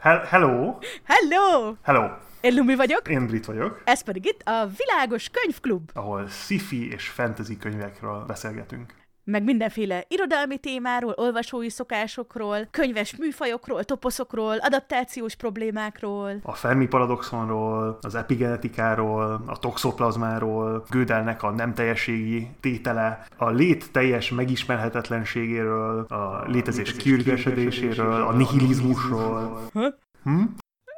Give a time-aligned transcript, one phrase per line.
[0.00, 0.78] He- hello!
[1.04, 1.74] Hello!
[1.82, 2.08] Hello!
[2.40, 5.90] Én Lumi vagyok, Én Brit vagyok, ez pedig itt a Világos Könyvklub.
[5.94, 8.92] ahol sci-fi és fantasy könyvekről beszélgetünk.
[9.30, 16.30] Meg mindenféle irodalmi témáról, olvasói szokásokról, könyves műfajokról, toposzokról, adaptációs problémákról.
[16.42, 24.30] A Fermi paradoxonról, az epigenetikáról, a toxoplazmáról, Gödelnek a nem teljességi tétele, a lét teljes
[24.30, 29.60] megismerhetetlenségéről, a létezés kiürgesedéséről, a nihilizmusról.
[29.72, 30.42] Hm?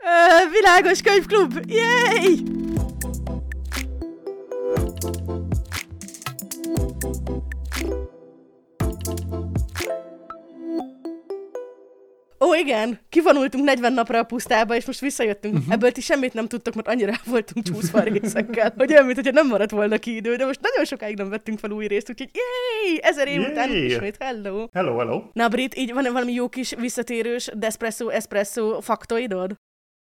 [0.04, 1.60] Ö, világos Könyvklub!
[1.66, 2.67] Yay!
[12.48, 15.54] Ó, igen, kivonultunk 40 napra a pusztába, és most visszajöttünk.
[15.54, 15.72] Uh-huh.
[15.72, 19.46] Ebből ti semmit nem tudtok, mert annyira voltunk csúszva a részekkel, hogy olyan, mintha nem
[19.46, 22.98] maradt volna ki idő, de most nagyon sokáig nem vettünk fel új részt, úgyhogy jéj,
[23.02, 23.50] ezer év Jéj!
[23.50, 24.66] után ismét, hello!
[24.72, 25.22] Hello, hello!
[25.32, 29.56] Na, Brit, így van valami jó kis visszatérős Despresso Espresso faktoidod?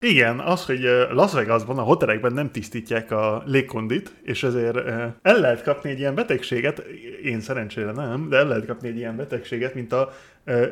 [0.05, 0.81] Igen, az, hogy
[1.11, 4.77] Las Vegasban a hotelekben nem tisztítják a légkondit, és ezért
[5.21, 6.79] el lehet kapni egy ilyen betegséget,
[7.23, 10.13] én szerencsére nem, de el lehet kapni egy ilyen betegséget, mint a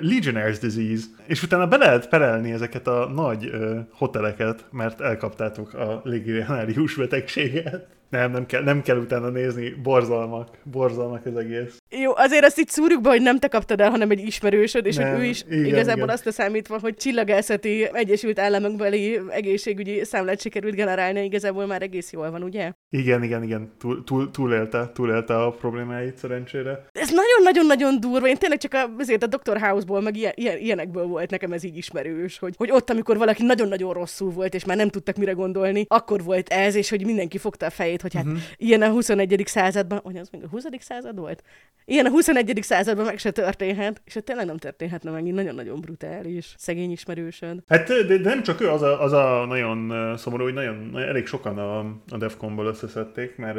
[0.02, 3.52] Legionnaire's Disease, és utána be lehet perelni ezeket a nagy
[3.92, 7.97] hoteleket, mert elkaptátok a légionárius betegséget.
[8.10, 11.78] Nem, nem kell, nem kell utána nézni, borzalmak, borzalmak az egész.
[11.90, 14.96] Jó, azért azt itt szúrjuk be, hogy nem te kaptad el, hanem egy ismerősöd, és
[14.96, 16.10] Nem, hogy ő is igen, igazából igen.
[16.10, 22.44] azt leszámítva, hogy csillagászati Egyesült Államokbeli egészségügyi számlát sikerült generálni, igazából már egész jól van,
[22.44, 22.72] ugye?
[22.90, 26.86] Igen, igen, igen, túl, túl, túlélte, túlélte a problémáit szerencsére.
[26.92, 28.28] Ez nagyon-nagyon-nagyon durva.
[28.28, 29.60] Én tényleg csak a, azért a Dr.
[29.60, 33.44] House-ból, meg ilyen, ilyen, ilyenekből volt nekem ez így ismerős, hogy, hogy ott, amikor valaki
[33.44, 37.38] nagyon-nagyon rosszul volt, és már nem tudtak mire gondolni, akkor volt ez, és hogy mindenki
[37.38, 38.40] fogta a fejét, hogy hát uh-huh.
[38.56, 39.44] ilyen a 21.
[39.46, 40.66] században, hogy az még a 20.
[40.80, 41.44] század volt?
[41.86, 42.60] Ilyen a 21.
[42.62, 47.64] században meg se történhet, és hát tényleg nem történhetne meg, így nagyon-nagyon brutális, szegény ismerősöd.
[47.68, 51.26] Hát de, de nem csak ő, az a, az a nagyon szomorú, hogy nagyon, elég
[51.26, 53.58] sokan a, a Defconból összeszedték, mert,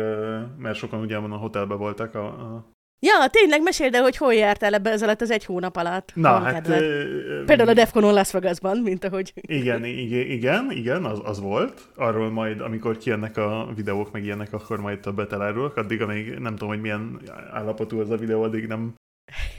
[0.59, 4.75] mert sokan ugye a hotelben voltak a, a Ja, tényleg meséld el, hogy hol jártál
[4.75, 6.13] ebbe ez alatt az egy hónap alatt.
[6.15, 6.69] Na, hát...
[6.69, 9.33] ö, Például a Defconon Las Vegasban, mint ahogy...
[9.35, 11.89] Igen, igen, igen, igen az, az volt.
[11.97, 15.77] Arról majd, amikor kijönnek a videók, meg ilyenek, akkor majd többet elárulok.
[15.77, 17.21] Addig, amíg nem tudom, hogy milyen
[17.53, 18.95] állapotú az a videó, addig nem,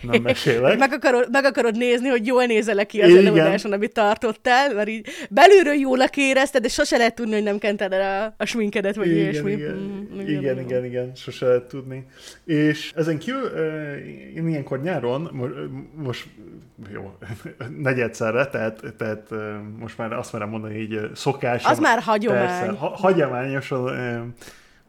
[0.02, 0.78] nem mesélek.
[0.78, 3.26] Meg akarod, meg akarod nézni, hogy jól nézel ki az Igen.
[3.26, 7.92] előadáson, amit tartottál, mert így belülről jól érezted, de sose lehet tudni, hogy nem kented
[7.94, 9.52] el a, a sminkedet, vagy igen, ilyesmi.
[9.52, 12.06] igen, Mm, igen, igen, igen, sose lehet tudni.
[12.46, 13.46] És ezen kívül
[14.36, 15.56] én ilyenkor nyáron, mo-
[15.96, 16.26] most
[16.94, 17.18] jó,
[17.88, 21.64] negyedszerre, tehát, tehát ö, most már azt merem mondani, hogy így szokás.
[21.66, 22.46] Az már hagyomány.
[22.46, 24.34] Persze, ha, hagyományosan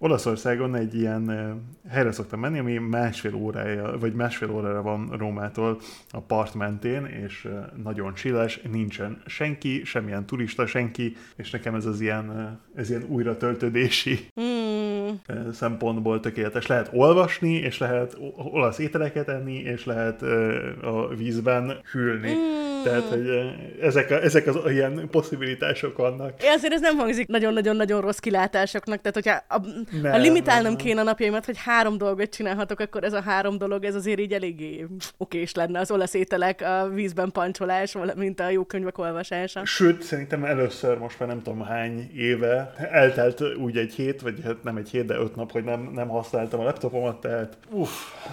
[0.02, 1.30] Olaszországon egy ilyen
[1.88, 5.80] helyre szoktam menni, ami másfél órája, vagy másfél órára van Rómától
[6.10, 7.48] a part mentén, és
[7.82, 14.28] nagyon csilles, nincsen senki, semmilyen turista, senki, és nekem ez az ilyen, ez ilyen újratöltődési
[15.10, 16.66] Mm, ö, szempontból tökéletes.
[16.66, 20.22] Lehet olvasni, és lehet olasz ételeket enni, és lehet
[20.82, 22.32] a vízben hűlni.
[22.32, 22.79] Mm.
[22.84, 23.28] Tehát, hogy
[23.80, 26.42] ezek, a, ezek az ilyen possibilitások vannak.
[26.42, 29.66] É, azért ez nem hangzik nagyon-nagyon-nagyon rossz kilátásoknak, tehát hogyha a,
[30.02, 33.58] Nem, ha limitálnom nem, kéne a napjaimat, hogy három dolgot csinálhatok, akkor ez a három
[33.58, 34.86] dolog, ez azért így eléggé
[35.16, 39.64] okés lenne az olasz ételek, a vízben pancsolás, valamint a jó könyvek olvasása.
[39.64, 44.62] Sőt, szerintem először most már nem tudom hány éve eltelt úgy egy hét, vagy hát
[44.62, 47.90] nem egy hét, de öt nap, hogy nem, nem használtam a laptopomat, tehát uff,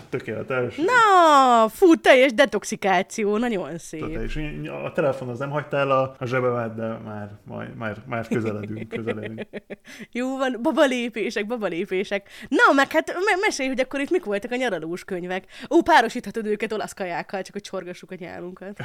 [0.10, 0.76] tökéletes.
[0.76, 4.18] Na, fú, teljes detoxikáció, nagyon szép.
[4.86, 8.88] A telefon az nem hagyta el a, a zsebemet, de már, majd, már, már közeledünk,
[8.90, 9.42] közeledünk.
[10.12, 12.30] Jó van, babalépések, babalépések.
[12.50, 15.46] Na, meg hát me- mesélj, hogy akkor itt mik voltak a nyaralós könyvek.
[15.70, 18.84] Ó, párosíthatod őket olasz kajákkal, csak hogy csorgassuk a nyálunkat.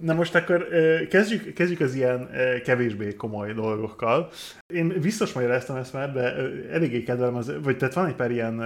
[0.00, 0.68] Na most akkor
[1.10, 2.30] kezdjük, kezdjük az ilyen
[2.64, 4.30] kevésbé komoly dolgokkal.
[4.74, 6.34] Én biztos magyaráztam ezt már, de
[6.72, 8.60] eléggé kedvelem, az, vagy tehát van egy pár ilyen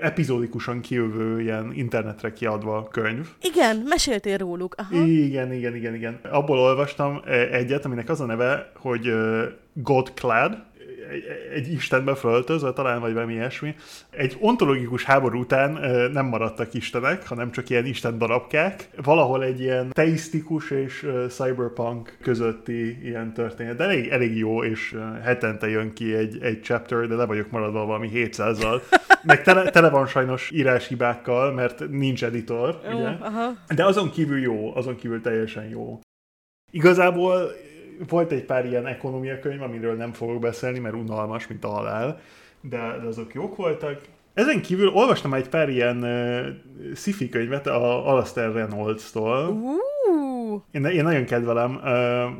[0.00, 3.28] epizódikusan kijövő, ilyen internetre kiadva könyv.
[3.40, 4.74] Igen, meséltél róluk.
[4.90, 5.04] Aha.
[5.04, 6.18] Igen, igen, igen, igen.
[6.30, 10.62] Abból olvastam ö, egyet, aminek az a neve, hogy ö, God Clad,
[11.10, 13.74] egy, egy istenbe föltözve, talán vagy valami ilyesmi.
[14.10, 15.70] Egy ontológikus háború után
[16.12, 18.88] nem maradtak istenek, hanem csak ilyen isten darabkák.
[19.02, 23.76] Valahol egy ilyen teisztikus és cyberpunk közötti ilyen történet.
[23.76, 27.84] De elég, elég jó, és hetente jön ki egy, egy chapter, de le vagyok maradva
[27.84, 28.80] valami 700-zal.
[29.22, 33.08] Meg tele, tele van sajnos íráshibákkal, mert nincs editor, Ó, ugye?
[33.20, 33.52] aha.
[33.74, 36.00] De azon kívül jó, azon kívül teljesen jó.
[36.70, 37.52] Igazából
[38.08, 42.20] volt egy pár ilyen ekonomia könyv, amiről nem fogok beszélni, mert unalmas, mint a halál,
[42.60, 44.00] de, de azok jók voltak.
[44.34, 49.48] Ezen kívül olvastam egy pár ilyen uh, sci-fi könyvet a Alastair Reynolds-tól.
[49.48, 49.76] Ú,
[50.52, 51.80] Ú, Én, én nagyon kedvelem.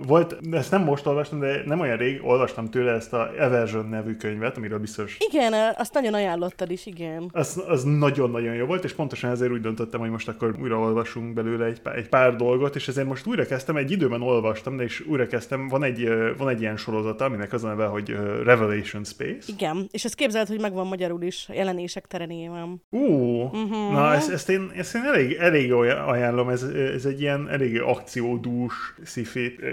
[0.07, 4.17] Volt, ezt nem most olvastam, de nem olyan rég olvastam tőle ezt a Eversion nevű
[4.17, 7.31] könyvet, amiről biztos igen, azt nagyon ajánlottad is, igen.
[7.33, 11.35] az, az nagyon-nagyon jó volt, és pontosan ezért úgy döntöttem, hogy most akkor újra olvasunk
[11.35, 14.83] belőle egy pár, egy pár dolgot, és ezért most újra kezdtem, egy időben olvastam, de
[14.83, 18.11] és újra kezdtem, van egy, van egy ilyen sorozata, aminek az a neve, hogy
[18.45, 19.53] Revelation Space.
[19.53, 22.83] Igen, és ezt képzeld, hogy megvan magyarul is, jelenések terenében.
[22.91, 23.07] Ú,
[23.43, 23.93] uh-huh.
[23.93, 26.63] na ezt, ezt, én, ezt én elég, elég ajánlom, ez,
[26.95, 29.27] ez egy ilyen elég akciódús sci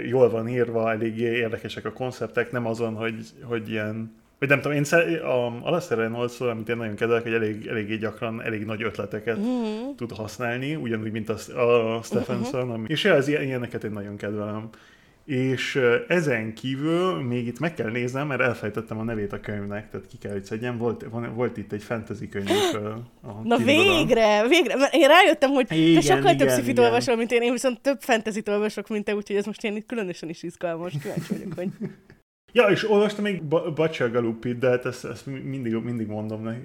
[0.08, 4.76] jól van írva, elég érdekesek a konceptek, nem azon, hogy, hogy ilyen vagy nem tudom,
[4.76, 8.82] én szer- a Alastair Reynolds, amit én nagyon kedvelek, hogy elég, eléggé gyakran elég nagy
[8.82, 9.94] ötleteket Mhm.
[9.96, 12.70] tud használni, ugyanúgy, mint a, a Stephenson.
[12.70, 14.68] Ami, és ja, az ilyen- ilyeneket én nagyon kedvelem.
[15.24, 20.06] És ezen kívül még itt meg kell néznem, mert elfejtettem a nevét a könyvnek, tehát
[20.06, 20.78] ki kell, hogy szedjem.
[20.78, 22.38] Volt, van, volt itt egy fantasy a
[23.44, 23.64] Na Kindle-on.
[23.64, 26.84] végre, végre, mert én rájöttem, hogy Igen, te sokkal több igen, szifit igen.
[26.84, 29.86] olvasol, mint én, én viszont több fantasy olvasok, mint te, úgyhogy ez most ilyen itt
[29.86, 31.68] különösen is izgalmas, kíváncsi vagyok, hogy...
[32.52, 36.60] Ja, és olvastam még Ba- Butcher Galupit, de hát ezt, ezt mindig, mindig mondom neki,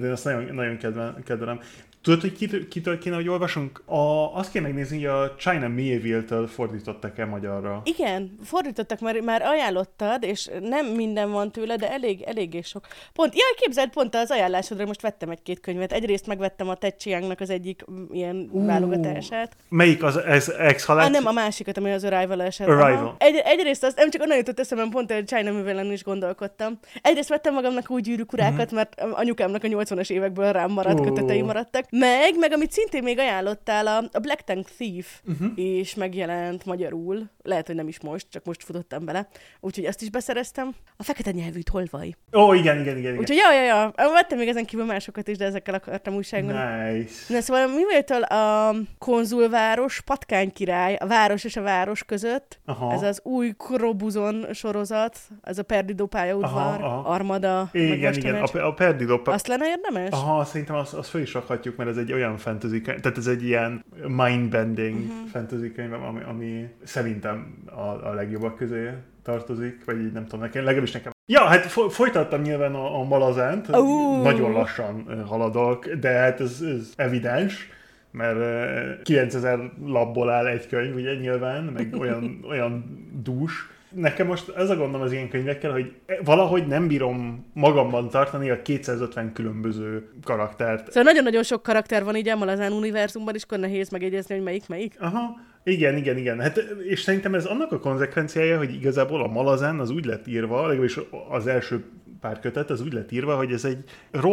[0.00, 1.60] de ezt nagyon, nagyon kedvel, kedvelem.
[2.06, 3.82] Tudod, hogy kitől, kitől kéne, hogy olvasunk?
[3.84, 7.82] A, azt kéne megnézni, hogy a China Mieville-től fordítottak-e magyarra.
[7.84, 12.86] Igen, fordítottak, már, már ajánlottad, és nem minden van tőle, de elég, eléggé sok.
[13.12, 15.92] Pont, jaj, képzeld, pont az ajánlásodra most vettem egy-két könyvet.
[15.92, 18.66] Egyrészt megvettem a Ted Chiangnak az egyik mm, ilyen Ú.
[18.66, 19.56] válogatását.
[19.68, 22.68] Melyik az ez ex Ah, nem, a másikat, ami az Arrival eset.
[22.68, 23.14] Arrival.
[23.18, 26.78] Egy, egyrészt az, nem csak onnan jutott eszembe, pont a China művelen is gondolkodtam.
[27.02, 31.02] Egyrészt vettem magamnak úgy gyűrűkurákat, mert anyukámnak a 80-as évekből rám maradt Ó.
[31.02, 31.94] kötetei maradtak.
[31.98, 35.52] Meg, meg amit szintén még ajánlottál, a, a Black Tank Thief Uh-huh.
[35.54, 37.30] és megjelent magyarul.
[37.42, 39.28] Lehet, hogy nem is most, csak most futottam bele.
[39.60, 40.74] Úgyhogy azt is beszereztem.
[40.96, 42.14] A fekete nyelvű tolvaj.
[42.32, 42.98] Ó, igen, igen, igen.
[42.98, 43.18] igen.
[43.18, 43.92] Úgyhogy ja, ja, ja.
[43.96, 46.92] Vettem még ezen kívül másokat is, de ezekkel akartam újságolni.
[46.92, 47.12] Nice.
[47.28, 52.60] Na szóval mi volt a konzulváros, patkány király, a város és a város között?
[52.64, 52.92] Aha.
[52.92, 57.08] Ez az új Krobuzon sorozat, ez a Perdido pályaudvar, Aha, aha.
[57.08, 59.20] Armada, Igen, igen, a, a Perdido...
[59.24, 60.10] Azt lenne érdemes?
[60.10, 63.26] Aha, szerintem azt, azt fel is rakhatjuk, mert ez egy olyan fantasy könyv, tehát ez
[63.26, 65.28] egy ilyen mind-bending uh-huh.
[65.30, 68.90] fantasy könyv, ami, ami szerintem a, a legjobbak közé
[69.22, 71.12] tartozik, vagy így nem tudom, nekem, legalábbis nekem.
[71.26, 74.22] Ja, hát fo- folytattam nyilván a, a malazánt, Ú.
[74.22, 77.68] nagyon lassan haladok, de hát ez, ez evidens,
[78.10, 82.84] mert ö, 9000 labból áll egy könyv, ugye nyilván, meg olyan, olyan
[83.22, 83.70] dús.
[83.96, 85.92] Nekem most ez a gondom az ilyen könyvekkel, hogy
[86.24, 90.86] valahogy nem bírom magamban tartani a 250 különböző karaktert.
[90.86, 94.68] Szóval nagyon-nagyon sok karakter van így a Malazán univerzumban, és akkor nehéz megjegyezni, hogy melyik
[94.68, 94.94] melyik.
[94.98, 96.40] Aha, igen, igen, igen.
[96.40, 96.56] Hát,
[96.88, 101.00] és szerintem ez annak a konzekvenciája, hogy igazából a Malazán az úgy lett írva, legalábbis
[101.30, 101.84] az első
[102.20, 103.84] pár kötet, az úgy lett írva, hogy ez egy,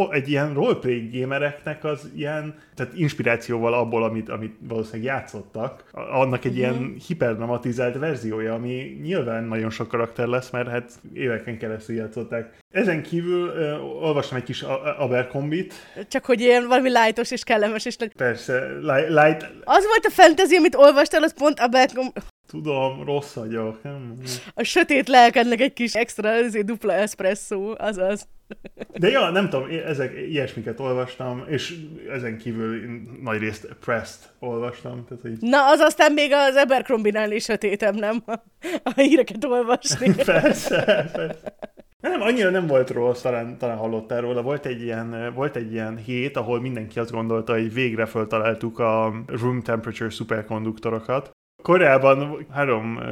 [0.10, 6.58] egy ilyen roleplay gamereknek az ilyen, tehát inspirációval abból, amit, amit valószínűleg játszottak, annak egy
[6.58, 12.58] ilyen hiperdramatizált verziója, ami nyilván nagyon sok karakter lesz, mert hát éveken keresztül játszották.
[12.72, 14.62] Ezen kívül ö, olvastam egy kis
[14.98, 15.74] Abercombit,
[16.08, 20.56] Csak hogy ilyen valami lightos és kellemes, és persze, li- light, Az volt a fantasy,
[20.56, 22.06] amit olvastál, az pont a, Beckham,
[22.54, 24.18] tudom, rossz vagyok, nem?
[24.54, 28.28] a sötét lelkednek egy kis extra, ezért dupla espresso, azaz.
[28.94, 31.76] De ja, nem tudom, ezek, ilyesmiket olvastam, és
[32.10, 32.80] ezen kívül
[33.22, 38.24] nagy részt Prest olvastam, tehát hogy Na, az aztán még az Abercrombie-nál is sötétebb, nem?
[38.84, 40.16] A híreket olvasni.
[40.26, 40.84] persze,
[41.14, 41.38] persze.
[42.02, 44.42] Nem, annyira nem volt rossz, talán, talán hallottál róla.
[44.42, 49.14] Volt egy, ilyen, volt egy ilyen hét, ahol mindenki azt gondolta, hogy végre föltaláltuk a
[49.28, 51.32] room temperature szuperkonduktorokat.
[51.64, 53.06] Koreában három uh,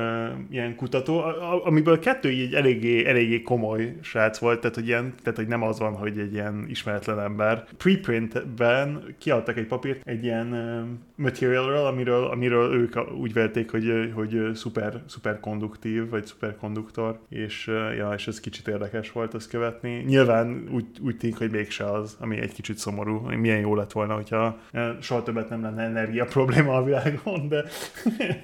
[0.50, 5.38] ilyen kutató, a- amiből kettő így eléggé, eléggé komoly srác volt, tehát hogy, ilyen, tehát
[5.40, 7.66] hogy nem az van, hogy egy ilyen ismeretlen ember.
[7.78, 14.50] Preprintben kiadtak egy papírt egy ilyen uh, materialről, amiről, amiről ők úgy vélték, hogy, hogy
[14.54, 20.04] szuper, szuperkonduktív, vagy szuperkonduktor, és, uh, ja, és ez kicsit érdekes volt ezt követni.
[20.08, 23.20] Nyilván úgy, úgy tűnik, hogy mégse az, ami egy kicsit szomorú.
[23.20, 27.64] Milyen jó lett volna, hogyha uh, soha többet nem lenne energia probléma a világon, de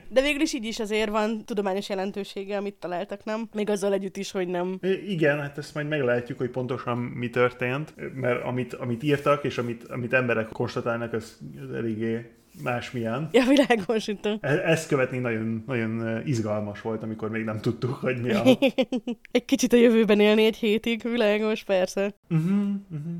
[0.09, 3.49] De végül is így is azért van tudományos jelentősége, amit találtak, nem?
[3.53, 4.77] Még azzal együtt is, hogy nem.
[4.81, 9.57] I- Igen, hát ezt majd meglátjuk, hogy pontosan mi történt, mert amit, amit írtak, és
[9.57, 11.37] amit, amit emberek konstatálnak, az,
[11.69, 12.31] az eléggé
[12.63, 13.29] másmilyen.
[13.31, 18.31] Ja, világos E- Ezt követni nagyon, nagyon izgalmas volt, amikor még nem tudtuk, hogy mi
[18.31, 18.43] a...
[19.31, 22.13] egy kicsit a jövőben élni egy hétig, világos, persze.
[22.29, 22.51] Uh-huh,
[22.91, 23.13] uh-huh.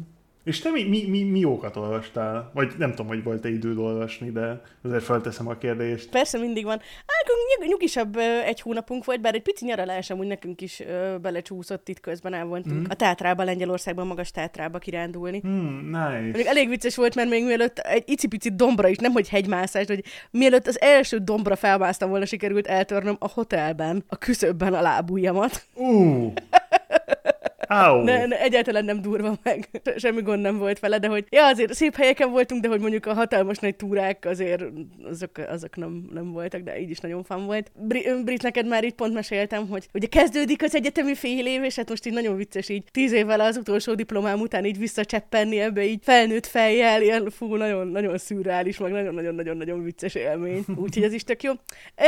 [0.48, 2.52] És te mi, mi, mi, mi jókat olvastál?
[2.54, 6.10] Vagy nem tudom, hogy volt-e időd olvasni, de azért felteszem a kérdést.
[6.10, 6.80] Persze mindig van.
[6.80, 7.28] Hát
[7.60, 12.00] nyug, nyugisabb egy hónapunk volt, bár egy pici nyaralás amúgy nekünk is ö, belecsúszott itt
[12.00, 12.80] közben elvontunk.
[12.80, 12.90] Mm.
[12.90, 15.42] A Tátrába, Lengyelországban, magas Tátrába kirándulni.
[15.48, 16.38] Mm, nice.
[16.38, 20.04] Még elég vicces volt, mert még mielőtt egy icipici dombra is, nem hogy hegymászás, hogy
[20.32, 25.66] mielőtt az első dombra felmásztam volna, sikerült eltörnöm a hotelben, a küszöbben a lábujjamat.
[25.74, 26.34] Uh.
[27.68, 28.04] Au.
[28.04, 31.74] Ne, ne, egyáltalán nem durva meg, semmi gond nem volt vele, de hogy ja, azért
[31.74, 34.64] szép helyeken voltunk, de hogy mondjuk a hatalmas nagy túrák azért
[35.10, 37.72] azok, azok nem, nem voltak, de így is nagyon fan volt.
[37.76, 41.76] Bri- Brit, neked már így pont meséltem, hogy ugye kezdődik az egyetemi fél év, és
[41.76, 45.84] hát most így nagyon vicces így tíz évvel az utolsó diplomám után így visszacseppenni ebbe
[45.84, 50.64] így felnőtt fejjel, ilyen fú, nagyon, nagyon szürreális, meg nagyon-nagyon-nagyon-nagyon vicces élmény.
[50.76, 51.52] Úgyhogy ez is tök jó.
[51.96, 52.08] E,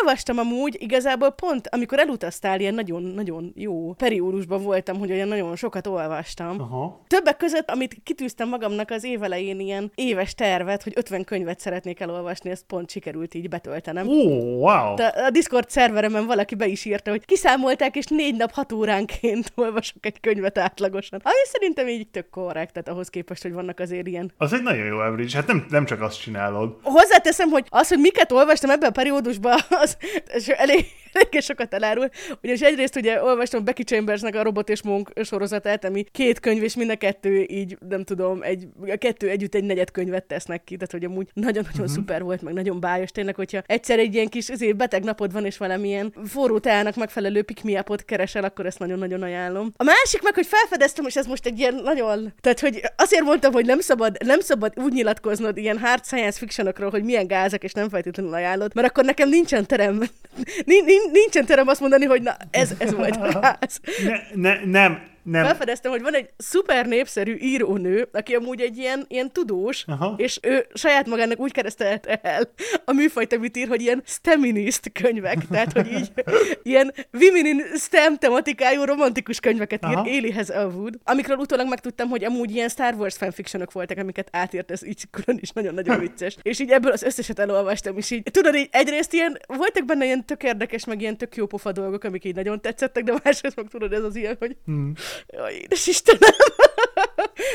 [0.00, 5.56] olvastam amúgy, igazából pont, amikor elutaztál, ilyen nagyon-nagyon jó periódusban voltam voltam, hogy olyan nagyon
[5.56, 6.60] sokat olvastam.
[6.60, 7.00] Aha.
[7.06, 12.50] Többek között, amit kitűztem magamnak az évelején ilyen éves tervet, hogy 50 könyvet szeretnék elolvasni,
[12.50, 14.08] ezt pont sikerült így betöltenem.
[14.08, 14.94] Ó, oh, wow!
[14.94, 19.52] De a Discord szerveremen valaki be is írta, hogy kiszámolták, és négy nap hat óránként
[19.64, 21.20] olvasok egy könyvet átlagosan.
[21.22, 24.32] Ami szerintem így tök korrekt, tehát ahhoz képest, hogy vannak azért ilyen.
[24.36, 26.76] Az egy nagyon jó average, hát nem, nem csak azt csinálod.
[26.82, 29.96] Hozzáteszem, hogy az, hogy miket olvastam ebben a periódusban, az,
[30.34, 32.08] az elég, elég sokat elárul.
[32.42, 36.76] Ugyanis egyrészt ugye olvastam Becky Chambersnek a Robot és Monk sorozatát, ami két könyv, és
[36.76, 40.74] mind a kettő így, nem tudom, egy, a kettő együtt egy negyed könyvet tesznek ki,
[40.74, 41.94] tehát hogy amúgy nagyon-nagyon uh-huh.
[41.94, 45.44] szuper volt, meg nagyon bájos tényleg, hogyha egyszer egy ilyen kis azért beteg napod van,
[45.44, 49.72] és valamilyen forró teának megfelelő pick keresel, akkor ezt nagyon-nagyon ajánlom.
[49.76, 53.52] A másik meg, hogy felfedeztem, és ez most egy ilyen nagyon, tehát hogy azért mondtam,
[53.52, 57.72] hogy nem szabad, nem szabad úgy nyilatkoznod ilyen hard science fictionokról, hogy milyen gázak, és
[57.72, 60.02] nem feltétlenül ajánlod, mert akkor nekem nincsen terem,
[61.12, 63.80] nincsen terem azt mondani, hogy na, ez, ez volt a gáz.
[64.04, 65.44] Ne, ne, nem, nem.
[65.44, 70.14] Felfedeztem, hogy van egy szuper népszerű írónő, aki amúgy egy ilyen, ilyen tudós, Aha.
[70.16, 72.50] és ő saját magának úgy keresztelte el
[72.84, 76.12] a műfajt, amit ír, hogy ilyen steminist könyvek, tehát hogy így
[76.62, 82.50] ilyen women in STEM tematikájú romantikus könyveket ír, Élihez Elwood, amikről utólag megtudtam, hogy amúgy
[82.50, 86.36] ilyen Star Wars fanfictionok voltak, amiket átírt, ez így külön is nagyon-nagyon vicces.
[86.42, 90.26] és így ebből az összeset elolvastam, és így tudod, így egyrészt ilyen, voltak benne ilyen
[90.26, 93.66] tök érdekes, meg ilyen tök jó pofa dolgok, amik így nagyon tetszettek, de másrészt meg
[93.68, 94.92] tudod, ez az ilyen, hogy hmm.
[95.26, 96.30] Jaj, édes Istenem!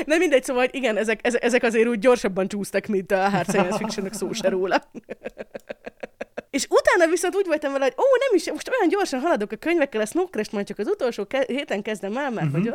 [0.06, 4.10] Nem mindegy, szóval igen, ezek, ezek azért úgy gyorsabban csúsztak, mint a hard science fiction
[4.12, 4.92] szó se róla.
[6.50, 9.56] És utána viszont úgy voltam vele, hogy ó, nem is, most olyan gyorsan haladok a
[9.56, 12.74] könyvekkel, a Snow majd csak az utolsó héten kezdem el, mert hogy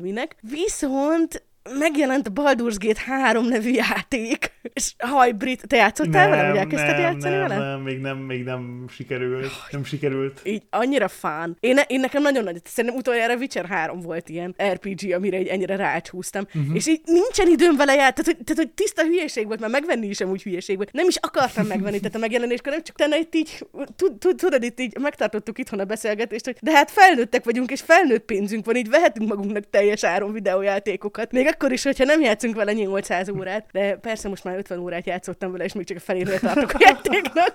[0.00, 0.36] minek.
[0.40, 1.42] Viszont
[1.78, 7.00] megjelent a Baldur's Gate 3 nevű játék, és hajbrit, te játszottál vele, vagy elkezdted nem,
[7.00, 7.70] játszani nem, vele?
[7.70, 10.40] Nem, még nem, még nem sikerült, nem sikerült.
[10.44, 11.56] Így annyira fán.
[11.60, 15.76] Én, én nekem nagyon nagy, szerintem utoljára Witcher 3 volt ilyen RPG, amire egy ennyire
[15.76, 16.74] rácsúsztam, uh-huh.
[16.74, 20.06] és így nincsen időm vele jár, tehát hogy, tehát, hogy tiszta hülyeség volt, mert megvenni
[20.06, 20.92] is úgy hülyeség volt.
[20.92, 23.66] Nem is akartam megvenni, tehát a megjelenéskor nem csak tenne itt így,
[24.18, 28.64] tudod, itt így megtartottuk itthon a beszélgetést, hogy de hát felnőttek vagyunk, és felnőtt pénzünk
[28.64, 31.32] van, így vehetünk magunknak teljes áron videójátékokat.
[31.32, 35.06] Még akkor is, hogyha nem játszunk vele 800 órát, de persze most már 50 órát
[35.06, 37.52] játszottam vele, és még csak a felére tartok a játéknak.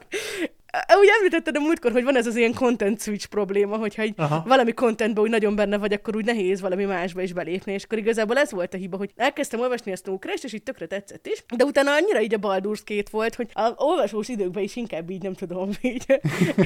[1.00, 4.14] Úgy említetted a múltkor, hogy van ez az ilyen content switch probléma, hogyha egy
[4.46, 7.98] valami contentben úgy nagyon benne vagy, akkor úgy nehéz valami másba is belépni, és akkor
[7.98, 11.44] igazából ez volt a hiba, hogy elkezdtem olvasni ezt a és így tökre tetszett is,
[11.56, 15.22] de utána annyira így a Baldur's két volt, hogy a olvasós időkben is inkább így
[15.22, 16.06] nem tudom, így,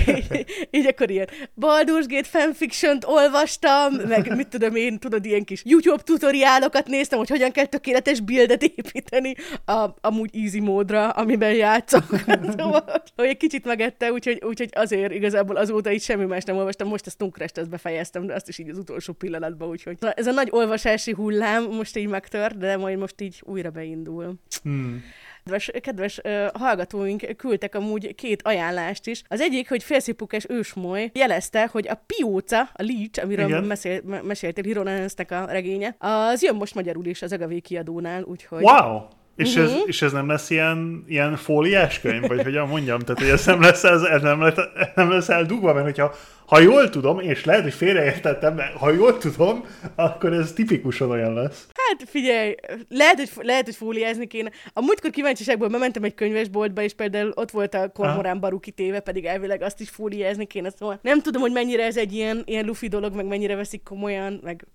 [0.07, 1.27] így, így akkor ilyen
[1.61, 7.29] Baldur's Gate fanfiction olvastam, meg mit tudom én, tudod, ilyen kis YouTube tutoriálokat néztem, hogy
[7.29, 12.03] hogyan kell tökéletes buildet építeni a, amúgy easy módra, amiben játszok.
[12.57, 12.83] szóval,
[13.15, 16.87] hogy egy kicsit meg mellette, úgyhogy, úgyhogy azért igazából azóta így semmi más nem olvastam.
[16.87, 20.31] Most a Stunkrest ezt befejeztem, de azt is így az utolsó pillanatban, úgyhogy ez a
[20.31, 24.33] nagy olvasási hullám most így megtört, de majd most így újra beindul.
[24.63, 25.03] Hmm.
[25.43, 29.21] Kedves, kedves uh, hallgatóink küldtek amúgy két ajánlást is.
[29.27, 35.31] Az egyik, hogy Félszipukes ősmoly jelezte, hogy a Pióca, a Leech, amiről mesél, meséltél Hironensnek
[35.31, 38.63] a regénye, az jön most magyarul is az Agavé kiadónál, úgyhogy...
[38.63, 39.01] Wow!
[39.41, 39.63] És, uh-huh.
[39.63, 39.87] ez, mhm.
[39.87, 42.99] és ez nem lesz ilyen, ilyen fóliás könyv, vagy hogyan mondjam?
[42.99, 44.55] Tehát, hogy ez nem lesz, ez, ez nem, lesz,
[44.95, 46.15] nem lesz eldugva, mert hogyha
[46.51, 51.33] ha jól tudom, és lehet, hogy félreértettem, de ha jól tudom, akkor ez tipikusan olyan
[51.33, 51.67] lesz.
[51.73, 52.55] Hát figyelj,
[52.89, 54.51] lehet, hogy, lehet, hogy fóliázni kéne.
[54.73, 59.25] A múltkor kíváncsiságból bementem egy könyvesboltba, és például ott volt a Kormorán Baruki téve, pedig
[59.25, 62.87] elvileg azt is fóliázni kéne, szóval nem tudom, hogy mennyire ez egy ilyen, ilyen lufi
[62.87, 64.65] dolog, meg mennyire veszik komolyan, meg,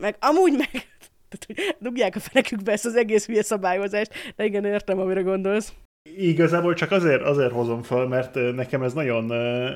[0.00, 0.70] meg amúgy meg
[1.36, 5.72] tehát, hogy dugják a fenekükbe ezt az egész hülye szabályozást, de igen, értem, amire gondolsz.
[6.12, 9.24] Igazából csak azért, azért hozom fel, mert nekem ez nagyon,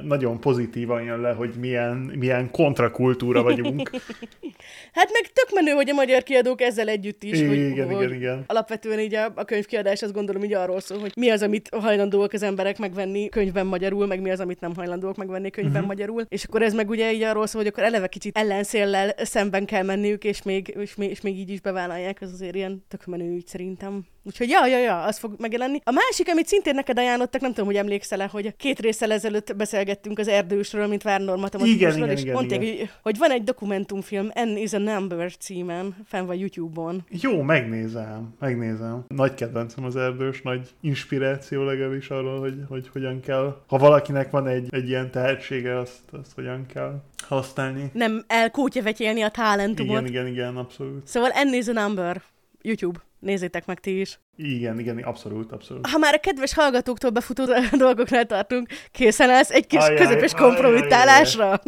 [0.04, 3.90] nagyon pozitívan jön le, hogy milyen, milyen kontrakultúra vagyunk.
[4.99, 7.38] hát meg tök menő, hogy a magyar kiadók ezzel együtt is.
[7.38, 8.44] Igen, hogy, igen, hogy igen.
[8.47, 12.32] Alapvetően így a, a könyvkiadás azt gondolom így arról szól, hogy mi az, amit hajlandóak
[12.32, 15.88] az emberek megvenni könyvben magyarul, meg mi az, amit nem hajlandóak megvenni könyvben uh-huh.
[15.88, 16.25] magyarul.
[16.28, 19.82] És akkor ez meg ugye így arról szól, hogy akkor eleve kicsit ellenszéllel szemben kell
[19.82, 22.20] menniük, és még, és még, és még így is bevállalják.
[22.20, 24.06] Ez azért ilyen tök menő ügy szerintem.
[24.28, 25.80] Úgyhogy ja, ja, ja, az fog megjelenni.
[25.85, 30.18] A másik, amit szintén neked ajánlottak, nem tudom, hogy emlékszel-e, hogy két résszel ezelőtt beszélgettünk
[30.18, 32.76] az erdősről, mint Várnor matematikusról, igen, és igen, mondták, igen.
[32.76, 37.04] Hogy, hogy van egy dokumentumfilm, N is a Number címen, fenn van YouTube-on.
[37.11, 39.04] Jó, megnézem, megnézem.
[39.08, 44.47] Nagy kedvencem az erdős, nagy inspiráció legalábbis arról, hogy, hogy hogyan kell, ha valakinek van
[44.47, 47.90] egy, egy ilyen tehetsége, azt, azt hogyan kell használni.
[47.92, 50.00] Nem elkótyavetélni a talentumot.
[50.00, 51.06] Igen, igen, igen, abszolút.
[51.06, 52.23] Szóval N is a Number.
[52.62, 53.06] YouTube.
[53.18, 54.20] Nézzétek meg ti is.
[54.37, 55.87] Igen, igen, abszolút, abszolút.
[55.87, 57.44] Ha már a kedves hallgatóktól befutó
[57.78, 61.60] dolgoknál tartunk, készen állsz egy kis Ajaj, közepes ajaj, kompromittálásra?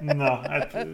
[0.00, 0.86] Na, hát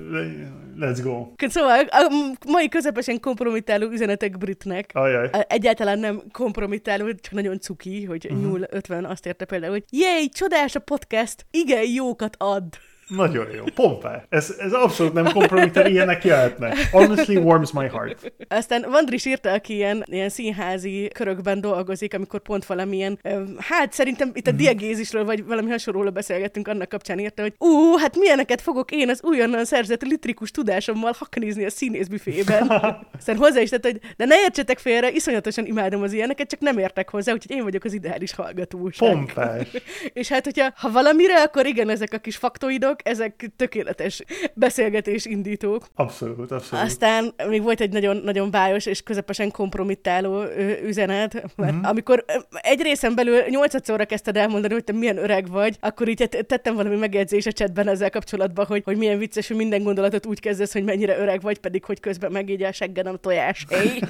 [0.79, 1.27] let's go.
[1.37, 4.91] Szóval a mai közepesen kompromittáló üzenetek Britnek.
[4.93, 5.31] Ajaj.
[5.49, 8.41] Egyáltalán nem kompromittáló, csak nagyon cuki, hogy uh-huh.
[8.41, 12.65] nyúl 50 azt érte például, hogy jéj, csodás a podcast, igen, jókat ad.
[13.09, 14.25] Nagyon jó, pompá.
[14.29, 16.89] Ez, ez abszolút nem kompromitter, ilyenek jöhetnek.
[16.91, 18.33] Honestly warms my heart.
[18.49, 23.19] Aztán Vandris írta, aki ilyen, ilyen színházi körökben dolgozik, amikor pont valamilyen,
[23.59, 24.57] hát szerintem itt a mm.
[24.57, 29.23] diagézisről, vagy valami hasonlóról beszélgettünk, annak kapcsán írta, hogy ú, hát milyeneket fogok én az
[29.23, 32.69] újonnan szerzett litrikus tudásommal haknizni a színészbüfében.
[33.19, 36.79] Aztán hozzá is tett, hogy de ne értsetek félre, iszonyatosan imádom az ilyeneket, csak nem
[36.79, 38.97] értek hozzá, úgyhogy én vagyok az ideális hallgatós.
[38.97, 39.69] Pompás.
[40.13, 44.23] És hát, hogyha ha valamire, akkor igen, ezek a kis faktoidok, ezek tökéletes
[44.55, 45.87] beszélgetés indítók.
[45.95, 46.85] Abszolút, abszolút.
[46.85, 50.43] Aztán még volt egy nagyon, nagyon bájos és közepesen kompromittáló
[50.85, 51.85] üzenet, mert mm-hmm.
[51.85, 56.75] amikor egy részen belül nyolcadszorra kezdted elmondani, hogy te milyen öreg vagy, akkor így tettem
[56.75, 60.73] valami megjegyzés a chatben ezzel kapcsolatban, hogy, hogy milyen vicces, hogy minden gondolatot úgy kezdesz,
[60.73, 63.67] hogy mennyire öreg vagy, pedig hogy közben megígy a seggen a tojás.
[63.69, 64.01] Hey.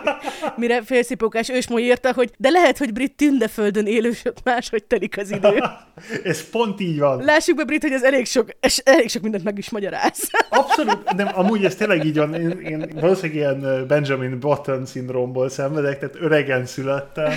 [0.56, 5.62] Mire félszipókás ősmó írta, hogy de lehet, hogy brit tündeföldön élősök máshogy telik az idő.
[6.24, 7.24] Ez pont így van.
[7.24, 10.30] Lássuk be, Brit, hogy ez elég sok, és elég sok mindent meg is magyaráz.
[10.48, 12.34] Abszolút, nem, amúgy ez tényleg így van.
[12.34, 17.32] Én, én valószínűleg ilyen Benjamin Button szindrómból szenvedek, tehát öregen születtem.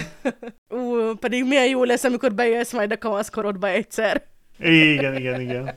[0.69, 4.23] Ú, pedig milyen jó lesz, amikor beélsz majd a kamaszkorodba egyszer.
[4.59, 5.75] Igen, igen, igen.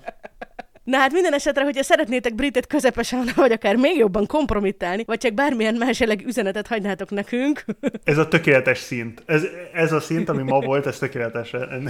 [0.91, 5.35] Na hát minden esetre, hogyha szeretnétek Britet közepesen, vagy akár még jobban kompromittálni, vagy csak
[5.35, 7.65] bármilyen más jellegű üzenetet hagynátok nekünk.
[8.05, 9.23] Ez a tökéletes szint.
[9.27, 11.51] Ez, ez a szint, ami ma volt, ez tökéletes.
[11.51, 11.83] Nem,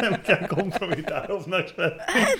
[0.00, 1.68] nem kell kompromittálóvnak
[2.06, 2.38] Hát,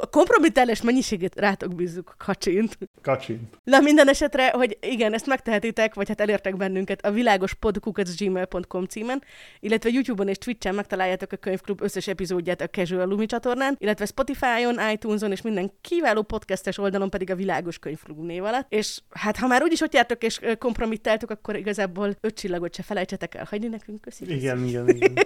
[0.00, 2.78] a kompromittálás mennyiségét rátok bízzuk, kacsint.
[3.02, 3.58] Kacsint.
[3.64, 9.22] Na minden esetre, hogy igen, ezt megtehetitek, vagy hát elértek bennünket a világospodkukacgmail.com címen,
[9.60, 14.90] illetve YouTube-on és Twitch-en megtaláljátok a könyvklub összes epizódját a Casual Lumi csatornán, illetve Spotify-on,
[14.92, 18.66] iTunes iTunes-on és minden kiváló podcastes oldalon pedig a Világos Könyvklub név alatt.
[18.72, 23.34] És hát ha már úgyis ott jártok és kompromittáltok, akkor igazából öt csillagot se felejtsetek
[23.34, 24.00] el hagyni nekünk.
[24.00, 24.36] Köszönjük.
[24.36, 25.14] Igen, igen, igen.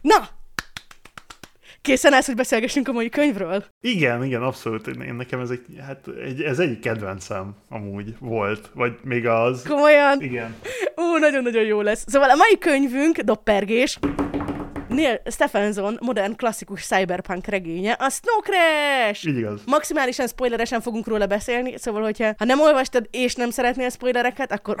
[0.00, 0.28] Na,
[1.82, 3.64] Készen állsz, hogy beszélgessünk a mai könyvről?
[3.80, 4.86] Igen, igen, abszolút.
[4.86, 9.62] Én nekem ez egy, hát egy, ez egy kedvencem amúgy volt, vagy még az.
[9.68, 10.20] Komolyan?
[10.20, 10.54] Igen.
[10.96, 12.04] Ó, nagyon-nagyon jó lesz.
[12.06, 13.98] Szóval a mai könyvünk, Doppergés,
[14.92, 19.26] Neil Stephenson modern klasszikus cyberpunk regénye, a Snow Crash!
[19.26, 19.60] Így igaz.
[19.66, 24.76] Maximálisan spoileresen fogunk róla beszélni, szóval hogyha ha nem olvastad és nem szeretnél spoilereket, akkor...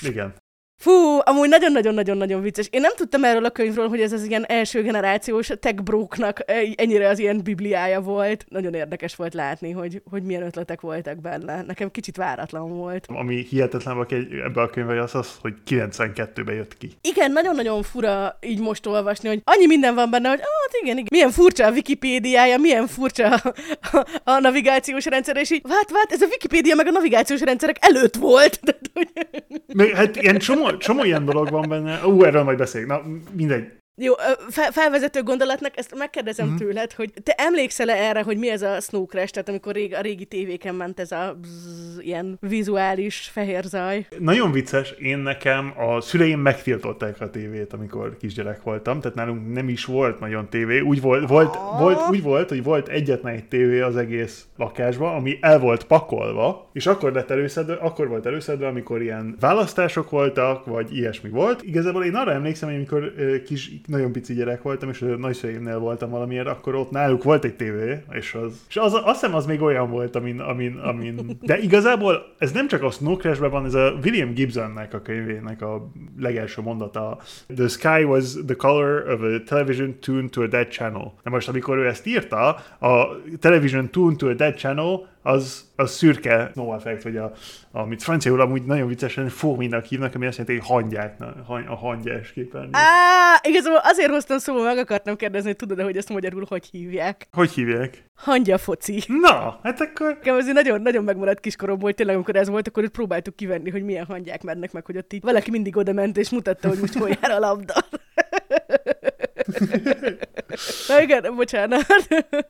[0.00, 0.34] Igen.
[0.76, 0.92] Fú,
[1.24, 2.68] amúgy nagyon-nagyon-nagyon-nagyon vicces.
[2.70, 6.40] Én nem tudtam erről a könyvről, hogy ez az ilyen első generációs tech bróknak
[6.74, 8.44] ennyire az ilyen bibliája volt.
[8.48, 11.62] Nagyon érdekes volt látni, hogy, hogy milyen ötletek voltak benne.
[11.62, 13.06] Nekem kicsit váratlan volt.
[13.08, 14.06] Ami hihetetlen
[14.44, 16.92] ebbe a könyvbe az az, hogy 92-ben jött ki.
[17.00, 21.08] Igen, nagyon-nagyon fura így most olvasni, hogy annyi minden van benne, hogy hát igen, igen.
[21.10, 23.54] Milyen furcsa a Wikipédiája, milyen furcsa a,
[23.92, 27.76] a, a navigációs rendszer, és így, hát, hát, ez a Wikipédia meg a navigációs rendszerek
[27.80, 28.60] előtt volt.
[29.74, 32.06] Még, hát ilyen csomó, csomó ilyen dolog van benne.
[32.06, 32.90] Ú, erről majd beszéljük.
[32.90, 33.72] Na, mindegy.
[33.96, 34.12] Jó,
[34.48, 36.56] fe- felvezető gondolatnak, ezt megkérdezem mm-hmm.
[36.56, 39.94] tőled, hogy te emlékszel -e erre, hogy mi ez a Snow Crash, tehát amikor rég,
[39.94, 44.06] a régi tévéken ment ez a bzz, ilyen vizuális fehér zaj?
[44.18, 49.68] Nagyon vicces, én nekem a szüleim megtiltották a tévét, amikor kisgyerek voltam, tehát nálunk nem
[49.68, 50.80] is volt nagyon tévé.
[50.80, 55.38] Úgy volt, volt, volt, úgy volt hogy volt egyetlen egy tévé az egész lakásban, ami
[55.40, 60.96] el volt pakolva, és akkor lett előszedve, akkor volt előszedve, amikor ilyen választások voltak, vagy
[60.96, 61.62] ilyesmi volt.
[61.62, 63.12] Igazából én arra emlékszem, hogy amikor
[63.44, 67.54] kis, nagyon pici gyerek voltam, és a nagyszüleimnél voltam valamiért, akkor ott náluk volt egy
[67.54, 71.58] tévé, és az, és az, azt hiszem az még olyan volt, amin, amin, amin, de
[71.58, 75.90] igazából ez nem csak a Snow Crash-ben van, ez a William Gibsonnek a könyvének a
[76.18, 77.18] legelső mondata.
[77.54, 81.14] The sky was the color of a television tuned to a dead channel.
[81.22, 82.48] Na most, amikor ő ezt írta,
[82.80, 83.06] a
[83.40, 87.32] television tuned to a dead channel, az, az szürke snow effect, vagy a,
[87.72, 91.20] amit franciául amúgy nagyon viccesen fóminak hívnak, ami azt jelenti, hogy hangyát,
[91.68, 92.68] a hangyás képen.
[92.72, 97.28] Á, igazából azért hoztam szóba, meg akartam kérdezni, hogy tudod-e, hogy ezt magyarul hogy hívják?
[97.32, 98.04] Hogy hívják?
[98.14, 99.02] Hangya foci.
[99.06, 100.06] Na, hát akkor...
[100.06, 103.70] Nekem azért nagyon, nagyon megmaradt kiskorom hogy tényleg amikor ez volt, akkor itt próbáltuk kivenni,
[103.70, 106.78] hogy milyen hangyák mennek meg, hogy ott így valaki mindig oda ment és mutatta, hogy
[106.78, 107.74] most hol jár a labda.
[110.88, 111.86] Na igen, bocsánat.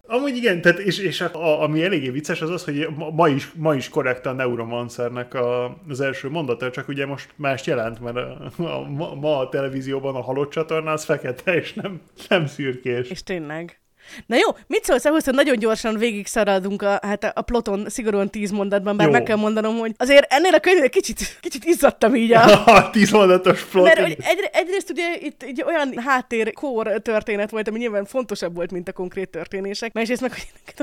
[0.06, 3.52] Amúgy igen, tehát és, és a, a, ami eléggé vicces az az, hogy ma is,
[3.54, 8.16] ma is korrekt a Neuromancernek a, az első mondata, csak ugye most más jelent, mert
[8.16, 13.10] a, a, ma, ma a televízióban a halott csatorna az fekete, és nem, nem szürkés.
[13.10, 13.83] És tényleg.
[14.26, 18.30] Na jó, mit szólsz ahhoz, hogy nagyon gyorsan végig szaradunk a, hát a ploton szigorúan
[18.30, 19.12] tíz mondatban, bár jó.
[19.12, 22.64] meg kell mondanom, hogy azért ennél a könyvnél kicsit, kicsit izzadtam így a...
[22.76, 23.84] a tíz mondatos plot.
[23.84, 28.54] Mert hogy egy, egyrészt ugye itt egy olyan háttér kór történet volt, ami nyilván fontosabb
[28.54, 30.32] volt, mint a konkrét történések, másrészt meg,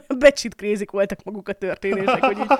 [0.07, 2.51] hogy becsit krézik voltak maguk a történések, hogy így...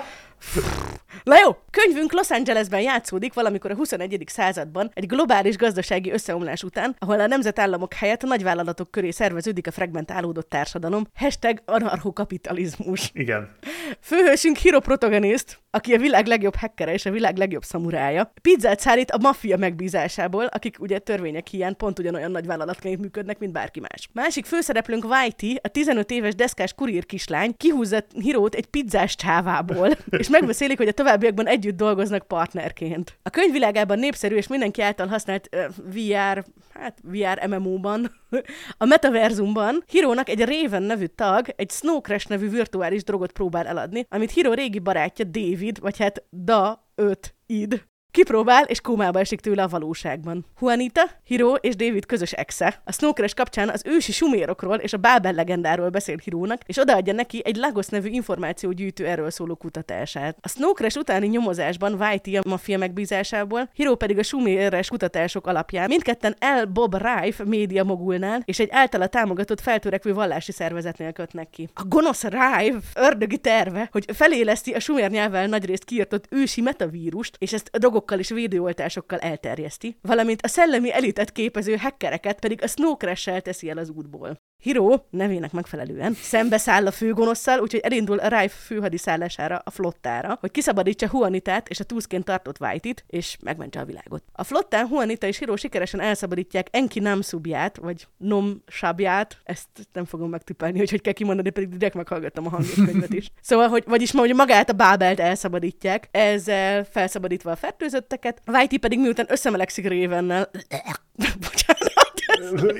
[1.22, 4.24] Na jó, könyvünk Los Angelesben játszódik valamikor a 21.
[4.26, 9.70] században, egy globális gazdasági összeomlás után, ahol a nemzetállamok helyett a nagyvállalatok köré szerveződik a
[9.70, 11.06] fragmentálódott társadalom.
[11.14, 13.10] Hashtag anarchokapitalizmus.
[13.14, 13.56] Igen.
[14.00, 18.32] Főhősünk Hiro protagonist, aki a világ legjobb hackere és a világ legjobb szamurája.
[18.42, 23.52] Pizzát szállít a maffia megbízásából, akik ugye törvények hiány pont ugyanolyan nagy vállalatként működnek, mint
[23.52, 24.08] bárki más.
[24.12, 30.28] Másik főszereplőnk Whitey, a 15 éves deszkás kurír kislány, kihúzza Hirót egy pizzás csávából, és
[30.28, 33.18] megbeszélik, hogy a továbbiakban együtt dolgoznak partnerként.
[33.22, 38.10] A könyvvilágában népszerű és mindenki által használt uh, VR, hát VR MMO-ban,
[38.78, 44.06] a metaverzumban Hirónak egy Raven nevű tag egy Snow Crash nevű virtuális drogot próbál eladni,
[44.08, 45.24] amit Hiro régi barátja
[45.62, 50.46] David, vagy hát Da 5 id Kipróbál, és kómába esik tőle a valóságban.
[50.60, 52.80] Juanita, Hiro és David közös exe.
[52.84, 57.42] A Snowcrash kapcsán az ősi sumérokról és a Bábel legendáról beszél Hirónak, és odaadja neki
[57.44, 60.36] egy Lagos nevű információgyűjtő erről szóló kutatását.
[60.40, 66.36] A Snowcrash utáni nyomozásban Whitey a maffia megbízásából, Hiro pedig a suméres kutatások alapján mindketten
[66.38, 71.68] El Bob Rife média mogulnál és egy általa támogatott feltörekvő vallási szervezetnél kötnek ki.
[71.74, 77.52] A gonosz Rife ördögi terve, hogy feléleszti a sumér nyelvvel nagyrészt kiirtott ősi metavírust, és
[77.52, 82.96] ezt a drogokkal és védőoltásokkal elterjeszti, valamint a szellemi elitet képező hackereket pedig a Snow
[82.96, 84.36] crash teszi el az útból.
[84.62, 91.08] Hiro, nevének megfelelően, szembeszáll a főgonosszal, úgyhogy elindul a Rife főhadiszállására, a flottára, hogy kiszabadítsa
[91.12, 94.22] Juanitát és a túszként tartott White-it, és megmentse a világot.
[94.32, 100.30] A flottán Juanita és Hiro sikeresen elszabadítják Enki Namsubját, vagy Nom Sabját, ezt nem fogom
[100.30, 103.30] megtipelni, hogy hogy kell kimondani, pedig direkt meghallgattam a hangos könyvet is.
[103.40, 108.98] Szóval, hogy, vagyis ma, hogy magát a Bábelt elszabadítják, ezzel felszabadítva a fertőzötteket, Whitey pedig
[109.00, 110.50] miután összemelegszik Ravennel,
[111.46, 111.71] bocsánat,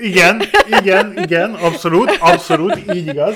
[0.01, 0.41] igen,
[0.81, 3.35] igen, igen, abszolút, abszolút, így igaz,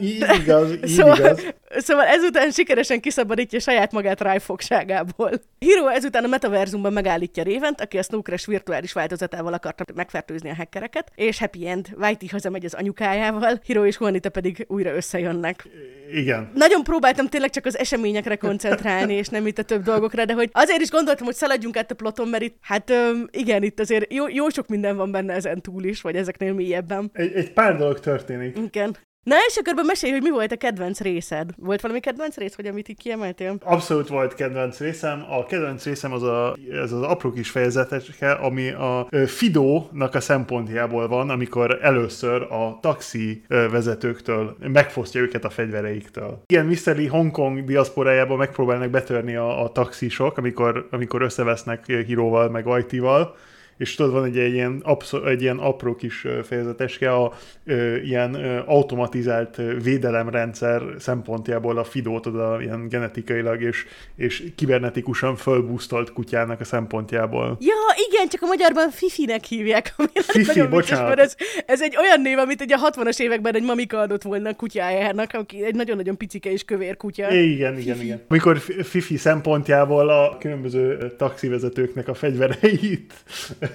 [0.00, 1.54] így igaz, így szóval, igaz.
[1.76, 5.30] Szóval ezután sikeresen kiszabadítja saját magát rájfogságából.
[5.58, 11.12] Hiro ezután a metaverzumban megállítja Révent, aki a Snowcrash virtuális változatával akarta megfertőzni a hackereket,
[11.14, 15.68] és Happy End, Whitey hazamegy az anyukájával, Hiro és Juanita pedig újra összejönnek.
[16.12, 16.50] Igen.
[16.54, 20.50] Nagyon próbáltam tényleg csak az eseményekre koncentrálni, és nem itt a több dolgokra, de hogy
[20.52, 22.92] azért is gondoltam, hogy szaladjunk át a ploton, mert itt, hát
[23.30, 27.10] igen, itt azért jó, jó sok minden van benne ezen túl is, vagy ezeknél mélyebben.
[27.12, 28.58] Egy, egy pár dolog történik.
[28.58, 28.96] Igen.
[29.22, 31.50] Na és akkor mesélj, hogy mi volt a kedvenc részed?
[31.56, 33.56] Volt valami kedvenc rész, vagy amit így kiemeltél?
[33.64, 35.24] Abszolút volt kedvenc részem.
[35.30, 41.08] A kedvenc részem az a, ez az apró kis fejezetecske, ami a Fidónak a szempontjából
[41.08, 46.42] van, amikor először a taxi vezetőktől megfosztja őket a fegyvereiktől.
[46.46, 46.96] Igen, Mr.
[46.96, 53.36] Lee Hongkong diaszporájában megpróbálnak betörni a, a taxisok, amikor, amikor összevesznek Híróval, meg Ajtival,
[53.78, 57.32] és tudod, van egy, egy, ilyen, abszol, egy ilyen apró kis fejezeteske, a
[57.64, 63.86] ö, ilyen ö, automatizált védelemrendszer szempontjából a Fidót oda ilyen genetikailag és,
[64.16, 67.56] és kibernetikusan fölbusztolt kutyának a szempontjából.
[67.60, 67.74] Ja,
[68.10, 69.94] igen, csak a magyarban Fifinek hívják.
[70.14, 71.14] Fifi, bocsánat.
[71.14, 74.54] Vicces, ez, ez egy olyan név, amit egy a 60-as években egy mamika adott volna
[74.54, 77.30] kutyájának, aki egy nagyon-nagyon picike és kövér kutya.
[77.30, 77.88] Igen, Fifi.
[77.88, 78.22] igen, igen.
[78.28, 83.12] Amikor Fifi szempontjából a különböző taxivezetőknek a fegyvereit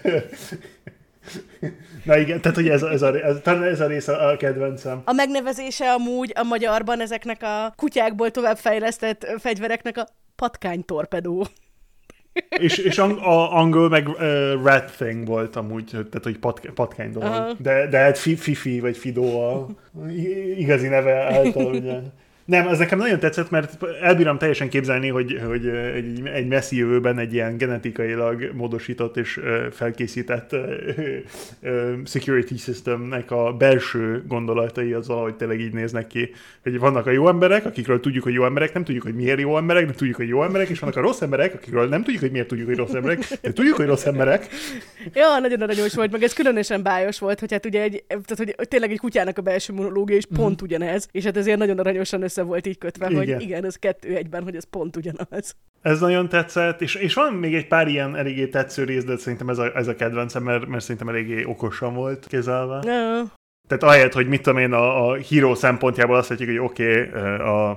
[2.03, 5.01] Na igen, tehát hogy ez, ez, a, ez, ez a rész a kedvencem.
[5.05, 11.47] A megnevezése amúgy a magyarban ezeknek a kutyákból továbbfejlesztett fegyvereknek a patkánytorpedó.
[12.49, 14.17] és, és ang, a, angol meg uh,
[14.63, 17.29] rat thing volt amúgy, tehát hogy patk, patkány dolog.
[17.29, 17.57] Uh-huh.
[17.59, 19.67] De, de hát Fifi vagy Fido a
[20.57, 21.99] igazi neve által, ugye.
[22.45, 27.19] Nem, ez nekem nagyon tetszett, mert elbírom teljesen képzelni, hogy, hogy egy, egy messzi jövőben
[27.19, 29.39] egy ilyen genetikailag módosított és
[29.71, 30.55] felkészített
[32.05, 36.31] security systemnek a belső gondolatai az valahogy tényleg így néznek ki,
[36.63, 39.57] hogy vannak a jó emberek, akikről tudjuk, hogy jó emberek, nem tudjuk, hogy miért jó
[39.57, 42.31] emberek, de tudjuk, hogy jó emberek, és vannak a rossz emberek, akikről nem tudjuk, hogy
[42.31, 44.47] miért tudjuk, hogy rossz emberek, de tudjuk, hogy rossz emberek.
[45.13, 48.67] Ja, nagyon aranyos volt, meg ez különösen bájos volt, hogy hát ugye egy, tehát, hogy
[48.67, 50.65] tényleg egy kutyának a belső monológia is pont mm.
[50.65, 53.17] ugyanez, és hát ezért nagyon aranyosan össze volt így kötve, igen.
[53.17, 55.55] hogy igen, ez kettő egyben, hogy ez pont ugyanaz.
[55.81, 59.49] Ez nagyon tetszett, és, és van még egy pár ilyen eléggé tetsző rész, de szerintem
[59.49, 62.75] ez a, ez a kedvencem, mert, mert szerintem eléggé okosan volt kezelve.
[62.75, 63.23] No.
[63.67, 67.21] Tehát ahelyett, hogy mit tudom én, a, a híró szempontjából azt mondjuk, hogy oké, okay,
[67.37, 67.69] a,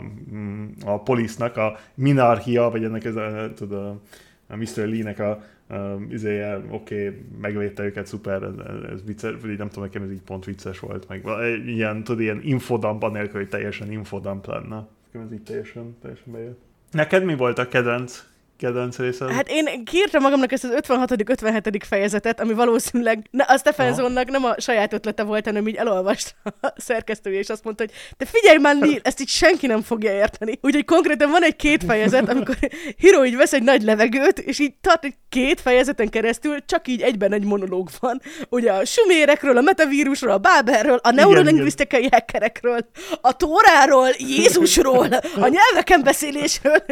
[0.85, 4.01] a polisznak a minarchia, vagy ennek ez a, tudod, a,
[4.49, 4.87] a Mr.
[4.87, 8.55] Lee-nek a, um, izéje, oké, okay, megvédte őket, szuper, ez,
[8.93, 11.25] ez vicces, vagy nem tudom, nekem ez így pont vicces volt, meg
[11.67, 14.87] ilyen, tudod, ilyen infodump, anélkül, hogy teljesen infodump lenne.
[15.07, 16.61] Nekem ez így teljesen, teljesen bejött.
[16.91, 18.27] Neked mi volt a kedvenc
[18.59, 19.31] kedvenc részed?
[19.31, 21.81] Hát én kiírtam magamnak ezt az 56.-57.
[21.87, 26.73] fejezetet, ami valószínűleg ne, a Stephensonnak nem a saját ötlete volt, hanem így elolvasta a
[26.77, 30.59] szerkesztője, és azt mondta, hogy te figyelj már, Neil, ezt így senki nem fogja érteni.
[30.63, 32.57] Úgyhogy konkrétan van egy két fejezet, amikor
[32.97, 37.03] Hiro így vesz egy nagy levegőt, és így tart egy két fejezeten keresztül, csak így
[37.03, 38.21] egyben egy monológ van.
[38.49, 42.79] Ugye a sumérekről, a metavírusról, a báberről, a neurolingvisztikai hackerekről,
[43.21, 45.09] a tóráról, Jézusról,
[45.41, 46.85] a nyelveken beszélésről,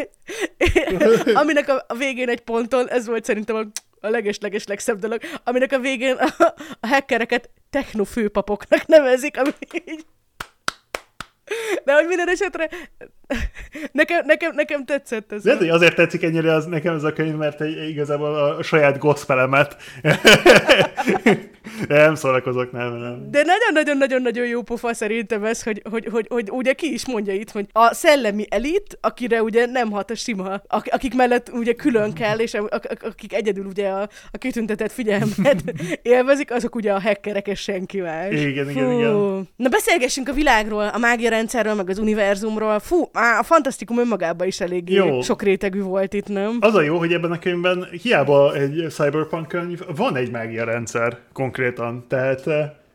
[1.41, 3.63] ami aminek a, a végén egy ponton, ez volt szerintem a,
[4.07, 6.45] a leges-leges legszebb dolog, aminek a végén a,
[6.81, 10.05] a hackereket technofőpapoknak nevezik, ami így
[11.85, 12.69] de hogy minden esetre
[13.93, 15.43] nekem, nekem, nekem tetszett ez.
[15.43, 15.75] De, a...
[15.75, 19.77] azért tetszik ennyire az, nekem ez a könyv, mert egy, igazából a saját gospelemet
[21.89, 23.31] nem szórakozok, nem, nem.
[23.31, 27.51] De nagyon-nagyon-nagyon-nagyon jó pofa szerintem ez, hogy, hogy, hogy, hogy, ugye ki is mondja itt,
[27.51, 32.39] hogy a szellemi elit, akire ugye nem hat a sima, akik mellett ugye külön kell,
[32.39, 32.55] és
[33.01, 35.63] akik egyedül ugye a, a kitüntetett figyelmet
[36.03, 38.33] élvezik, azok ugye a hackerek és senki más.
[38.33, 38.99] Igen, igen, Fú.
[38.99, 39.49] igen.
[39.57, 42.79] Na beszélgessünk a világról, a mágia rendszerről, meg az univerzumról.
[42.79, 45.21] Fú, a fantasztikum önmagában is elég jó.
[45.21, 46.57] sok rétegű volt itt, nem?
[46.61, 51.19] Az a jó, hogy ebben a könyvben hiába egy cyberpunk könyv, van egy mágia rendszer
[51.55, 52.05] konkrétan.
[52.09, 52.45] Tehát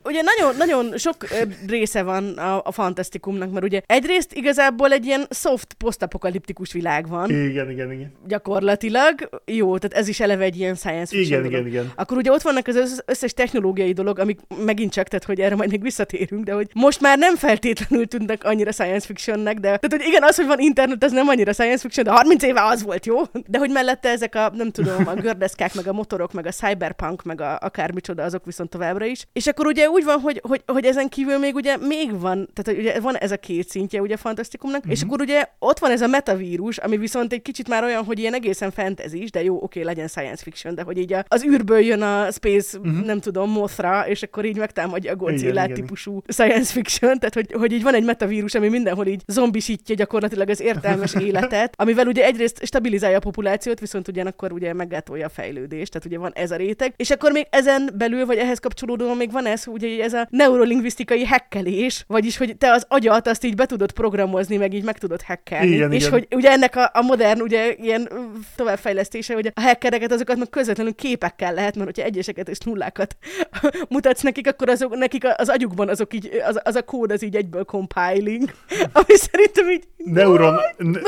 [0.04, 1.26] ugye nagyon, nagyon sok
[1.66, 7.30] része van a, a fantasztikumnak, mert ugye egyrészt igazából egy ilyen soft posztapokaliptikus világ van.
[7.30, 8.12] Igen, igen, igen.
[8.26, 9.28] Gyakorlatilag.
[9.44, 11.66] Jó, tehát ez is eleve egy ilyen science fiction Igen, dolog.
[11.66, 11.92] igen, igen.
[11.94, 15.70] Akkor ugye ott vannak az összes technológiai dolog, amik megint csak, tehát hogy erre majd
[15.70, 20.06] még visszatérünk, de hogy most már nem feltétlenül tűnnek annyira science fictionnek, de tehát hogy
[20.06, 23.06] igen, az, hogy van internet, az nem annyira science fiction, de 30 éve az volt,
[23.06, 23.22] jó?
[23.46, 27.22] De hogy mellette ezek a, nem tudom, a gördeszkák, meg a motorok, meg a cyberpunk,
[27.22, 29.26] meg a akármicsoda, azok viszont továbbra is.
[29.32, 32.80] És akkor ugye úgy van, hogy, hogy, hogy ezen kívül még ugye még van, tehát
[32.80, 34.92] ugye van ez a két szintje ugye fantasztikumnak, uh-huh.
[34.92, 35.08] és mhm.
[35.08, 38.34] akkor ugye ott van ez a metavírus, ami viszont egy kicsit már olyan, hogy ilyen
[38.34, 42.02] egészen fantasy de jó, oké, legyen science fiction, de hogy így a, az űrből jön
[42.02, 43.04] a space, uh-huh.
[43.04, 46.22] nem tudom, Mothra, és akkor így megtámadja a Godzilla típusú igen.
[46.28, 50.60] science fiction, tehát hogy, hogy így van egy metavírus, ami mindenhol így zombisítja gyakorlatilag az
[50.60, 56.06] értelmes életet, amivel ugye egyrészt stabilizálja a populációt, viszont ugyanakkor ugye meggátolja a fejlődést, tehát
[56.06, 59.46] ugye van ez a réteg, és akkor még ezen belül, vagy ehhez kapcsolódóan még van
[59.46, 63.92] ez, ugye ez a neurolingvisztikai hekkelés, vagyis hogy te az agyat azt így be tudod
[63.92, 65.66] programozni, meg így meg tudod hekkelni.
[65.66, 66.12] Igen, és igen.
[66.12, 68.08] hogy ugye ennek a, a modern ugye ilyen
[68.56, 73.16] továbbfejlesztése, hogy a hackereket azokat meg közvetlenül képekkel lehet, mert hogyha egyeseket és nullákat
[73.88, 77.36] mutatsz nekik, akkor azok, nekik az agyukban azok így, az, az a kód az így
[77.36, 78.50] egyből compiling,
[78.92, 79.84] ami szerintem így...
[79.96, 80.56] Neuron,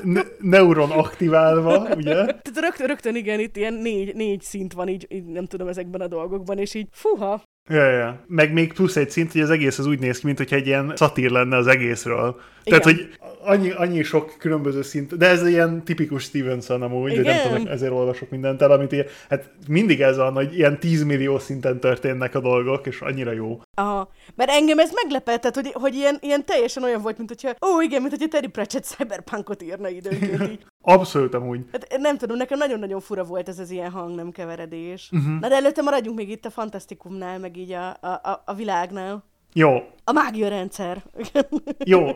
[0.03, 2.15] ne, neuron aktiválva, ugye?
[2.15, 6.01] Tehát rögtön, rögtön igen, itt ilyen négy, négy szint van így, így, nem tudom ezekben
[6.01, 8.25] a dolgokban, és így fuha, Ja, ja.
[8.27, 10.67] Meg még plusz egy szint, hogy az egész az úgy néz ki, mint hogy egy
[10.67, 12.41] ilyen szatír lenne az egészről.
[12.65, 12.81] Igen.
[12.81, 17.23] Tehát, hogy annyi, annyi sok különböző szint, de ez ilyen tipikus Stevenson amúgy, Igen.
[17.23, 21.05] nem tudom, ezért olvasok mindent el, amit ilyen, hát mindig ez van, hogy ilyen 10
[21.05, 23.61] millió szinten történnek a dolgok, és annyira jó.
[23.77, 27.69] Aha, mert engem ez meglepett, tehát, hogy, hogy ilyen, ilyen teljesen olyan volt, mint hogyha,
[27.73, 30.65] ó igen, mint hogyha Terry Pratchett cyberpunkot írna időnként így.
[30.85, 31.61] Abszolút amúgy.
[31.73, 35.09] Hát nem tudom, nekem nagyon-nagyon fura volt ez az ilyen hang nem keveredés.
[35.13, 35.41] Uh-huh.
[35.41, 39.31] Na de előtte maradjunk még itt a fantasztikumnál, meg így a, a, a, a világnál.
[39.53, 41.03] Jó, A mágia rendszer.
[41.85, 42.09] Jó,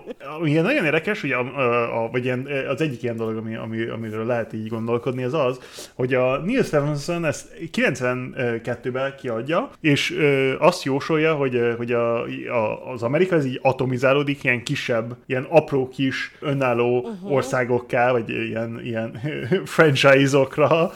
[0.45, 3.87] ilyen nagyon érdekes, hogy a, a, a, vagy ilyen, az egyik ilyen dolog, ami, ami,
[3.87, 5.59] amiről lehet így gondolkodni, az az,
[5.95, 12.91] hogy a Neil Stephenson ezt 92-ben kiadja, és ö, azt jósolja, hogy, hogy a, a,
[12.91, 17.33] az Amerika ez így atomizálódik ilyen kisebb, ilyen apró kis önálló uh-huh.
[17.33, 19.21] országokká, vagy ilyen, ilyen
[19.75, 20.91] franchise-okra,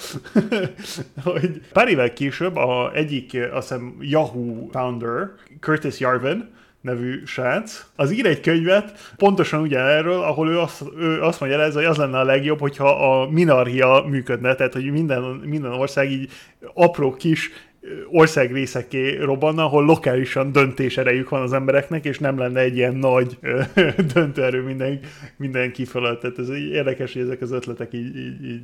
[1.24, 6.00] hogy pár évvel később a egyik, azt hiszem, Yahoo founder, Curtis
[6.30, 6.48] Yarvin,
[6.80, 11.84] nevű srác, az ír egy könyvet pontosan ugyanerről, ahol ő azt, ő azt mondja, hogy
[11.84, 16.30] az lenne a legjobb, hogyha a minarchia működne, tehát hogy minden, minden ország így
[16.74, 17.50] apró kis
[18.10, 23.38] országrészekké robbanna, ahol lokálisan döntéserejük van az embereknek, és nem lenne egy ilyen nagy
[24.14, 25.00] döntőerő minden,
[25.36, 26.20] mindenki fölött.
[26.20, 28.62] Tehát ez érdekes, hogy ezek az ötletek így, így, így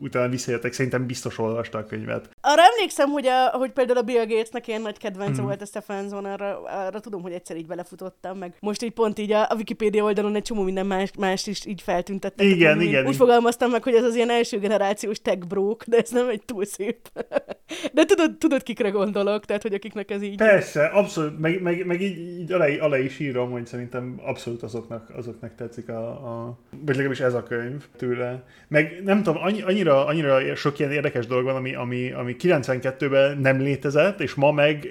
[0.00, 2.30] utána visszajöttek, szerintem biztos olvasta a könyvet.
[2.40, 5.44] Arra emlékszem, hogy, a, hogy például a Bill Gatesnek ilyen nagy kedvence mm.
[5.44, 9.32] volt a Stephenson, arra, arra tudom, hogy egyszer így belefutottam, meg most így pont így
[9.32, 12.46] a, a Wikipedia oldalon egy csomó minden más, más is így feltüntettek.
[12.46, 12.98] Igen, igen.
[12.98, 13.12] Úgy igen.
[13.12, 16.64] fogalmaztam meg, hogy ez az ilyen első generációs tech brók, de ez nem egy túl
[16.64, 16.98] szép.
[17.92, 20.36] De tudod, tudod kikre gondolok, tehát hogy akiknek ez így...
[20.36, 25.10] Persze, abszolút, meg, meg, meg így, így alá, alá is írom, hogy szerintem abszolút azoknak,
[25.16, 28.44] azoknak tetszik a, a, vagy legalábbis ez a könyv tőle.
[28.68, 33.38] Meg nem tudom, annyi, annyira, annyira sok ilyen érdekes dolog van, ami, ami, ami 92-ben
[33.38, 34.88] nem létezett, és ma meg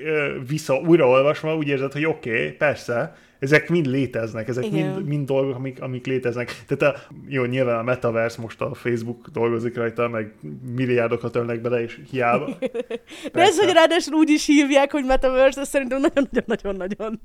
[0.48, 5.56] vissza újraolvasva úgy érzed, hogy oké, okay, persze, ezek mind léteznek, ezek mind, mind dolgok,
[5.56, 6.64] amik, amik léteznek.
[6.68, 10.34] Tehát a, jó, nyilván a Metaverse most a Facebook dolgozik rajta, meg
[10.76, 12.58] milliárdokat ölnek bele, és hiába.
[13.34, 17.20] De ez, hogy ráadásul úgy is hívják, hogy Metaverse, ez szerintem nagyon-nagyon-nagyon-nagyon.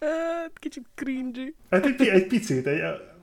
[0.00, 1.54] Hát, kicsit cringy.
[1.70, 2.80] Hát egy, egy picit, egy,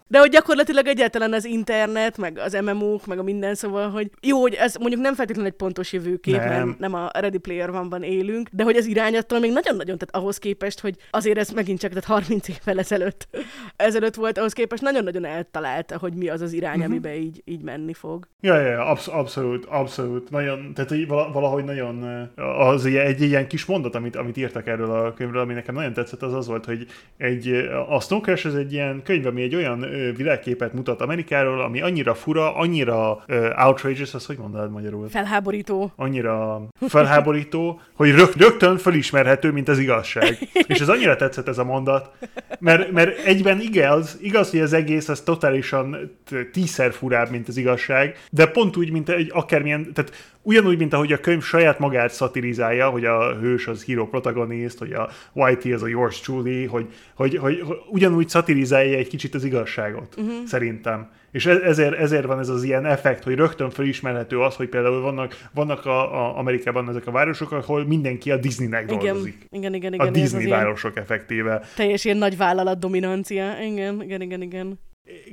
[0.10, 4.42] de hogy gyakorlatilag egyáltalán az internet, meg az MMO-k, meg a minden, szóval, hogy jó,
[4.42, 6.48] hogy ez mondjuk nem feltétlenül egy pontos jövőkép, nem.
[6.48, 10.38] mert nem a Ready Player van élünk, de hogy az irányattól még nagyon-nagyon, tehát ahhoz
[10.38, 13.28] képest, hogy azért ez megint csak tehát 30 évvel ezelőtt,
[13.76, 16.92] ezelőtt volt, ahhoz képest nagyon-nagyon eltalálta, hogy mi az az irány, uh-huh.
[16.92, 18.28] amiben így, így menni fog.
[18.42, 20.30] Ja, ja, ja absz- abszolút, abszolút.
[20.30, 25.14] Nagyon, tehát hogy valahogy nagyon az egy ilyen kis mondat, amit, amit írtak erről a
[25.14, 26.86] könyvről, ami nekem nagyon tetszett, az az volt, hogy
[27.18, 27.48] egy,
[27.90, 29.84] a Snow Crash ez egy ilyen könyv, ami egy olyan
[30.16, 35.10] világképet mutat Amerikáról, ami annyira fura, annyira uh, outrageous, az hogy mondanád magyarul?
[35.10, 35.92] Felháborító.
[35.96, 40.38] Annyira felháborító, hogy rög, rögtön felismerhető, mint az igazság.
[40.68, 42.12] És ez annyira tetszett ez a mondat,
[42.60, 46.12] mert, mert egyben igaz, igaz, hogy az egész az totálisan
[46.52, 50.12] tízszer furább, mint az igazság, de pont úgy, mint egy akármilyen, tehát
[50.50, 54.92] ugyanúgy, mint ahogy a könyv saját magát szatirizálja, hogy a hős az hero protagonist, hogy
[54.92, 59.44] a Whitey az a yours truly, hogy, hogy, hogy, hogy ugyanúgy szatirizálja egy kicsit az
[59.44, 60.46] igazságot, uh-huh.
[60.46, 61.10] szerintem.
[61.32, 65.02] És e- ezért, ezért van ez az ilyen effekt, hogy rögtön felismerhető az, hogy például
[65.02, 69.46] vannak, vannak a, a Amerikában ezek a városok, ahol mindenki a Disneynek igen, dolgozik.
[69.50, 70.08] Igen, igen, igen.
[70.08, 71.62] A Disney városok effektíve.
[71.76, 73.58] Teljes ilyen nagy vállalat dominancia.
[73.62, 74.80] Igen, igen, igen, igen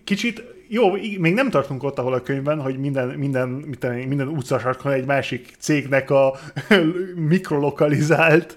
[0.05, 4.93] kicsit, jó, még nem tartunk ott, ahol a könyvben, hogy minden, minden, minden, minden utcasarkon
[4.93, 6.35] egy másik cégnek a
[7.29, 8.57] mikrolokalizált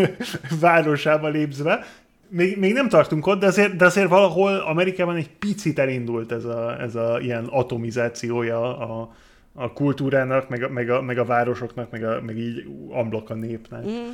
[0.60, 1.84] városába lépzve.
[2.28, 6.44] Még, még nem tartunk ott, de azért, de azért valahol Amerikában egy picit elindult ez
[6.44, 9.14] a, ez a ilyen atomizációja a,
[9.54, 13.34] a kultúrának, meg a, meg a, meg a városoknak, meg, a, meg így amblok a
[13.34, 13.84] népnek.
[13.84, 14.10] Mm.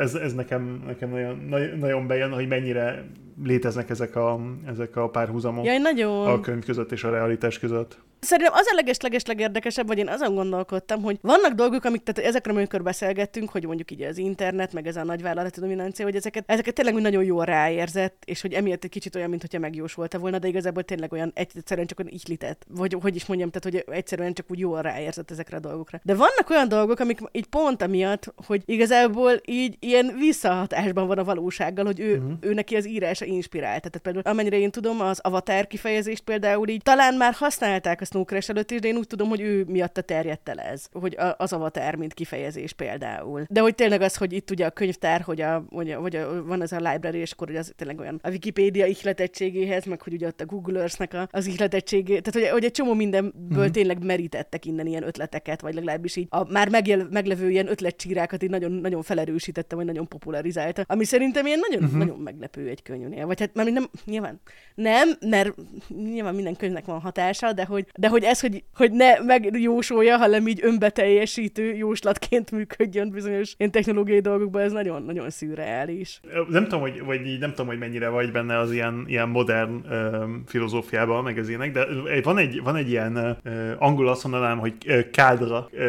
[0.00, 1.10] Ez, ez nekem, nekem
[1.48, 3.04] nagyon, nagyon bejön, hogy mennyire
[3.44, 6.26] léteznek ezek a, ezek a párhuzamok Jaj, nagyon.
[6.26, 7.98] a könyv között és a realitás között.
[8.20, 12.56] Szerintem az a leges-leges legérdekesebb, vagy én azon gondolkodtam, hogy vannak dolgok, amik, tehát ezekről,
[12.56, 16.74] amikor beszélgettünk, hogy mondjuk így az internet, meg ez a nagyvállalati dominancia, hogy ezeket, ezeket
[16.74, 20.48] tényleg úgy nagyon jól ráérzett, és hogy emiatt egy kicsit olyan, mintha megjósolta volna, de
[20.48, 24.46] igazából tényleg olyan egyszerűen csak olyan ihletett, vagy hogy is mondjam, tehát hogy egyszerűen csak
[24.50, 26.00] úgy jól ráérzett ezekre a dolgokra.
[26.02, 31.24] De vannak olyan dolgok, amik így pont amiatt, hogy igazából így ilyen visszahatásban van a
[31.24, 32.32] valósággal, hogy ő, uh-huh.
[32.40, 33.80] ő neki az írása inspirált.
[33.80, 38.24] Tehát például amennyire én tudom, az avatar kifejezést például így talán már használták a Snow
[38.24, 41.52] Crash előtt is, de én úgy tudom, hogy ő miatta terjedt el ez, hogy az
[41.52, 43.44] avatar, mint kifejezés például.
[43.48, 46.44] De hogy tényleg az, hogy itt ugye a könyvtár, hogy, a, hogy, a, hogy a,
[46.44, 50.12] van ez a library, és akkor hogy az tényleg olyan a Wikipédia ihletettségéhez, meg hogy
[50.12, 53.70] ugye ott a Google Earth-nek a, az ihletettségé, tehát hogy, hogy egy csomó mindenből mm.
[53.70, 58.50] tényleg merítettek innen ilyen ötleteket, vagy legalábbis így a már megjel, meglevő ilyen ötletcsírákat így
[58.50, 59.02] nagyon, nagyon
[59.38, 61.98] felerősítette, vagy nagyon popularizálta, ami szerintem ilyen nagyon, uh-huh.
[61.98, 63.26] nagyon meglepő egy könyvnél.
[63.26, 64.40] Vagy hát már nem, nyilván
[64.74, 65.54] nem, mert
[65.88, 70.46] nyilván minden könyvnek van hatása, de hogy, de hogy ez, hogy, hogy ne megjósolja, hanem
[70.48, 76.20] így önbeteljesítő jóslatként működjön bizonyos ilyen technológiai dolgokban, ez nagyon-nagyon szürreális.
[76.48, 79.74] Nem tudom, hogy, vagy így nem tudom, hogy mennyire vagy benne az ilyen, ilyen modern
[79.74, 81.86] uh, filozófiában, meg az ilyenek, de
[82.22, 85.00] van egy, van egy ilyen uh, angol azt mondanám, hogy uh,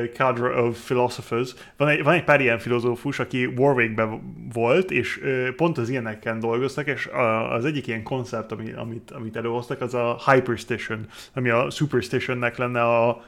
[0.07, 1.53] cadre of philosophers.
[1.77, 4.21] Van egy, van egy pár ilyen filozófus, aki aki Warwickben
[4.53, 5.21] volt, és
[5.55, 7.09] pont az ilyeneken dolgoztak, és
[7.49, 13.23] az egyik ilyen koncept, amit, amit előhoztak, az a Hyperstation, ami a Superstationnek lenne a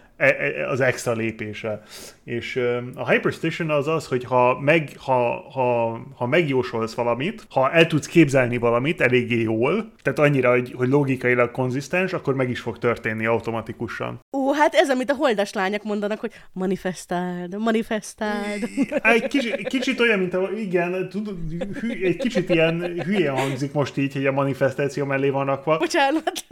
[0.69, 1.81] az extra lépése.
[2.23, 2.59] És
[2.95, 8.07] a Hyperstation az az, hogy ha, meg, ha, ha, ha megjósolsz valamit, ha el tudsz
[8.07, 13.25] képzelni valamit eléggé jól, tehát annyira, hogy, hogy logikailag konzisztens, akkor meg is fog történni
[13.25, 14.19] automatikusan.
[14.37, 18.69] Ó, hát ez, amit a holdas lányok mondanak, hogy manifestáld, manifestáld.
[19.01, 21.37] Egy kicsit, kicsit olyan, mint a, igen, tudod,
[21.79, 25.77] hű, egy kicsit ilyen hülye hangzik most így, hogy a manifestáció mellé van rakva.
[25.77, 26.45] Bocsánat.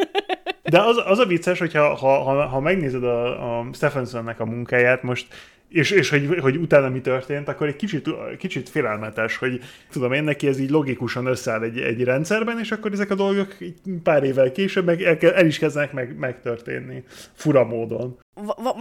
[0.69, 5.03] De az, az a vicces, hogyha ha, ha, ha megnézed a, a Stephensonnek a munkáját
[5.03, 5.27] most,
[5.69, 9.61] és, és hogy, hogy utána mi történt, akkor egy kicsit, kicsit félelmetes, hogy
[9.91, 13.55] tudom én, neki ez így logikusan összeáll egy, egy rendszerben, és akkor ezek a dolgok
[14.03, 17.03] pár évvel később meg el, el is kezdenek meg, megtörténni
[17.33, 18.17] fura módon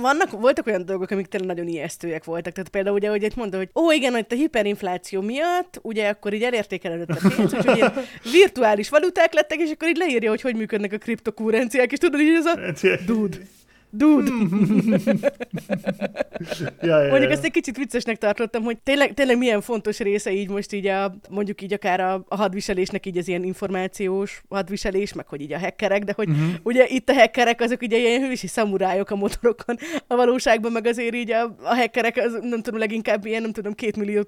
[0.00, 2.52] vannak, voltak olyan dolgok, amik tényleg nagyon ijesztőek voltak.
[2.52, 6.42] Tehát például ugye, hogy mondta, hogy ó, igen, hogy a hiperinfláció miatt, ugye akkor így
[6.42, 7.92] elértékelődött a pénz, úgyhogy ilyen
[8.32, 12.28] virtuális valuták lettek, és akkor így leírja, hogy hogy működnek a kriptokúrenciák, és tudod, hogy
[12.28, 12.56] ez a
[13.06, 13.36] dude.
[13.90, 14.30] Dude!
[16.80, 17.36] ja, ja, mondjuk ja.
[17.36, 21.14] ezt egy kicsit viccesnek tartottam, hogy tényleg, tényleg milyen fontos része így most így a,
[21.30, 25.58] mondjuk így akár a, a hadviselésnek így az ilyen információs hadviselés, meg hogy így a
[25.58, 26.48] hackerek, de hogy uh-huh.
[26.62, 29.76] ugye itt a hackerek azok ugye ilyen hősi szamurájok a motorokon,
[30.06, 33.74] a valóságban meg azért így a, a hackerek, az, nem tudom, leginkább ilyen, nem tudom,
[33.74, 34.22] két millió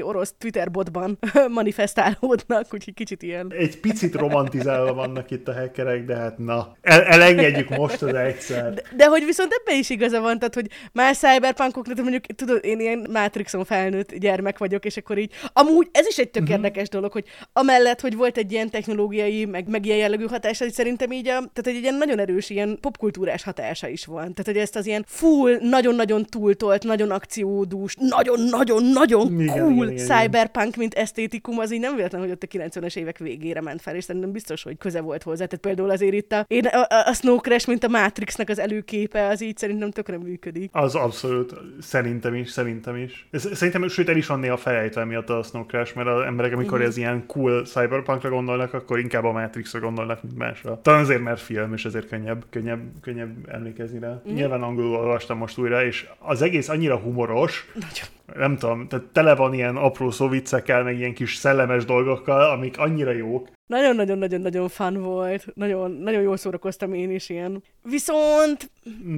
[0.00, 1.18] orosz Twitter botban
[1.48, 3.52] manifestálódnak, úgyhogy kicsit ilyen.
[3.52, 8.74] Egy picit romantizálva vannak itt a hackerek, de hát na, el, elengedjük most az egyszer.
[8.76, 12.80] De, de hogy viszont ebben is igaza van, tehát hogy más cyberpunkoknak, mondjuk tudod, én
[12.80, 16.56] ilyen Matrixon felnőtt gyermek vagyok, és akkor így, amúgy ez is egy tök uh-huh.
[16.56, 20.72] érdekes dolog, hogy amellett, hogy volt egy ilyen technológiai, meg, meg ilyen jellegű hatása, hogy
[20.72, 24.34] szerintem így, a, tehát egy ilyen nagyon erős ilyen popkultúrás hatása is van.
[24.34, 30.66] Tehát, hogy ezt az ilyen full, nagyon-nagyon túltolt, nagyon akciódús, nagyon-nagyon-nagyon cool igen, igen, cyberpunk,
[30.66, 30.78] igen.
[30.78, 34.04] mint esztétikum, az így nem véletlen, hogy ott a 90-es évek végére ment fel, és
[34.04, 35.44] szerintem biztos, hogy köze volt hozzá.
[35.44, 38.58] Tehát például azért itt a, én a, a, a Snow Crash, mint a Matrixnak az
[38.66, 40.70] előképe, az így szerintem tökre működik.
[40.72, 43.28] Az abszolút, szerintem is, szerintem is.
[43.32, 46.78] Szerintem, sőt, el is van néha felejtve miatt a Snow Crash, mert az emberek, amikor
[46.78, 46.82] mm.
[46.82, 50.80] ez ilyen cool cyberpunkra gondolnak, akkor inkább a Matrixra gondolnak, mint másra.
[50.82, 54.22] Talán azért, mert film, és ezért könnyebb, könnyebb, könnyebb emlékezni rá.
[54.30, 54.34] Mm.
[54.34, 59.34] Nyilván angolul olvastam most újra, és az egész annyira humoros, Nagyon nem tudom, tehát tele
[59.34, 63.48] van ilyen apró szóviccekkel, meg ilyen kis szellemes dolgokkal, amik annyira jók.
[63.66, 65.46] Nagyon-nagyon-nagyon-nagyon fun volt.
[65.54, 67.62] Nagyon, nagyon jól szórakoztam én is ilyen.
[67.82, 68.70] Viszont...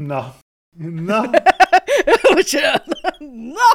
[0.07, 0.35] Na.
[0.79, 1.31] Na.
[3.55, 3.71] Na!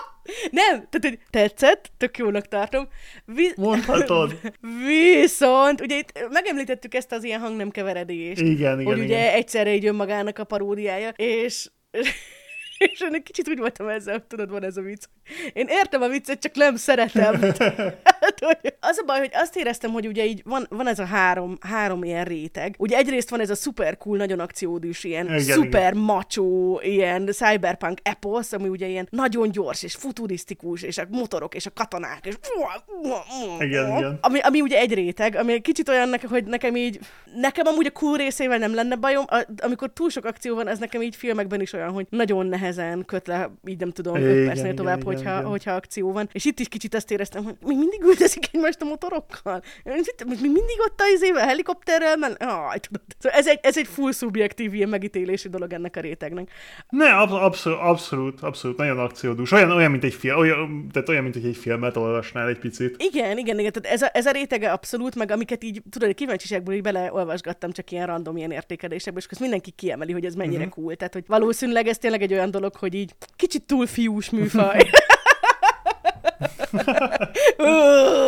[0.52, 2.88] Nem, tehát hogy tetszett, tök jónak tartom.
[3.26, 4.40] Vi- Mondhatod.
[4.88, 8.42] Viszont, ugye itt megemlítettük ezt az ilyen hangnemkeveredést.
[8.42, 9.06] Igen, igen, Hogy igen.
[9.06, 11.70] ugye egyszerre így önmagának a paródiája, és
[12.92, 15.04] és én egy kicsit úgy voltam ezzel, tudod, van ez a vicc.
[15.54, 17.42] Én értem a viccet, csak nem szeretem.
[18.04, 21.06] hát, hogy az a baj, hogy azt éreztem, hogy ugye így van, van ez a
[21.06, 22.76] három, három ilyen réteg.
[22.78, 26.04] Ugye egyrészt van ez a szuper cool, nagyon akciódűs, ilyen igen, szuper igen.
[26.04, 31.66] macsó, ilyen cyberpunk eposz, ami ugye ilyen nagyon gyors és futurisztikus, és a motorok és
[31.66, 32.36] a katonák, és
[33.60, 34.18] igen, igen.
[34.22, 37.00] Ami, ami ugye egy réteg, ami kicsit olyan, hogy nekem így,
[37.36, 39.26] nekem amúgy a cool részével nem lenne bajom,
[39.58, 43.28] amikor túl sok akció van, ez nekem így filmekben is olyan, hogy nagyon nehezen köt
[43.28, 45.50] le, így nem tudom, 5 percnél tovább, igen, hogyha, igen.
[45.50, 46.30] hogyha akció van.
[46.32, 49.62] És itt is kicsit azt éreztem, hogy mi mindig üldözik egymást a motorokkal.
[50.26, 52.32] Mi mindig ott a izével, helikopterrel, men...
[52.32, 53.02] Ah, tudod.
[53.20, 56.50] Szóval ez egy, ez egy full szubjektív ilyen megítélési dolog ennek a rétegnek.
[56.90, 59.52] Ne, ab- abszolút, abszolút, abszolút, nagyon akciódús.
[59.52, 62.96] Olyan, olyan, mint egy film, olyan, tehát olyan, mint hogy egy filmet olvasnál egy picit.
[62.98, 63.72] Igen, igen, igen.
[63.72, 67.92] Tehát ez a, ez a rétege abszolút, meg amiket így, tudod, kíváncsiságból így beleolvasgattam csak
[67.92, 70.74] ilyen random ilyen értékelésekbe, és akkor mindenki kiemeli, hogy ez mennyire uh-huh.
[70.74, 70.96] cool.
[70.96, 74.90] Tehát, hogy valószínűleg ez tényleg egy olyan dolog, hogy így kicsit túl fiús műfaj.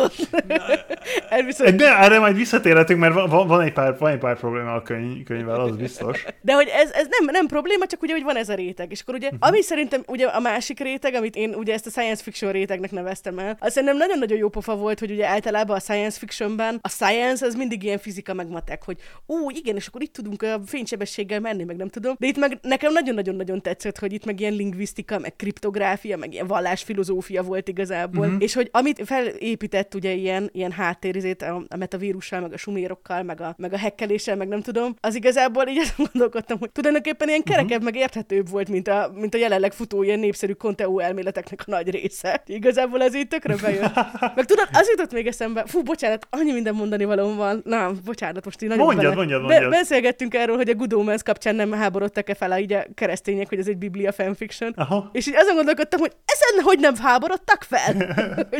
[1.28, 1.76] Elviszont...
[1.76, 5.24] De erre majd visszatérhetünk, mert van, van, egy pár, van egy pár probléma a könyv,
[5.24, 6.24] könyvvel, az biztos.
[6.40, 8.90] De hogy ez, ez nem, nem probléma, csak ugye, hogy van ez a réteg.
[8.90, 9.48] És akkor ugye, uh-huh.
[9.48, 13.38] ami szerintem ugye a másik réteg, amit én ugye ezt a science fiction rétegnek neveztem
[13.38, 17.46] el, az szerintem nagyon-nagyon jó pofa volt, hogy ugye általában a science fictionben a science
[17.46, 18.96] az mindig ilyen fizika meg matek, hogy
[19.28, 22.14] ó, igen, és akkor itt tudunk a fénysebességgel menni, meg nem tudom.
[22.18, 26.46] De itt meg nekem nagyon-nagyon-nagyon tetszett, hogy itt meg ilyen lingvisztika, meg kriptográfia, meg ilyen
[26.46, 28.26] vallásfilozófia volt igazából.
[28.26, 28.42] Uh-huh.
[28.42, 33.40] És hogy amit felépített ugye ilyen, ilyen háttérizét a, a metavírussal, meg a sumérokkal, meg
[33.40, 37.42] a, meg a hekkeléssel, meg nem tudom, az igazából így azon gondolkodtam, hogy tulajdonképpen ilyen
[37.42, 37.84] kerekebb, uh-huh.
[37.84, 41.90] meg érthetőbb volt, mint a, mint a jelenleg futó ilyen népszerű Conteo elméleteknek a nagy
[41.90, 42.42] része.
[42.46, 43.92] Igazából ez így tökre bejön.
[44.36, 47.62] meg tudod, az jutott még eszembe, fú, bocsánat, annyi minden mondani való van.
[47.64, 49.16] Na, bocsánat, most így nagyon Mondjad, bele.
[49.16, 49.70] mondjad, mondjad.
[49.70, 53.58] Be- beszélgettünk erről, hogy a Good Omens kapcsán nem háborodtak-e fel így a keresztények, hogy
[53.58, 54.72] ez egy biblia fanfiction.
[54.76, 55.10] Aha.
[55.12, 57.94] És így azon gondolkodtam, hogy ezen hogy nem háborodtak fel?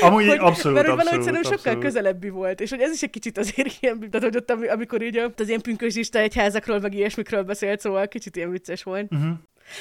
[0.00, 1.82] Amúgy hogy, abszolút, mert hogy valahogy abszolút, szerintem sokkal abszolút.
[1.82, 5.02] közelebbi volt, és hogy ez is egy kicsit azért ilyen, tehát hogy ott, ami- amikor
[5.02, 9.12] így az ilyen pünkösdista egyházakról, meg ilyesmikről beszélt, szóval kicsit ilyen vicces volt.
[9.12, 9.28] Uh-huh.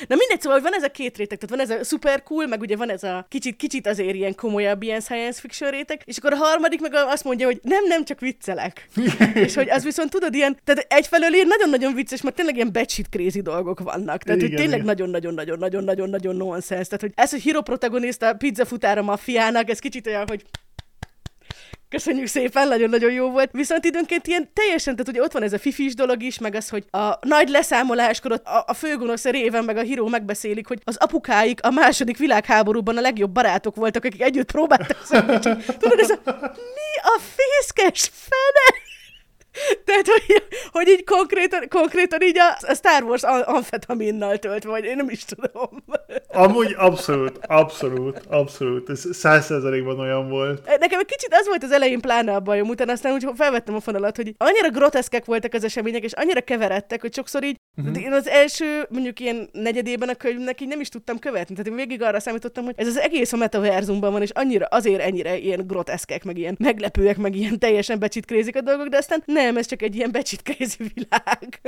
[0.07, 2.47] Na mindegy, szóval hogy van ez a két réteg, tehát van ez a super cool,
[2.47, 6.17] meg ugye van ez a kicsit, kicsit azért ilyen komolyabb ilyen science fiction réteg, és
[6.17, 8.87] akkor a harmadik meg azt mondja, hogy nem, nem, csak viccelek.
[9.45, 13.07] és hogy az viszont tudod, ilyen, tehát egyfelől ilyen nagyon-nagyon vicces, mert tényleg ilyen batshit
[13.09, 14.23] crazy dolgok vannak.
[14.23, 14.85] Tehát, hogy Igen, tényleg igen.
[14.85, 16.83] nagyon-nagyon-nagyon-nagyon-nagyon-nagyon nonsense.
[16.83, 20.43] Tehát, hogy ez, hogy hero protagonista pizzafutára maffiának, ez kicsit olyan, hogy
[21.93, 23.49] Köszönjük szépen, nagyon-nagyon jó volt.
[23.51, 26.69] Viszont időnként ilyen teljesen, tehát ugye ott van ez a fifis dolog is, meg az,
[26.69, 30.95] hogy a nagy leszámoláskor ott a, a főgonosz réven meg a híró megbeszélik, hogy az
[30.97, 35.77] apukáik a második világháborúban a legjobb barátok voltak, akik együtt próbáltak szövetséget.
[35.79, 36.19] Tudod, ez a
[36.51, 38.92] mi a fészkes fene?
[39.85, 44.83] Tehát, hogy, hogy így konkrétan, konkrétan így a, a Star Wars am- amfetaminnal töltve, vagy
[44.83, 45.83] én nem is tudom.
[46.27, 48.89] Amúgy abszolút, abszolút, abszolút.
[48.89, 50.77] Ez száz százalékban olyan volt.
[50.79, 53.79] Nekem egy kicsit az volt az elején pláne a bajom, utána aztán úgy felvettem a
[53.79, 58.03] fonalat, hogy annyira groteszkek voltak az események, és annyira keveredtek, hogy sokszor így uh-huh.
[58.03, 61.55] én az első, mondjuk ilyen negyedében a könyvnek így nem is tudtam követni.
[61.55, 65.01] Tehát én végig arra számítottam, hogy ez az egész a metaverzumban van, és annyira azért
[65.01, 69.42] ennyire ilyen groteszkek, meg ilyen meglepőek, meg ilyen teljesen becsitkézik a dolgok, de aztán nem,
[69.43, 71.61] ez csak egy ilyen becsitkézi világ.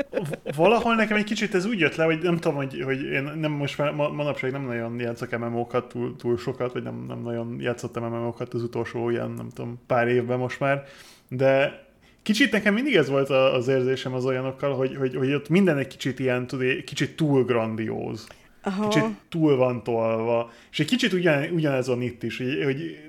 [0.55, 3.51] Valahol nekem egy kicsit ez úgy jött le, hogy nem tudom, hogy, hogy én nem
[3.51, 7.57] most már ma, manapság nem nagyon játszok MMO-kat túl, túl sokat, vagy nem, nem nagyon
[7.59, 10.83] játszottam MMO-kat az utolsó ilyen, nem tudom, pár évben most már,
[11.29, 11.83] de
[12.25, 15.87] Kicsit nekem mindig ez volt az érzésem az olyanokkal, hogy, hogy, hogy ott minden egy
[15.87, 18.27] kicsit ilyen, egy kicsit túl grandióz.
[18.63, 18.87] Aha.
[18.87, 20.51] Kicsit túl van tolva.
[20.71, 22.99] És egy kicsit ugyan, ugyanez van itt is, hogy, hogy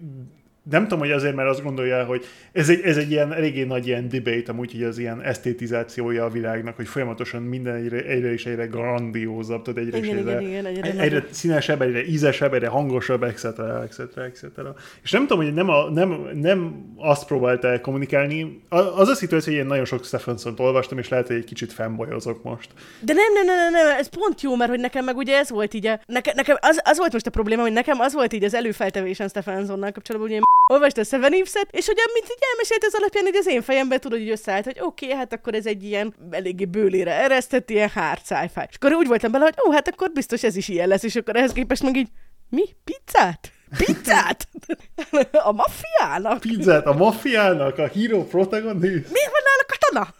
[0.71, 3.87] nem tudom, hogy azért, mert azt gondolja, hogy ez egy, ez egy ilyen eléggé nagy
[3.87, 8.47] ilyen debate, amúgy, hogy az ilyen esztétizációja a világnak, hogy folyamatosan minden egyre, egyre és
[8.47, 12.69] egyre grandiózabb, tehát egyre, és Igen, egyre, igen, igen, egyre egyre, színesebb, egyre ízesebb, egyre
[12.69, 13.45] hangosabb, etc.
[13.85, 13.99] etc.
[14.17, 14.45] etc.
[15.03, 18.61] És nem tudom, hogy nem, a, nem, nem azt próbálta kommunikálni.
[18.69, 22.43] Az a szituáció, hogy én nagyon sok Stephenson-t olvastam, és lehet, hogy egy kicsit fanboyozok
[22.43, 22.71] most.
[23.01, 25.51] De nem, nem, nem, nem, nem, ez pont jó, mert hogy nekem meg ugye ez
[25.51, 26.01] volt így a...
[26.07, 29.29] Neke, nekem az, az volt most a probléma, hogy nekem az volt így az előfeltevésen
[29.29, 33.25] Stephensonnal kapcsolatban, hogy én olvasta a Seven Eves-et, és hogy amit így elmesélt az alapján,
[33.25, 36.15] hogy az én fejemben tudod, hogy összeállt, hogy oké, okay, hát akkor ez egy ilyen
[36.31, 38.61] eléggé bőlére eresztett, ilyen hard sci-fi.
[38.69, 41.17] És akkor úgy voltam bele, hogy ó, hát akkor biztos ez is ilyen lesz, és
[41.17, 42.09] akkor ehhez képest meg így,
[42.49, 42.65] mi?
[42.85, 43.51] Pizzát?
[43.79, 44.49] Pizzát?
[45.49, 46.41] a maffiának?
[46.41, 49.11] Pizzát a maffiának, a hero protagonist.
[49.11, 50.15] Miért van nála katana?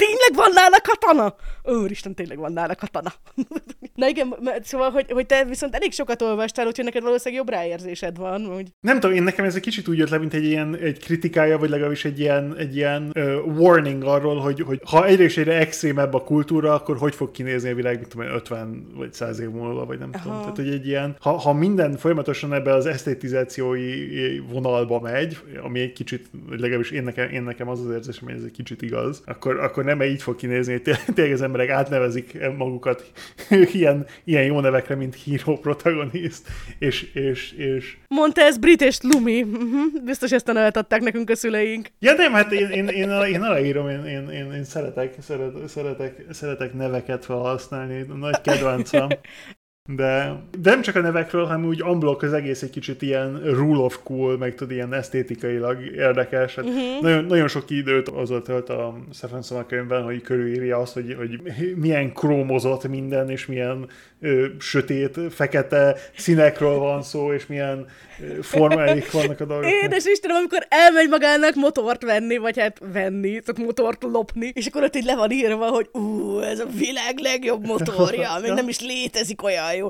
[0.00, 1.34] Tényleg van nála katana?
[1.82, 3.12] Úristen, tényleg van nála katana.
[4.00, 8.16] Na igen, szóval, hogy, hogy te viszont elég sokat olvastál, úgyhogy neked valószínűleg jobb ráérzésed
[8.16, 8.44] van.
[8.44, 8.66] Hogy...
[8.80, 11.58] Nem tudom, én nekem ez egy kicsit úgy jött le, mint egy ilyen egy kritikája,
[11.58, 15.58] vagy legalábbis egy ilyen, egy ilyen uh, warning arról, hogy, hogy ha egyre és egyre
[15.58, 19.40] extrémebb a kultúra, akkor hogy fog kinézni a világ, mint tudom, én, 50 vagy 100
[19.40, 20.22] év múlva, vagy nem Aha.
[20.22, 20.38] tudom.
[20.38, 25.92] Tehát, hogy egy ilyen, ha, ha minden folyamatosan ebbe az esztétizációi vonalba megy, ami egy
[25.92, 29.58] kicsit, legalábbis én nekem, én nekem az az érzésem, hogy ez egy kicsit igaz, akkor,
[29.58, 33.12] akkor nem így fog kinézni, hogy té- tényleg az emberek átnevezik magukat
[33.72, 36.42] ilyen, ilyen jó nevekre, mint hero protagonist,
[36.78, 39.42] és, és, és Mondta ez Brit és Lumi.
[39.42, 40.02] Uh-huh.
[40.04, 41.88] Biztos ezt a nevet adták nekünk a szüleink.
[41.98, 46.24] Ja nem, hát én, én, én, én aláírom, én, én, én, én szeretek, szeret, szeretek,
[46.30, 49.08] szeretek neveket felhasználni, nagy kedvencem.
[49.96, 53.78] De, de nem csak a nevekről, hanem úgy unblock az egész egy kicsit ilyen rule
[53.78, 56.54] of cool, meg tudod, ilyen esztétikailag érdekes.
[56.54, 57.00] Hát uh-huh.
[57.00, 61.40] nagyon, nagyon sok időt azzal tölt a Stephenson a könyvben, hogy körülírja azt, hogy, hogy
[61.76, 63.88] milyen krómozott minden, és milyen
[64.20, 67.86] ö, sötét, fekete színekről van szó, és milyen
[68.20, 69.82] ö, formáik vannak a dolgoknak.
[69.82, 74.82] Édes Istenem, amikor elmegy magának motort venni, vagy hát venni, tehát motort lopni, és akkor
[74.82, 78.80] ott így le van írva, hogy ú, ez a világ legjobb motorja, még nem is
[78.80, 79.88] létezik olyan jó.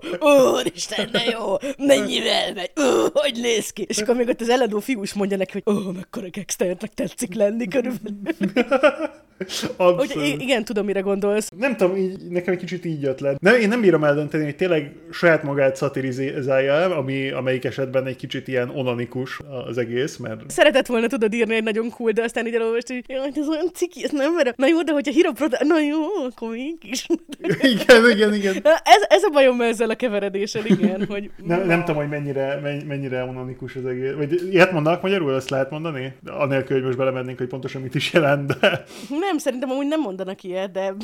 [0.52, 3.84] Úristen, de jó, mennyivel megy, ú, hogy néz ki.
[3.88, 7.34] És akkor még ott az eladó fiú is mondja neki, hogy ó, mekkora gangsternek tetszik
[7.34, 8.24] lenni körülbelül.
[9.76, 11.50] Hogy igen, tudom, mire gondolsz.
[11.56, 13.36] Nem tudom, így, nekem egy kicsit így jött le.
[13.40, 18.16] Nem, én nem bírom eldönteni, hogy tényleg saját magát szatirizálja el, ami, amelyik esetben egy
[18.16, 20.50] kicsit ilyen onanikus az egész, mert...
[20.50, 23.70] Szeretett volna tudod írni egy nagyon cool, de aztán így elolvast, hogy jaj, ez olyan
[23.74, 24.52] ciki, ez nem merem.
[24.56, 27.06] Na jó, de hogyha Hero Product, na jó, akkor mégis.
[27.74, 28.54] igen, igen, igen.
[28.64, 31.30] Ez, ez a bajom ezzel a keveredéssel, igen, hogy...
[31.44, 34.12] Nem, nem tudom, hogy mennyire, mennyire onanikus az egész.
[34.12, 36.12] Vagy ilyet mondanak magyarul, ezt lehet mondani?
[36.26, 38.84] Anélkül, hogy most belemennénk, hogy pontosan mit is jelent, de...
[39.08, 40.94] Nem, szerintem amúgy nem mondanak ilyet, de...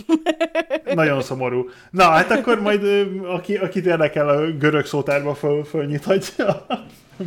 [0.94, 1.68] Nagyon szomorú.
[1.90, 2.82] Na, hát akkor majd
[3.24, 6.66] aki, akit érdekel a görög szótárba föl, fölnyithatja.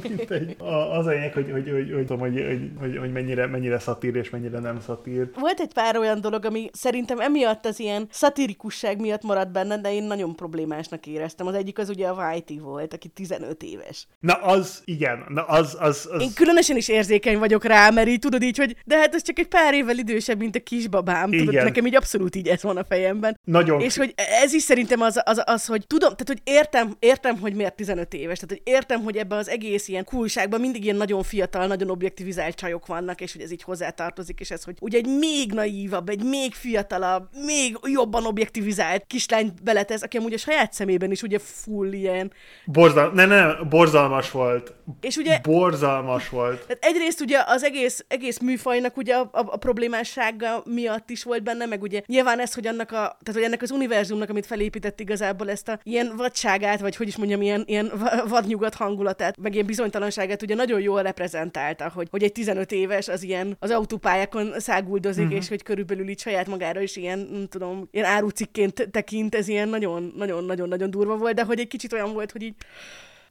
[0.03, 0.55] Mint egy,
[0.91, 4.15] az a lényeg, hogy, hogy, hogy, hogy, tudom, hogy, hogy, hogy, hogy mennyire, mennyire szatír
[4.15, 5.29] és mennyire nem szatír.
[5.39, 9.93] Volt egy pár olyan dolog, ami szerintem emiatt az ilyen szatirikusság miatt maradt benne, de
[9.93, 11.47] én nagyon problémásnak éreztem.
[11.47, 14.07] Az egyik az ugye a Whitey volt, aki 15 éves.
[14.19, 16.21] Na az, igen, na az, az, az...
[16.21, 19.39] Én különösen is érzékeny vagyok rá, mert így tudod így, hogy de hát ez csak
[19.39, 21.29] egy pár évvel idősebb, mint a kisbabám.
[21.29, 21.63] Tudod, igen.
[21.63, 23.39] nekem így abszolút így ez van a fejemben.
[23.43, 23.81] Nagyon.
[23.81, 27.53] És hogy ez is szerintem az, az, az, hogy tudom, tehát hogy értem, értem, hogy
[27.53, 31.23] miért 15 éves, tehát hogy értem, hogy ebbe az egész ilyen kulságban mindig ilyen nagyon
[31.23, 35.17] fiatal, nagyon objektivizált csajok vannak, és hogy ez így hozzátartozik, és ez, hogy ugye egy
[35.19, 41.11] még naívabb, egy még fiatalabb, még jobban objektivizált kislány beletesz, aki amúgy a saját szemében
[41.11, 42.31] is ugye full ilyen.
[42.65, 43.11] Borzal...
[43.13, 44.73] Ne, ne, borzalmas volt.
[45.01, 45.39] És ugye...
[45.39, 46.65] Borzalmas volt.
[46.67, 51.43] Tehát egyrészt ugye az egész, egész műfajnak ugye a, a, a problémássága miatt is volt
[51.43, 54.99] benne, meg ugye nyilván ez, hogy annak a, tehát hogy ennek az univerzumnak, amit felépített
[54.99, 57.91] igazából ezt a ilyen vadságát, vagy hogy is mondjam, ilyen, ilyen
[58.27, 63.23] vadnyugat hangulatát, meg ilyen bizonytalanságát ugye nagyon jól reprezentálta, hogy, hogy egy 15 éves az
[63.23, 65.39] ilyen az autópályákon száguldozik, uh-huh.
[65.39, 69.69] és hogy körülbelül így saját magára is ilyen, nem tudom, ilyen árucikként tekint, ez ilyen
[69.69, 72.55] nagyon-nagyon-nagyon-nagyon durva volt, de hogy egy kicsit olyan volt, hogy így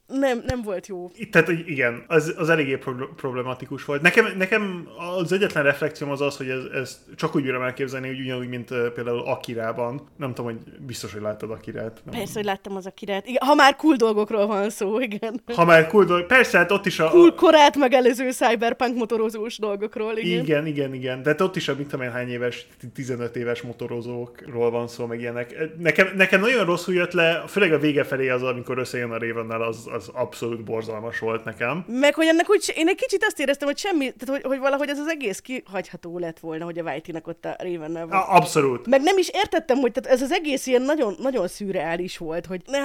[0.08, 1.10] nem, nem volt jó.
[1.30, 2.78] Tehát igen, az, az eléggé
[3.16, 4.02] problematikus volt.
[4.02, 4.88] Nekem, nekem
[5.18, 8.68] az egyetlen reflexióm az az, hogy ez, ez csak úgy bírom elképzelni, hogy ugyanúgy, mint
[8.94, 10.00] például Akirában.
[10.16, 12.00] Nem tudom, hogy biztos, hogy láttad Akirát.
[12.04, 12.14] Nem.
[12.14, 13.26] Persze, hogy láttam az Akirát.
[13.26, 15.40] Igen, ha már cool dolgokról van szó, igen.
[15.54, 17.08] Ha már cool dolgok, persze, hát ott is a...
[17.08, 20.42] Cool korát megelőző cyberpunk motorozós dolgokról, igen.
[20.44, 21.22] Igen, igen, igen.
[21.22, 25.06] De hát ott is a, mit tudom én, hány éves, 15 éves motorozókról van szó,
[25.06, 25.54] meg ilyenek.
[25.78, 29.62] Nekem, nekem nagyon rosszul jött le, főleg a vége felé az, amikor összejön a Ravennel,
[29.62, 31.84] az, az abszolút borzalmas volt nekem.
[31.88, 34.88] Meg hogy ennek úgy, én egy kicsit azt éreztem, hogy semmi, tehát hogy, hogy valahogy
[34.88, 38.24] ez az egész kihagyható lett volna, hogy a whitey ott a raven volt.
[38.28, 38.86] Abszolút.
[38.86, 42.62] Meg nem is értettem, hogy tehát ez az egész ilyen nagyon, nagyon szürreális volt, hogy
[42.66, 42.78] ne,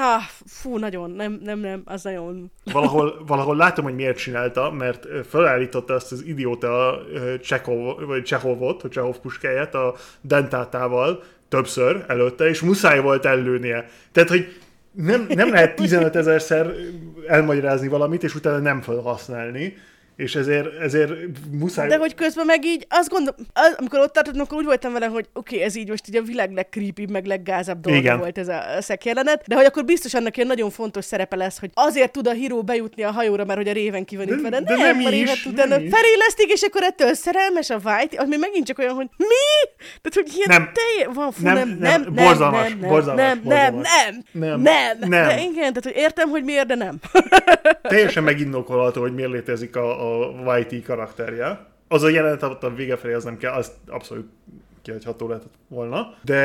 [0.46, 2.52] fú, nagyon, nem, nem, nem, az nagyon...
[2.72, 7.02] Valahol, valahol látom, hogy miért csinálta, mert felállította azt az idióta
[7.42, 13.90] Csehov, vagy Csehovot, a Csehov puskáját a dentátával, többször előtte, és muszáj volt ellőnie.
[14.12, 14.62] Tehát, hogy
[14.94, 16.74] nem, nem lehet 15 ezerszer
[17.28, 19.78] elmagyarázni valamit, és utána nem felhasználni
[20.16, 21.12] és ezért, ezért
[21.52, 21.88] muszáj...
[21.88, 25.06] De hogy közben meg így azt gondolom, az, amikor ott tartottam, akkor úgy voltam vele,
[25.06, 28.18] hogy oké, okay, ez így most így a világ legcreepy, meg leggázabb dolga Igen.
[28.18, 31.70] volt ez a, szekjelenet, de hogy akkor biztos annak egy nagyon fontos szerepe lesz, hogy
[31.74, 34.62] azért tud a híró bejutni a hajóra, mert hogy a réven ki van itt vele.
[34.62, 38.66] De, nem, nem is, utána nem felélesztik, és akkor ettől szerelmes a White, még megint
[38.66, 39.26] csak olyan, hogy mi?
[40.02, 41.14] Tehát, hogy ilyen nem, telje...
[41.14, 45.10] van, fú, nem, nem, nem, nem, borzalmas, nem, nem, borzalmas, nem, nem, nem, nem, nem,
[45.10, 47.00] nem, de igen, tehát, hogy értem, hogy miért, de nem.
[47.82, 50.03] Teljesen megindokolható, hogy miért létezik a,
[50.46, 51.66] a YT karakterje.
[51.88, 54.30] Az a jelenet ott a vége felé, az nem kell, az abszolút
[54.82, 56.14] kihagyható lehetett volna.
[56.22, 56.42] De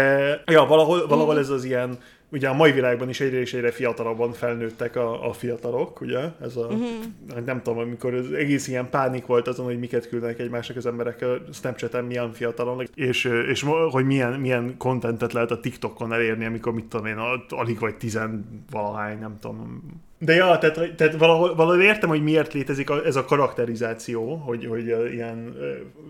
[0.47, 1.99] ja, valahol, valahol ez az ilyen
[2.33, 6.21] ugye a mai világban is egyre és egyre fiatalabban felnőttek a, a fiatalok, ugye?
[6.41, 7.45] Ez a, uh-huh.
[7.45, 11.23] nem tudom, amikor az egész ilyen pánik volt azon, hogy miket küldenek egymásnak az emberek
[11.23, 16.73] a Snapchat-en milyen fiatalon, és, és hogy milyen, milyen kontentet lehet a TikTokon elérni, amikor
[16.73, 19.83] mit tudom én, alig vagy tizenvalahány, nem tudom,
[20.21, 24.67] de ja, tehát, tehát valahol, valahol értem, hogy miért létezik a, ez a karakterizáció, hogy,
[24.67, 25.57] hogy ilyen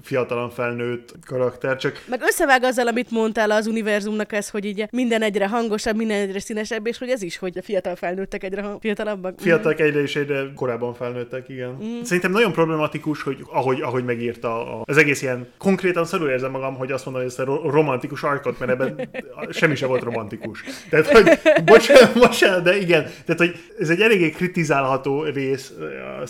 [0.03, 2.05] fiatalan felnőtt karakter, csak...
[2.09, 6.41] Meg összevág azzal, amit mondtál az univerzumnak ez, hogy így minden egyre hangosabb, minden egyre
[6.41, 9.41] színesebb, és hogy ez is, hogy a fiatal felnőttek egyre fiatalabbak.
[9.41, 11.79] Fiatalok egyre és egyre korábban felnőttek, igen.
[11.83, 12.03] Mm.
[12.03, 16.75] Szerintem nagyon problematikus, hogy ahogy, ahogy megírta a, az egész ilyen, konkrétan szarul érzem magam,
[16.77, 19.09] hogy azt mondom, hogy ezt a romantikus arkot, mert ebben
[19.51, 20.65] semmi sem volt romantikus.
[20.91, 25.73] Tehát, hogy bocsánat, bocsánat, de igen, tehát, hogy ez egy egy eléggé kritizálható rész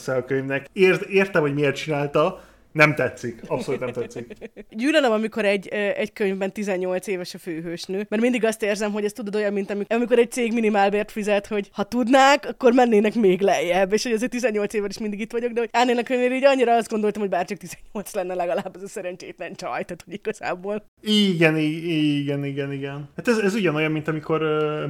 [0.07, 0.69] a könyvnek.
[0.73, 2.41] Ért, értem, hogy miért csinálta,
[2.73, 4.33] nem tetszik, abszolút nem tetszik.
[4.71, 9.13] Gyűlölöm, amikor egy, egy könyvben 18 éves a főhősnő, mert mindig azt érzem, hogy ez
[9.13, 13.93] tudod olyan, mint amikor egy cég minimálbért fizet, hogy ha tudnák, akkor mennének még lejjebb,
[13.93, 16.75] és hogy azért 18 évvel is mindig itt vagyok, de hogy állnének könyvére, így annyira
[16.75, 20.85] azt gondoltam, hogy bár csak 18 lenne legalább az a szerencsétlen csaj, tehát hogy igazából.
[21.01, 23.09] Igen, igen, igen, igen.
[23.17, 24.85] Hát ez, ez ugyanolyan, mint amikor ö,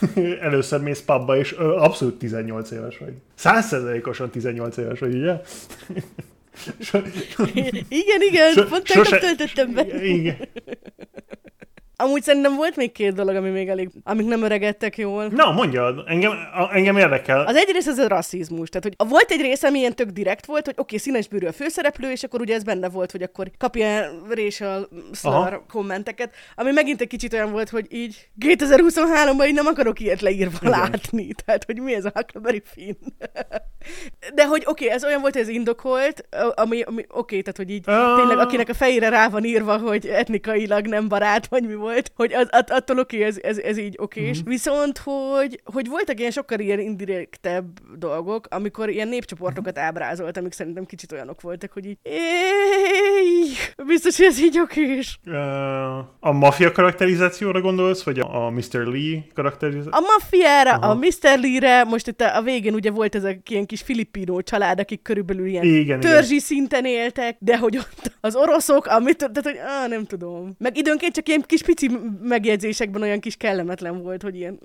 [0.48, 3.12] először mész pubba, és ö, abszolút 18 éves vagy.
[3.34, 5.40] Százszerzelékosan 18 éves vagy, ugye?
[7.90, 10.06] igen, igen, So- pont sose- töltöttem be.
[10.06, 10.36] Igen.
[11.96, 15.26] Amúgy szerintem volt még két dolog, ami még elég, amik nem öregedtek jól.
[15.26, 17.46] Na, mondjad, engem, a, engem érdekel.
[17.46, 18.68] Az egy rész az a rasszizmus.
[18.68, 21.46] Tehát, hogy volt egy része, ami ilyen tök direkt volt, hogy oké, okay, színes bőrű
[21.46, 26.70] a főszereplő, és akkor ugye ez benne volt, hogy akkor kapja racial slur kommenteket, ami
[26.70, 30.70] megint egy kicsit olyan volt, hogy így 2023-ban így nem akarok ilyet leírva Igen.
[30.70, 31.28] látni.
[31.44, 32.94] Tehát, hogy mi ez a Huckleberry Finn.
[34.34, 37.56] De hogy oké, okay, ez olyan volt, hogy ez indokolt, ami, ami oké, okay, tehát,
[37.56, 38.16] hogy így Ah.
[38.16, 42.32] tényleg akinek a fejére rá van írva, hogy etnikailag nem barát, vagy mi volt, hogy
[42.32, 44.38] az, att, attól oké, okay, ez, ez, ez így okés.
[44.38, 44.50] Mm-hmm.
[44.50, 47.66] Viszont, hogy, hogy voltak ilyen sokkal ilyen indirektebb
[47.98, 53.52] dolgok, amikor ilyen népcsoportokat ábrázolt, amik szerintem kicsit olyanok voltak, hogy így éj,
[53.86, 55.18] biztos, hogy ez így okés.
[55.24, 55.38] Ö,
[56.20, 58.86] a maffia karakterizációra gondolsz, vagy a, a Mr.
[58.86, 59.92] Lee karakterizáció?
[59.92, 60.90] A maffiára, Aha.
[60.90, 61.38] a Mr.
[61.40, 65.02] Lee-re, most itt a, a végén ugye volt ez a ilyen kis filipino család, akik
[65.02, 66.00] körülbelül ilyen Igen, igen.
[66.00, 70.54] törzsi szinten éltek, de hogy ott az oroszok, amit, tehát hogy á, nem tudom.
[70.58, 74.58] Meg időnként csak ilyen kis pici megjegyzésekben olyan kis kellemetlen volt, hogy ilyen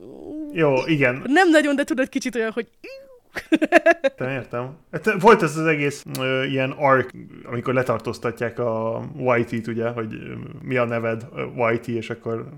[0.51, 2.67] Jó, igen, nem nagyon, de tudod kicsit olyan, hogy
[4.17, 4.77] te értem.
[4.91, 7.09] Hát volt ez az egész ö, ilyen arc,
[7.43, 10.15] amikor letartóztatják a Whitey-t, ugye, hogy
[10.61, 12.49] mi a neved, Whitey, és akkor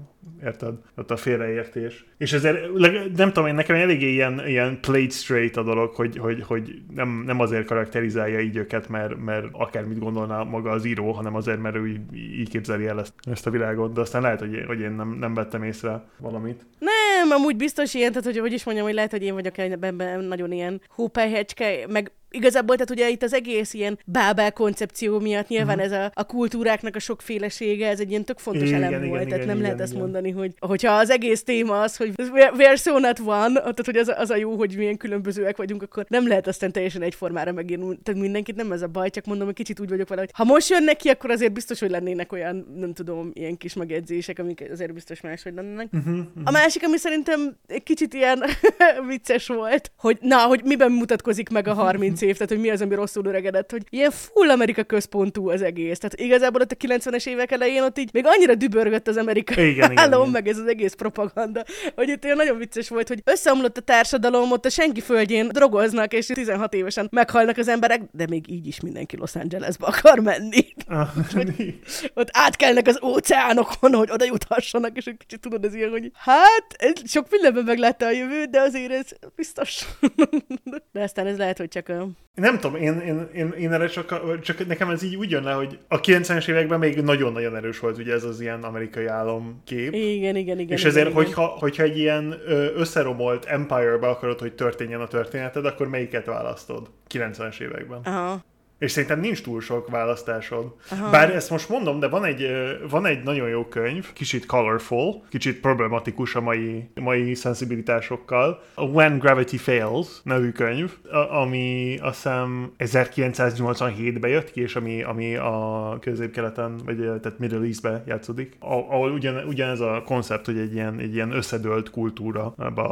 [0.44, 2.06] érted, ott a félreértés.
[2.18, 2.74] És ezért,
[3.16, 7.24] nem tudom, én nekem eléggé ilyen, ilyen played straight a dolog, hogy, hogy, hogy nem,
[7.26, 11.76] nem azért karakterizálja így őket, mert, mert akármit gondolná maga az író, hanem azért, mert
[11.76, 14.80] ő így, így képzeli el ezt, ezt a világot, de aztán lehet, hogy én, hogy
[14.80, 16.66] én nem, nem vettem észre valamit.
[16.80, 20.24] nem, amúgy biztos ilyen, tehát hogy, hogy is mondjam, hogy lehet, hogy én vagyok ebben
[20.24, 25.76] nagyon ilyen hópelyhecske, meg igazából, tehát ugye itt az egész ilyen bábel koncepció miatt nyilván
[25.78, 25.86] Mhm.
[25.86, 29.22] ez a, a kultúráknak a sokfélesége, ez egy ilyen tök fontos Igen, elem igen, volt,
[29.22, 30.04] igen, tehát nem igen, lehet azt igen.
[30.04, 32.12] mondani, hogy hogyha az egész téma az, hogy
[32.58, 36.06] we're so not one, tehát hogy az, az a jó, hogy milyen különbözőek vagyunk, akkor
[36.08, 39.56] nem lehet aztán teljesen egyformára megírni, tehát mindenkit nem ez a baj, csak mondom, hogy
[39.56, 42.74] kicsit úgy vagyok vele, hogy ha most jönnek ki, akkor azért biztos, hogy lennének olyan,
[42.78, 45.88] nem tudom, ilyen kis megjegyzések, amik azért biztos máshogy lennének.
[45.92, 48.44] Uh-huh, A másik, ami szerintem egy kicsit ilyen
[49.08, 52.82] vicces volt, hogy na, hogy miben mutatkozik meg a 30 év, tehát hogy mi az,
[52.82, 55.98] ami rosszul öregedett, hogy ilyen full Amerika központú az egész.
[55.98, 59.98] Tehát igazából ott a 90-es évek elején ott így még annyira dübörgött az amerikai Igen,
[59.98, 60.32] állam, igen.
[60.32, 61.64] meg ez az egész propaganda,
[61.96, 66.14] hogy itt ilyen nagyon vicces volt, hogy összeomlott a társadalom, ott a senki földjén drogoznak,
[66.14, 70.66] és 16 évesen meghalnak az emberek, de még így is mindenki Los Angelesbe akar menni.
[72.14, 76.66] ott átkelnek az óceánokon, hogy oda juthassanak, és egy kicsit tudod, ez ilyen, hogy hát,
[76.78, 79.86] ez sok mindenben meglátta a jövőt, de azért ez biztos.
[80.94, 82.08] de aztán ez lehet, hogy csak a...
[82.36, 85.52] Nem tudom, én, én, én, én erre csak, csak nekem ez így úgy jön le,
[85.52, 89.94] hogy a 90-es években még nagyon-nagyon erős volt ugye ez az ilyen amerikai államkép.
[89.94, 90.76] Igen, igen, igen.
[90.76, 91.24] és igen, ezért, igen.
[91.24, 92.36] hogyha, hogyha egy ilyen
[92.76, 98.02] összeromolt empire-be akarod, hogy történjen a történeted, akkor melyiket választod 90-es években?
[98.04, 98.44] Aha.
[98.82, 100.76] És szerintem nincs túl sok választásod.
[100.92, 101.10] Aha.
[101.10, 102.48] Bár ezt most mondom, de van egy,
[102.90, 108.64] van egy nagyon jó könyv, kicsit colorful, kicsit problematikus a mai, mai szensibilitásokkal.
[108.74, 115.04] A When Gravity Fails nevű könyv, a- ami azt hiszem 1987-ben jött ki, és ami,
[115.04, 120.58] ami a közép-keleten, vagy tehát Middle East-be játszódik, a- ahol ugyan, ugyanez a koncept, hogy
[120.58, 122.84] egy ilyen, egy ilyen összedőlt kultúra ebbe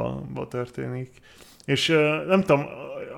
[0.50, 1.10] történik.
[1.66, 1.88] És
[2.28, 2.66] nem tudom,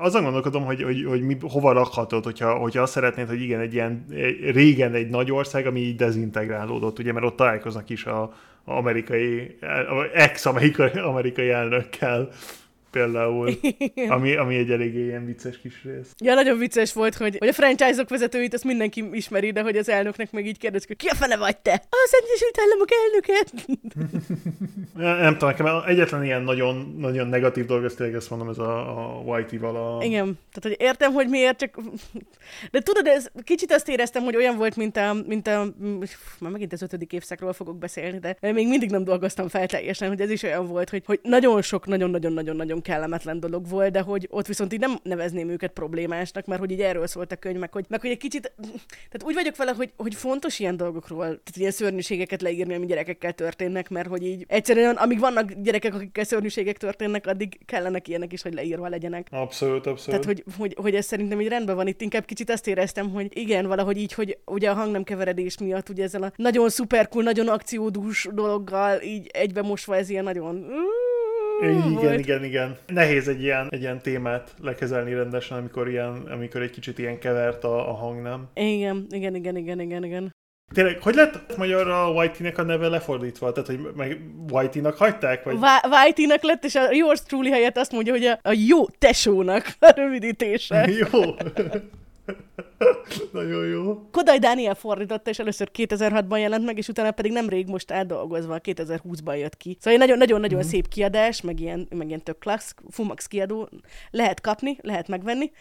[0.01, 3.73] azon gondolkodom, hogy, hogy, hogy mi, hova rakhatod, hogyha, hogyha azt szeretnéd, hogy igen, egy
[3.73, 4.05] ilyen
[4.51, 8.33] régen egy nagy ország, ami így dezintegrálódott, ugye, mert ott találkoznak is a,
[8.65, 9.57] amerikai,
[10.13, 12.29] ex-amerikai amerikai elnökkel
[12.91, 13.49] például,
[14.15, 16.13] ami, ami egy eléggé ilyen vicces kis rész.
[16.17, 19.89] Ja, nagyon vicces volt, hogy, hogy a franchise-ok vezetőit azt mindenki ismeri, de hogy az
[19.89, 21.83] elnöknek meg így kérdezik, hogy ki a fene vagy te?
[21.89, 23.39] Az Egyesült Államok elnöke!
[25.23, 28.97] Nem tudom, nekem egyetlen ilyen nagyon, nagyon negatív dolog, ezt tényleg ezt mondom, ez a,
[28.97, 30.03] a Whitey-val a...
[30.03, 31.79] Igen, tehát hogy értem, hogy miért, csak...
[32.71, 35.15] De tudod, ez kicsit azt éreztem, hogy olyan volt, mint a...
[35.27, 35.65] Mint a
[36.39, 40.21] már megint az ötödik évszakról fogok beszélni, de még mindig nem dolgoztam fel teljesen, hogy
[40.21, 44.47] ez is olyan volt, hogy, hogy nagyon sok, nagyon-nagyon-nagyon-nagyon kellemetlen dolog volt, de hogy ott
[44.47, 47.85] viszont így nem nevezném őket problémásnak, mert hogy így erről szólt a könyv, meg hogy,
[47.87, 48.53] meg hogy egy kicsit...
[48.91, 53.33] Tehát úgy vagyok vele, hogy, hogy fontos ilyen dolgokról, tehát ilyen szörnyűségeket leírni, ami gyerekekkel
[53.33, 58.41] történnek, mert hogy így egyszerűen, amíg vannak gyerekek, akikkel szörnyűségek történnek, addig kellenek ilyenek is,
[58.41, 59.27] hogy leírva legyenek.
[59.31, 60.21] Abszolút, abszolút.
[60.21, 61.87] Tehát, hogy, hogy, hogy ez szerintem így rendben van.
[61.87, 65.57] Itt inkább kicsit azt éreztem, hogy igen, valahogy így, hogy ugye a hang nem keveredés
[65.57, 70.65] miatt, ugye ezzel a nagyon szuperkul, nagyon akciódús dologgal így egybe mosva ez ilyen nagyon...
[71.61, 72.19] Igen, volt.
[72.19, 72.77] igen, igen.
[72.87, 77.63] Nehéz egy ilyen, egy ilyen témát lekezelni rendesen, amikor, ilyen, amikor egy kicsit ilyen kevert
[77.63, 78.49] a, a hang, nem?
[78.53, 80.31] Igen, igen, igen, igen, igen, igen.
[80.73, 83.51] Tényleg, hogy lett magyarra Whitey-nek a neve lefordítva?
[83.51, 85.43] Tehát, hogy meg Whitey-nak hagyták?
[85.43, 85.57] Vagy...
[85.91, 89.93] Whitey-nak lett, és a yours truly helyett azt mondja, hogy a, a jó tesónak a
[89.95, 90.89] rövidítése.
[91.11, 91.21] Jó.
[93.31, 94.09] Nagyon jó.
[94.11, 99.37] Kodai Dániel fordította, és először 2006-ban jelent meg, és utána pedig nemrég most átdolgozva 2020-ban
[99.37, 99.77] jött ki.
[99.79, 100.67] Szóval egy nagyon-nagyon-nagyon mm.
[100.67, 103.69] szép kiadás, meg ilyen, meg ilyen tök klassz, Fumax kiadó.
[104.09, 105.51] Lehet kapni, lehet megvenni.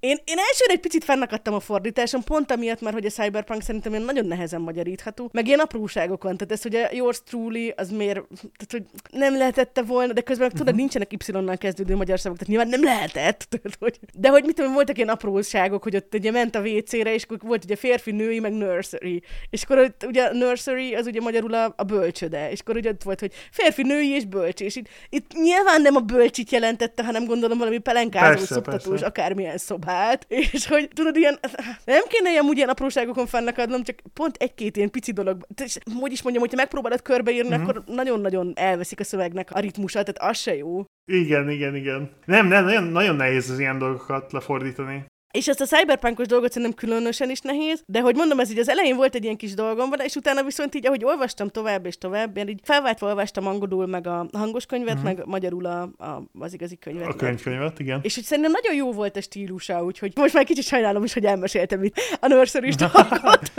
[0.00, 3.92] Én, én elsőre egy picit fennakadtam a fordításon, pont amiatt, mert hogy a Cyberpunk szerintem
[3.92, 8.70] ilyen nagyon nehezen magyarítható, meg ilyen apróságokon, tehát ez, a Yours Truly, az miért, tehát
[8.70, 10.60] hogy nem lehetette volna, de közben uh-huh.
[10.60, 14.54] tudod, nincsenek Y-nal kezdődő magyar szavak, tehát nyilván nem lehetett, tudod, hogy, de hogy mit
[14.54, 18.10] tudom, voltak ilyen apróságok, hogy ott ugye ment a WC-re, és akkor volt ugye férfi,
[18.10, 22.50] női, meg nursery, és akkor ott, ugye a nursery az ugye magyarul a, a bölcsöde,
[22.50, 25.96] és akkor ugye ott volt, hogy férfi, női és bölcs, és itt, itt nyilván nem
[25.96, 29.06] a bölcsit jelentette, hanem gondolom valami pelenkázó, persze, szoptatós, persze.
[29.06, 31.38] akármilyen szoba szobát, és hogy tudod, ilyen,
[31.84, 35.46] nem kéne ilyen úgy ilyen apróságokon fennakadnom, csak pont egy-két ilyen pici dolog.
[35.64, 37.62] És, hogy is mondjam, hogyha megpróbálod körbeírni, mm-hmm.
[37.62, 40.84] akkor nagyon-nagyon elveszik a szövegnek a ritmusa, tehát az se jó.
[41.12, 42.10] Igen, igen, igen.
[42.24, 45.04] Nem, nem, nagyon, nagyon nehéz az ilyen dolgokat lefordítani.
[45.32, 48.68] És ezt a cyberpunkos dolgot szerintem különösen is nehéz, de hogy mondom, ez így az
[48.68, 52.36] elején volt egy ilyen kis dolgom, és utána viszont így, ahogy olvastam tovább és tovább,
[52.36, 55.04] én így felváltva olvastam angolul meg a hangos könyvet, uh-huh.
[55.04, 57.08] meg magyarul a, a, az igazi könyvet.
[57.08, 58.00] A könyvkönyvet, igen.
[58.02, 61.24] És hogy szerintem nagyon jó volt a stílusa, úgyhogy most már kicsit sajnálom is, hogy
[61.24, 63.52] elmeséltem itt a nursery dolgot,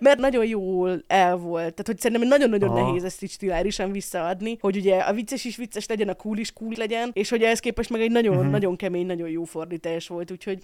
[0.00, 1.60] mert nagyon jól el volt.
[1.60, 2.86] Tehát, hogy szerintem nagyon-nagyon Aha.
[2.86, 6.52] nehéz ezt így stilárisan visszaadni, hogy ugye a vicces is vicces legyen, a cool is
[6.52, 8.52] cool legyen, és hogy ehhez képest meg egy nagyon-nagyon uh-huh.
[8.52, 10.58] nagyon kemény, nagyon jó fordítás volt, úgyhogy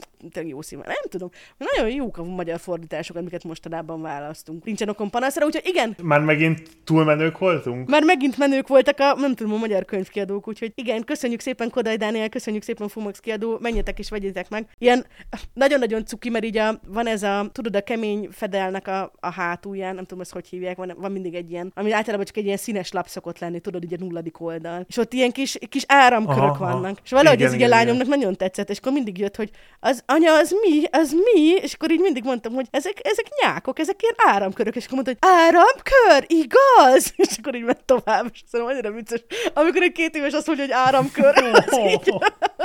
[0.44, 0.94] tényleg jó színvonal.
[0.94, 4.64] Nem tudom, nagyon jók a magyar fordítások, amiket mostanában választunk.
[4.64, 5.96] Nincsen okon panaszra, úgyhogy igen.
[6.02, 7.88] Már megint túlmenők voltunk?
[7.88, 11.96] Már megint menők voltak a, nem tudom, a magyar könyvkiadók, úgyhogy igen, köszönjük szépen Kodály
[11.96, 14.66] Dániel, köszönjük szépen Fumax kiadó, menjetek és vegyétek meg.
[14.78, 15.06] Ilyen
[15.52, 19.94] nagyon-nagyon cuki, mert így a, van ez a, tudod, a kemény fedelnek a, a hátulján,
[19.94, 22.56] nem tudom, ezt hogy hívják, van, van mindig egy ilyen, ami általában csak egy ilyen
[22.56, 24.84] színes lap szokott lenni, tudod, ugye nulladik oldal.
[24.88, 26.98] És ott ilyen kis, kis áramkörök aha, vannak.
[27.04, 28.18] És valahogy igen, ez igen, így a lányomnak igen.
[28.18, 30.82] nagyon tetszett, és akkor mindig jött, hogy az anya, az mi?
[30.90, 31.40] Ez mi?
[31.40, 35.12] És akkor így mindig mondtam, hogy ezek, ezek nyákok, ezek ilyen áramkörök, és akkor mondta,
[35.12, 37.12] hogy áramkör, igaz?
[37.24, 39.24] És akkor így ment tovább, és szerintem annyira vicces,
[39.54, 41.34] amikor egy két éves azt mondja, hogy áramkör,
[41.66, 42.14] az így.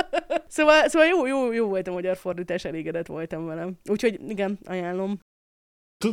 [0.56, 3.72] szóval, szóval jó, jó, jó volt a magyar fordítás, elégedett voltam velem.
[3.90, 5.18] Úgyhogy igen, ajánlom.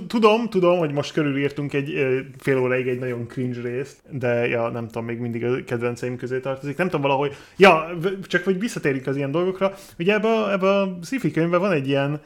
[0.07, 1.93] Tudom, tudom, hogy most körülírtunk egy
[2.38, 6.39] fél óráig egy nagyon cringe részt, de ja, nem tudom, még mindig a kedvenceim közé
[6.39, 6.77] tartozik.
[6.77, 7.89] Nem tudom, valahogy, ja,
[8.23, 9.73] csak hogy visszatérjük az ilyen dolgokra.
[9.99, 12.21] Ugye ebbe a, ebbe a sci könyvben van egy ilyen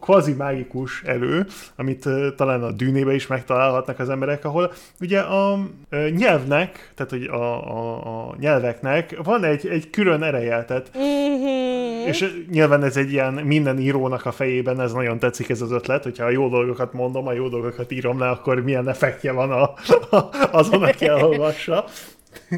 [0.00, 5.58] kvazi mágikus elő, amit talán a dűnébe is megtalálhatnak az emberek, ahol ugye a
[6.10, 12.06] nyelvnek, tehát hogy a, a, a nyelveknek van egy, egy külön ereje, tehát mm-hmm.
[12.06, 16.02] és nyilván ez egy ilyen minden írónak a fejében, ez nagyon tetszik ez az ötlet,
[16.02, 16.48] hogyha a jó
[16.78, 19.62] dolgokat mondom, a jó dolgokat írom le, akkor milyen effektje van a,
[20.16, 21.84] a, azon, aki elolvassa.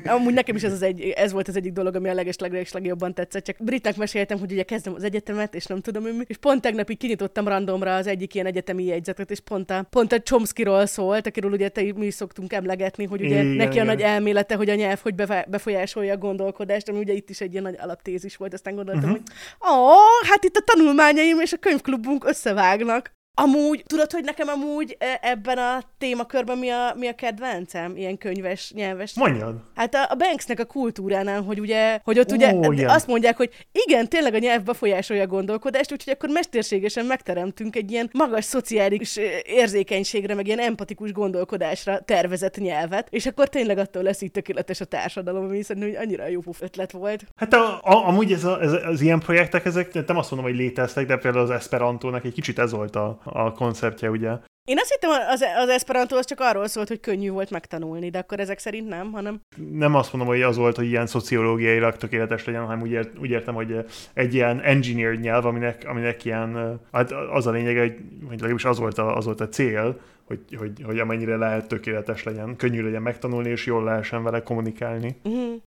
[0.04, 2.36] Amúgy nekem is ez, az egy, ez volt az egyik dolog, ami a leges
[2.72, 3.44] legjobban tetszett.
[3.44, 6.04] Csak Britnek meséltem, hogy ugye kezdem az egyetemet, és nem tudom.
[6.26, 10.12] És pont tegnap így kinyitottam randomra az egyik ilyen egyetemi jegyzetet, és pont a, pont
[10.12, 13.88] a Chomsky-ról szólt, akiről ugye te, mi is szoktunk emlegetni, hogy ugye igen, neki igen.
[13.88, 15.14] a nagy elmélete, hogy a nyelv hogy
[15.48, 18.54] befolyásolja a gondolkodást, ami ugye itt is egy ilyen nagy alaptézis volt.
[18.54, 19.24] Aztán gondoltam, uh-huh.
[19.58, 19.94] hogy ó,
[20.28, 23.18] hát itt a tanulmányaim és a könyvklubunk összevágnak.
[23.42, 27.96] Amúgy, tudod, hogy nekem amúgy e, ebben a témakörben mi a, mi a kedvencem?
[27.96, 29.14] Ilyen könyves, nyelves.
[29.14, 29.54] Mondjad.
[29.74, 32.88] Hát a, a Banksnek a kultúránál, hogy ugye, hogy ott Ó, ugye igen.
[32.88, 37.90] azt mondják, hogy igen, tényleg a nyelv befolyásolja a gondolkodást, úgyhogy akkor mesterségesen megteremtünk egy
[37.90, 44.22] ilyen magas szociális érzékenységre, meg ilyen empatikus gondolkodásra tervezett nyelvet, és akkor tényleg attól lesz
[44.22, 47.24] így tökéletes a társadalom, ami szerintem hogy annyira jó ötlet volt.
[47.36, 50.58] Hát a, a, amúgy ez a, ez, az ilyen projektek, ezek nem azt mondom, hogy
[50.58, 54.30] léteztek, de például az Esperantónak egy kicsit ez volt a, a konceptje, ugye?
[54.64, 58.18] Én azt hittem, az, az Esperanto az csak arról szólt, hogy könnyű volt megtanulni, de
[58.18, 59.40] akkor ezek szerint nem, hanem...
[59.72, 63.30] Nem azt mondom, hogy az volt, hogy ilyen szociológiailag tökéletes legyen, hanem úgy, ért, úgy
[63.30, 67.94] értem, hogy egy ilyen engineer nyelv, aminek, aminek ilyen, hát az a lényeg, hogy,
[68.28, 72.22] hogy legalábbis az volt a, az volt a cél, hogy, hogy, hogy amennyire lehet tökéletes
[72.22, 75.16] legyen, könnyű legyen megtanulni, és jól lehessen vele kommunikálni.
[75.24, 75.62] Uh-huh.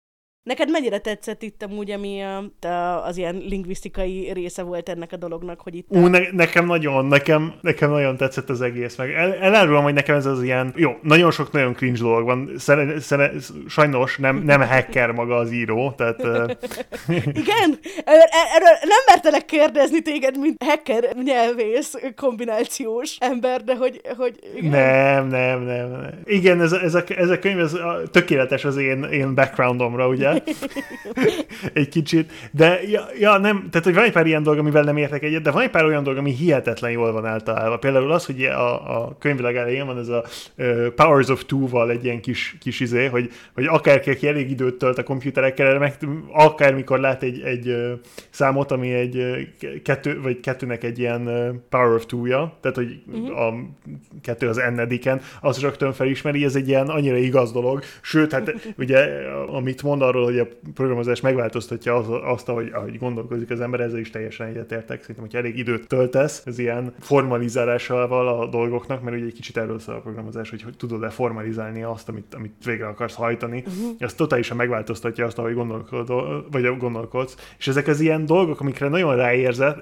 [0.49, 5.61] Neked mennyire tetszett itt amúgy, ami a, az ilyen lingvisztikai része volt ennek a dolognak,
[5.61, 5.85] hogy itt...
[5.89, 10.15] Ú, ne, nekem nagyon, nekem, nekem nagyon tetszett az egész, meg el, elárulom, hogy nekem
[10.15, 13.31] ez az ilyen, jó, nagyon sok nagyon cringe dolog van, szere, szere,
[13.67, 16.19] sajnos nem, nem hacker maga az író, tehát...
[17.43, 17.79] Igen?
[18.55, 24.01] Erről nem mertelek kérdezni téged, mint hacker nyelvész kombinációs ember, de hogy...
[24.17, 24.69] hogy igen.
[24.69, 26.09] Nem, nem, nem, nem.
[26.23, 30.37] Igen, ez, ez, a, ez a könyv ez a, tökéletes az én, én backgroundomra, ugye?
[31.73, 32.31] Egy kicsit.
[32.51, 35.41] De ja, ja, nem, tehát hogy van egy pár ilyen dolog, amivel nem értek egyet,
[35.41, 37.79] de van egy pár olyan dolog, ami hihetetlen jól van általában.
[37.79, 40.23] Például az, hogy a, a könyvvilág elején van ez a
[40.57, 44.97] uh, Powers of Two-val egy ilyen kis, kis izé, hogy, hogy akárki elég időt tölt
[44.97, 45.97] a komputerekkel, meg
[46.31, 47.91] akármikor lát egy, egy uh,
[48.29, 53.01] számot, ami egy uh, kettő, vagy kettőnek egy ilyen uh, Power of Two-ja, tehát hogy
[53.07, 53.39] uh-huh.
[53.39, 53.53] a
[54.21, 57.83] kettő az ennediken, az rögtön felismeri, ez egy ilyen annyira igaz dolog.
[58.01, 59.09] Sőt, hát ugye,
[59.47, 63.99] amit mond arról, hogy a programozás megváltoztatja az, azt, ahogy, ahogy gondolkozik az ember, ezzel
[63.99, 65.01] is teljesen egyetértek.
[65.01, 69.79] Szerintem, hogy elég időt töltesz, ez ilyen formalizálásával a dolgoknak, mert ugye egy kicsit erről
[69.79, 73.63] szól a programozás, hogy, hogy tudod-e formalizálni azt, amit, amit végre akarsz hajtani.
[73.67, 73.95] Uh-huh.
[73.97, 77.35] Ez totálisan megváltoztatja azt, ahogy gondolkodol, vagy gondolkodsz.
[77.57, 79.77] És ezek az ilyen dolgok, amikre nagyon ráérzett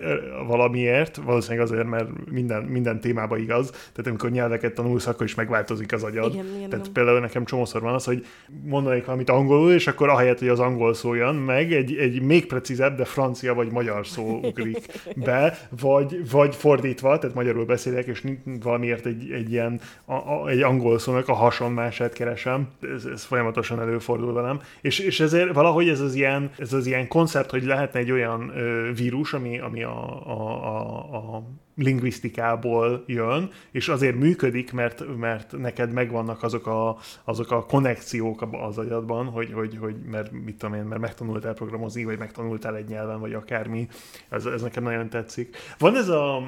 [0.47, 3.69] valamiért, valószínűleg azért, mert minden, minden témába igaz.
[3.69, 6.33] Tehát amikor nyelveket tanulsz, akkor is megváltozik az agyad.
[6.33, 6.93] Igen, igen, Tehát igen.
[6.93, 8.25] például nekem csomószor van az, hogy
[8.63, 12.97] mondanék valamit angolul, és akkor ahelyett, hogy az angol szóljon meg, egy, egy még precízebb,
[12.97, 18.23] de francia vagy magyar szó ugrik be, vagy, vagy fordítva, tehát magyarul beszélek, és
[18.61, 22.67] valamiért egy, egy ilyen a, a, egy angol szónak a hasonmását keresem.
[22.95, 24.61] Ez, ez folyamatosan előfordul velem.
[24.81, 28.51] És, és ezért valahogy ez az ilyen, ez az ilyen koncept, hogy lehetne egy olyan
[28.55, 31.43] ö, vírus, ami, ami a, a, a, a
[31.77, 38.77] lingvisztikából jön, és azért működik, mert, mert neked megvannak azok a, azok a konnekciók az
[38.77, 43.19] agyadban, hogy, hogy, hogy mert mit tudom én, mert megtanultál programozni, vagy megtanultál egy nyelven,
[43.19, 43.87] vagy akármi.
[44.29, 45.57] Ez, ez nekem nagyon tetszik.
[45.77, 46.41] Van ez a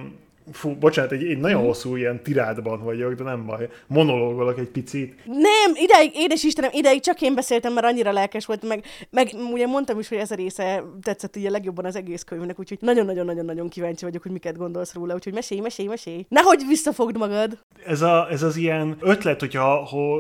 [0.51, 1.67] Fú, bocsánat, egy, egy nagyon mhm.
[1.67, 3.69] hosszú ilyen tirádban vagyok, de nem baj.
[3.87, 5.15] Monológolok egy picit.
[5.25, 9.65] Nem, ideig, édes Istenem, ideig csak én beszéltem, mert annyira lelkes volt, meg, meg ugye
[9.65, 14.05] mondtam is, hogy ez a része tetszett ugye legjobban az egész könyvnek, úgyhogy nagyon-nagyon-nagyon-nagyon kíváncsi
[14.05, 16.25] vagyok, hogy miket gondolsz róla, úgyhogy mesélj, mesélj, mesélj.
[16.29, 17.57] Nehogy visszafogd magad.
[17.85, 19.75] Ez, a, ez az ilyen ötlet, hogyha,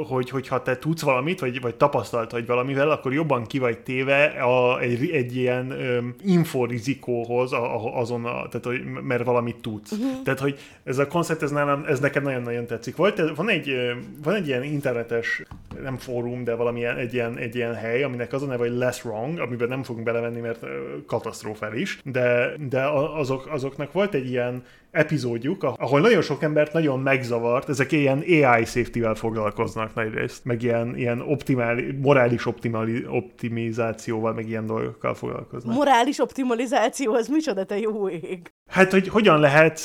[0.07, 4.25] hogy, hogyha te tudsz valamit, vagy, vagy tapasztalt vagy valamivel, akkor jobban ki vagy téve
[4.25, 9.91] a, egy, egy ilyen um, inforizikóhoz a, azon, a, tehát, hogy, mert valamit tudsz.
[9.91, 10.18] Uh-huh.
[10.23, 12.95] Tehát, hogy ez a koncept, ez, nálam, ez nekem nagyon-nagyon tetszik.
[12.95, 13.75] Volt, van, egy,
[14.23, 15.43] van egy ilyen internetes,
[15.83, 19.05] nem fórum, de valamilyen egy ilyen, egy ilyen hely, aminek az a neve, hogy Less
[19.05, 20.65] Wrong, amiben nem fogunk belevenni, mert
[21.07, 22.83] katasztrofális, de, de
[23.17, 28.65] azok, azoknak volt egy ilyen epizódjuk, ahol nagyon sok embert nagyon megzavart, ezek ilyen AI
[28.65, 35.75] safety-vel foglalkoznak nagyrészt, meg ilyen, ilyen optimál, morális optimali, optimizációval, meg ilyen dolgokkal foglalkoznak.
[35.75, 38.51] Morális optimalizáció, az micsoda, te jó ég?
[38.69, 39.79] Hát, hogy hogyan lehet,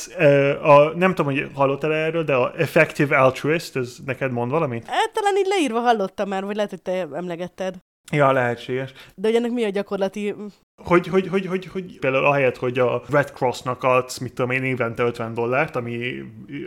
[0.61, 4.85] a, nem tudom, hogy hallottál erről, de a effective altruist, ez neked mond valamit?
[4.85, 7.75] Hát talán így leírva hallottam már, vagy lehet, hogy te emlegetted.
[8.11, 8.93] Ja, lehetséges.
[9.15, 10.35] De hogy ennek mi a gyakorlati
[10.83, 14.63] hogy, hogy, hogy, hogy, hogy például ahelyett, hogy a Red Crossnak adsz, mit tudom én,
[14.63, 16.23] évente 50 dollárt, ami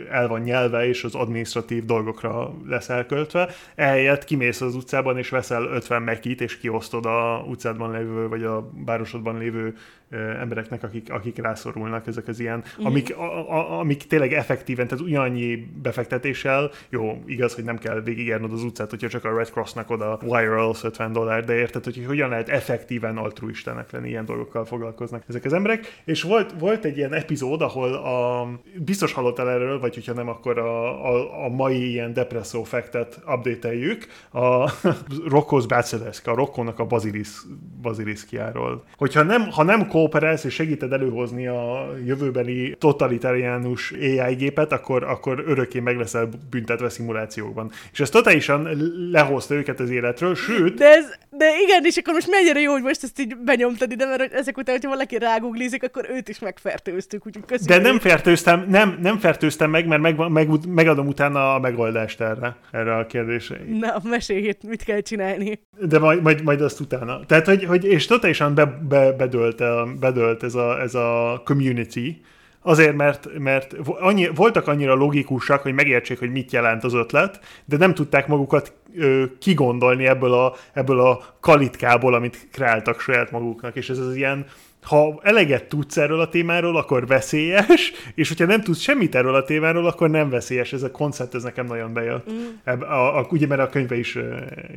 [0.09, 5.63] el van nyelve, és az administratív dolgokra lesz elköltve, ehelyett kimész az utcában, és veszel
[5.63, 9.73] 50 mekit, és kiosztod a utcádban lévő, vagy a városodban lévő
[10.39, 12.85] embereknek, akik, akik rászorulnak, ezek az ilyen, mm.
[12.85, 18.53] amik, a, a, amik tényleg effektíven, tehát ugyanannyi befektetéssel, jó, igaz, hogy nem kell végigjárnod
[18.53, 22.29] az utcát, hogyha csak a Red Crossnak oda wireless 50 dollár, de érted, hogy hogyan
[22.29, 27.13] lehet effektíven altruistának lenni, ilyen dolgokkal foglalkoznak ezek az emberek, és volt, volt egy ilyen
[27.13, 32.13] epizód, ahol a, biztos hallottál erről, vagy hogyha nem, akkor a, a, a mai ilyen
[32.13, 34.71] depresszó fektet update-eljük, a
[35.35, 37.29] Rocco's Bacillesque, a Rokkónak a Basilis,
[37.81, 38.83] Basiliszkiáról.
[38.97, 45.43] Hogyha nem, ha nem kooperálsz és segíted előhozni a jövőbeni totalitáriánus AI gépet, akkor, akkor
[45.47, 47.71] örökké meg leszel büntetve szimulációkban.
[47.91, 48.67] És ez totálisan
[49.11, 50.77] lehozta őket az életről, sőt...
[50.77, 54.05] De, ez, de igen, és akkor most mennyire jó, hogy most ezt így benyomtad ide,
[54.05, 57.83] mert ezek után, hogyha valaki ráguglizik, akkor őt is megfertőztük, úgyhogy köszönjük.
[57.83, 62.55] De nem fertőztem, nem, nem fertőztem meg, mert meg, meg, megadom utána a megoldást erre,
[62.71, 63.57] erre a kérdésre.
[63.79, 65.59] Na, mesélj, mit kell csinálni.
[65.79, 67.25] De majd, majd, majd azt utána.
[67.25, 72.21] Tehát, hogy, hogy és totálisan be, be, bedölt a bedölt ez a, ez a community,
[72.69, 77.77] Azért, mert, mert annyi, voltak annyira logikusak, hogy megértsék, hogy mit jelent az ötlet, de
[77.77, 83.89] nem tudták magukat ö, kigondolni ebből a, ebből a kalitkából, amit kreáltak saját maguknak, és
[83.89, 84.45] ez az ilyen
[84.81, 89.43] ha eleget tudsz erről a témáról, akkor veszélyes, és hogyha nem tudsz semmit erről a
[89.43, 90.73] témáról, akkor nem veszélyes.
[90.73, 92.31] Ez a koncept, ez nekem nagyon bejött.
[92.31, 92.81] Mm.
[92.81, 94.17] A, a, ugye, mert a könyve is,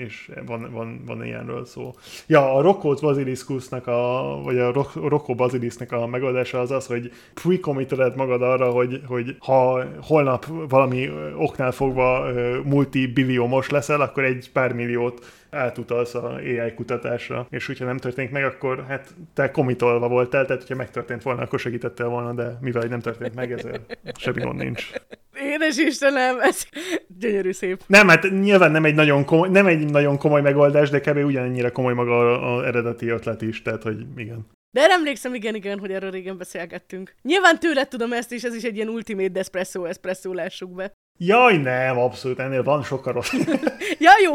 [0.05, 1.95] is van, van, van ilyenről szó.
[2.27, 8.13] Ja, a Rocco Basiliskusnak, a, vagy a Rocco Basilisnek a megoldása az az, hogy pre
[8.17, 12.27] magad arra, hogy, hogy ha holnap valami oknál fogva
[12.65, 18.45] multibilliómos leszel, akkor egy pár milliót átutalsz a AI kutatásra, és hogyha nem történik meg,
[18.45, 23.01] akkor hát te komitolva voltál, tehát hogyha megtörtént volna, akkor segítettél volna, de mivel nem
[23.01, 24.91] történt meg, ezért semmi gond nincs.
[25.35, 26.67] Édes Istenem, ez
[27.19, 27.83] Gyönyörű szép.
[27.87, 31.17] Nem, hát nyilván nem egy nagyon komoly, nem egy nagyon komoly megoldás, de kb.
[31.17, 34.47] ugyanennyire komoly maga az eredeti ötlet is, tehát hogy igen.
[34.71, 37.15] De emlékszem, igen, igen, hogy erről régen beszélgettünk.
[37.23, 40.93] Nyilván tőled tudom ezt, és ez is egy ilyen ultimate espresso, espresso lássuk be.
[41.19, 43.33] Jaj, nem, abszolút, ennél van sokkal rossz.
[44.05, 44.33] ja, jó!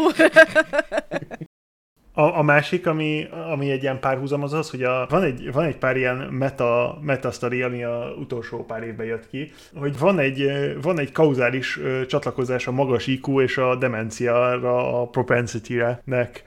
[2.14, 5.66] A, a másik, ami, ami egy ilyen párhuzam az az, hogy a, van, egy, van
[5.66, 10.20] egy pár ilyen meta, meta story, ami a utolsó pár évben jött ki, hogy van
[10.20, 10.52] egy,
[10.82, 16.44] van egy kauzális csatlakozás a magas IQ és a demenciára, a propensity-nek.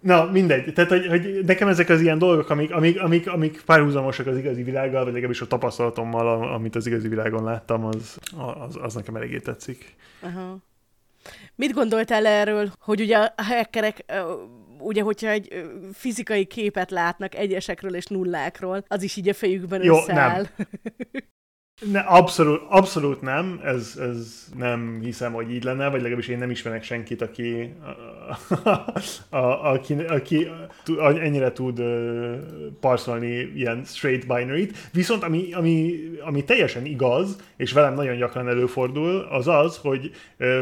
[0.00, 0.72] Na, mindegy.
[0.72, 4.62] Tehát, hogy, hogy nekem ezek az ilyen dolgok, amik, amik, amik, amik párhuzamosak az igazi
[4.62, 9.38] világgal, vagy legalábbis a tapasztalatommal, amit az igazi világon láttam, az, az, az nekem eléggé
[9.38, 9.94] tetszik.
[10.20, 10.58] Aha.
[11.54, 14.04] Mit gondoltál erről, hogy ugye a hackerek
[14.78, 19.96] ugye, hogyha egy fizikai képet látnak egyesekről és nullákról, az is így a fejükben Jó,
[19.96, 20.46] összeáll.
[20.56, 20.66] Nem.
[21.86, 26.50] Ne, abszolút, abszolút nem, ez, ez nem hiszem, hogy így lenne, vagy legalábbis én nem
[26.50, 27.74] ismerek senkit, aki,
[28.64, 30.48] a, a, aki, aki
[30.96, 32.34] ennyire tud uh,
[32.80, 34.76] parszolni ilyen straight binary-t.
[34.92, 40.10] Viszont ami, ami, ami teljesen igaz, és velem nagyon gyakran előfordul, az az, hogy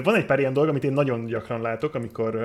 [0.02, 2.38] van egy pár ilyen dolog, amit én nagyon gyakran látok, amikor,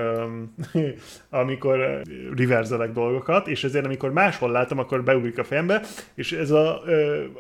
[1.30, 2.02] amikor
[2.36, 5.82] reverzelek dolgokat, és ezért amikor máshol látom, akkor beugrik a fejembe,
[6.16, 6.82] és ez a,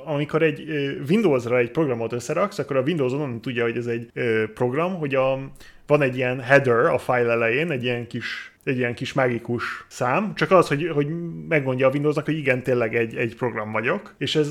[0.06, 4.10] amikor egy uh, Windowsra egy programot összeraksz, akkor a Windows onnan tudja, hogy ez egy
[4.14, 5.40] ö, program, hogy a,
[5.88, 10.36] van egy ilyen header a file elején, egy ilyen kis egy ilyen kis mágikus szám,
[10.36, 11.08] csak az, hogy, hogy
[11.48, 14.50] megmondja a Windowsnak, hogy igen, tényleg egy, egy program vagyok, és ez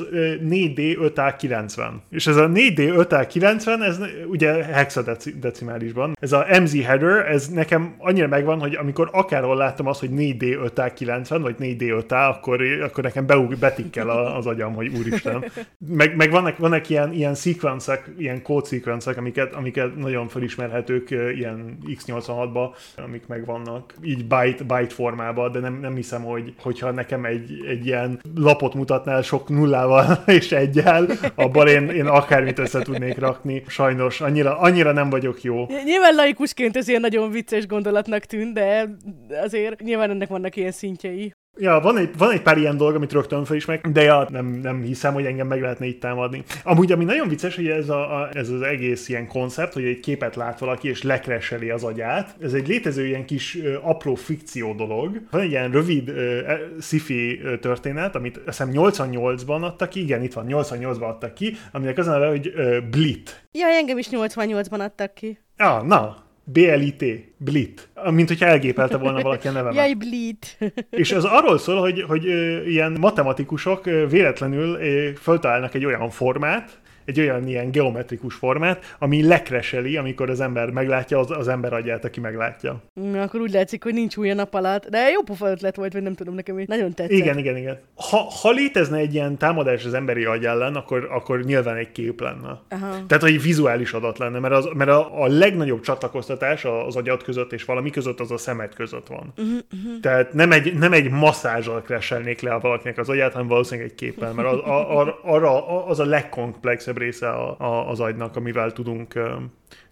[0.49, 1.91] 4D 5A90.
[2.11, 6.17] És ez a 4D 5A90, ez ugye hexadecimálisban.
[6.21, 10.71] Ez a MZ header, ez nekem annyira megvan, hogy amikor akárhol láttam azt, hogy 4D
[10.75, 15.45] 5A90, vagy 4D 5A, akkor, akkor nekem beug, betikkel az agyam, hogy úristen.
[15.89, 22.69] Meg, meg vannak, vannak ilyen, ilyen szekvencek, ilyen kódszekvencek, amiket, amiket nagyon felismerhetők ilyen X86-ba,
[22.97, 27.87] amik megvannak így byte, byte formában, de nem, nem hiszem, hogy hogyha nekem egy, egy
[27.87, 33.63] ilyen lapot mutatnál sok nullával és egyel, abban én, én akármit össze tudnék rakni.
[33.67, 35.67] Sajnos annyira, annyira nem vagyok jó.
[35.85, 38.97] Nyilván laikusként ez ilyen nagyon vicces gondolatnak tűnt, de
[39.43, 41.33] azért nyilván ennek vannak ilyen szintjei.
[41.61, 44.83] Ja, van egy, van egy pár ilyen dolog, amit rögtön felismerek, de ja, nem, nem
[44.83, 46.43] hiszem, hogy engem meg lehetne itt támadni.
[46.65, 50.01] Amúgy, ami nagyon vicces, hogy ez, a, a, ez az egész ilyen koncept, hogy egy
[50.01, 52.37] képet lát valaki, és lekreseli az agyát.
[52.41, 55.21] Ez egy létező ilyen kis ö, apró fikció dolog.
[55.31, 60.23] Van egy ilyen rövid ö, e, sci-fi történet, amit azt hiszem 88-ban adtak ki, igen,
[60.23, 63.49] itt van, 88-ban adtak ki, aminek az a neve, hogy ö, Blit.
[63.53, 65.39] Ja, engem is 88-ban adtak ki.
[65.57, 67.05] Ah, na, BLIT,
[67.37, 69.77] Blit, mint hogyha elgépelte volna valaki a nevemet.
[69.77, 70.59] Jaj, Blit.
[70.91, 72.25] És ez arról szól, hogy, hogy
[72.67, 74.79] ilyen matematikusok véletlenül
[75.15, 76.80] föltalálnak egy olyan formát,
[77.11, 82.05] egy olyan ilyen geometrikus formát, ami lekreseli, amikor az ember meglátja az, az ember agyát,
[82.05, 82.83] aki meglátja.
[82.93, 85.93] Na, akkor úgy látszik, hogy nincs új a nap alatt, de jó pofa ötlet volt,
[85.93, 87.19] vagy nem tudom, nekem így nagyon tetszett.
[87.19, 87.79] Igen, igen, igen.
[87.95, 92.21] Ha, ha létezne egy ilyen támadás az emberi agy ellen, akkor, akkor nyilván egy kép
[92.21, 92.61] lenne.
[92.69, 93.07] Aha.
[93.07, 97.53] Tehát, hogy vizuális adat lenne, mert, az, mert a, a legnagyobb csatlakoztatás az agyad között
[97.53, 99.33] és valami között az a szemed között van.
[99.37, 100.01] Uh-huh, uh-huh.
[100.01, 103.97] Tehát nem egy, nem egy masszázsal kreselnék le a valakinek az agyát, hanem valószínűleg egy
[103.97, 108.73] képpel, mert az, a, a, arra az a legkomplexebb része a, a, az agynak, amivel
[108.73, 109.15] tudunk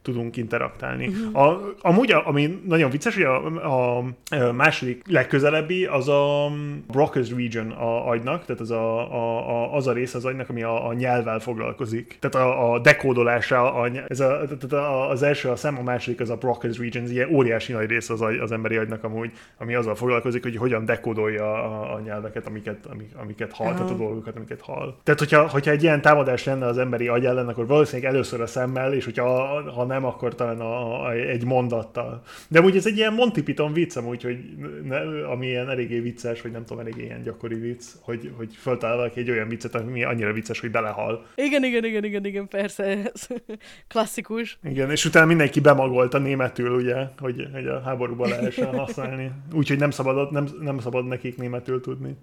[0.03, 1.07] tudunk interaktálni.
[1.07, 1.43] Uh-huh.
[1.43, 6.51] A, amúgy, ami nagyon vicces, hogy a, a, a második legközelebbi az a
[6.93, 10.63] Broca's region a agynak, tehát az a, a, a, az a rész az agynak, ami
[10.63, 12.17] a, a nyelvvel foglalkozik.
[12.21, 16.21] Tehát a, a dekódolása, a, ez a, tehát a, az első a szem, a második
[16.21, 19.33] az a Broca's region, ez ilyen óriási nagy rész az, agy, az emberi agynak amúgy,
[19.59, 23.87] ami azzal foglalkozik, hogy hogyan dekódolja a, a nyelveket, amiket, amik, amiket hall, uh-huh.
[23.87, 24.95] tehát a dolgokat, amiket hall.
[25.03, 28.47] Tehát, hogyha, hogyha egy ilyen támadás lenne az emberi agy ellen, akkor valószínűleg először a
[28.47, 32.23] szemmel, és hogyha ha nem, akkor talán a, a, egy mondattal.
[32.49, 34.39] De úgy ez egy ilyen Monty Python vicc, amúgy, hogy
[34.85, 38.97] ne, ami ilyen eléggé vicces, vagy nem tudom, eléggé ilyen gyakori vicc, hogy, hogy föltalál
[38.97, 41.27] valaki egy olyan viccet, ami annyira vicces, hogy belehal.
[41.35, 43.27] Igen, igen, igen, igen, igen, persze, ez
[43.93, 44.59] klasszikus.
[44.65, 49.31] Igen, és utána mindenki bemagolta németül, ugye, hogy, hogy a háborúban lehessen használni.
[49.53, 52.17] Úgyhogy nem szabad, nem, nem szabad nekik németül tudni.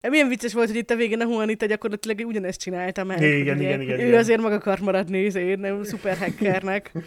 [0.00, 3.20] Milyen vicces volt, hogy itt a végén a Juanita gyakorlatilag ugyanezt csinálta meg.
[3.20, 4.18] Igen, igen, igen, igen, Ő igen.
[4.18, 6.92] azért meg akart maradni, azért nem szuper hackernek.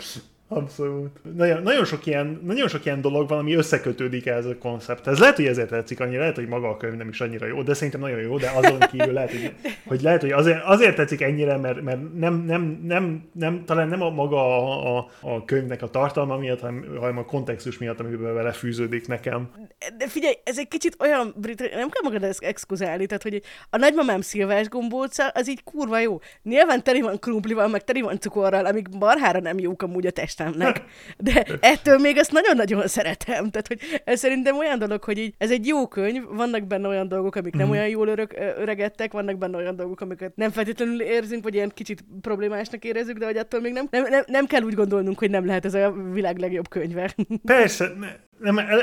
[0.54, 1.36] Abszolút.
[1.36, 5.08] Nagyon, nagyon, sok ilyen, nagyon sok ilyen dolog van, ami összekötődik ez a koncept.
[5.08, 7.62] Ez lehet, hogy ezért tetszik annyira, lehet, hogy maga a könyv nem is annyira jó,
[7.62, 9.54] de szerintem nagyon jó, de azon kívül lehet, hogy,
[9.86, 14.02] hogy lehet, hogy azért, azért tetszik ennyire, mert, mert nem, nem, nem, nem, talán nem
[14.02, 18.34] a maga a, a, a könyvnek a tartalma miatt, hanem, hanem a kontextus miatt, amiben
[18.34, 19.49] vele fűződik nekem.
[19.97, 23.78] De figyelj, ez egy kicsit olyan, brit, nem kell magad ezt exkuzálni, tehát hogy a
[23.78, 26.20] nagymamám szilvás gombóca, az így kurva jó.
[26.43, 30.39] Nyilván teli van krumplival, meg teli van cukorral, amik barhára nem jók amúgy a test
[30.41, 30.81] olvastamnak.
[31.17, 33.49] De ettől még azt nagyon-nagyon szeretem.
[33.49, 37.07] Tehát, hogy ez szerintem olyan dolog, hogy így, ez egy jó könyv, vannak benne olyan
[37.07, 37.71] dolgok, amik nem mm.
[37.71, 42.03] olyan jól örök, öregedtek, vannak benne olyan dolgok, amiket nem feltétlenül érzünk, vagy ilyen kicsit
[42.21, 45.45] problémásnak érezzük, de hogy attól még nem, nem, nem, nem kell úgy gondolnunk, hogy nem
[45.45, 47.15] lehet ez a világ legjobb könyve.
[47.45, 48.79] Persze, ne, nem, el,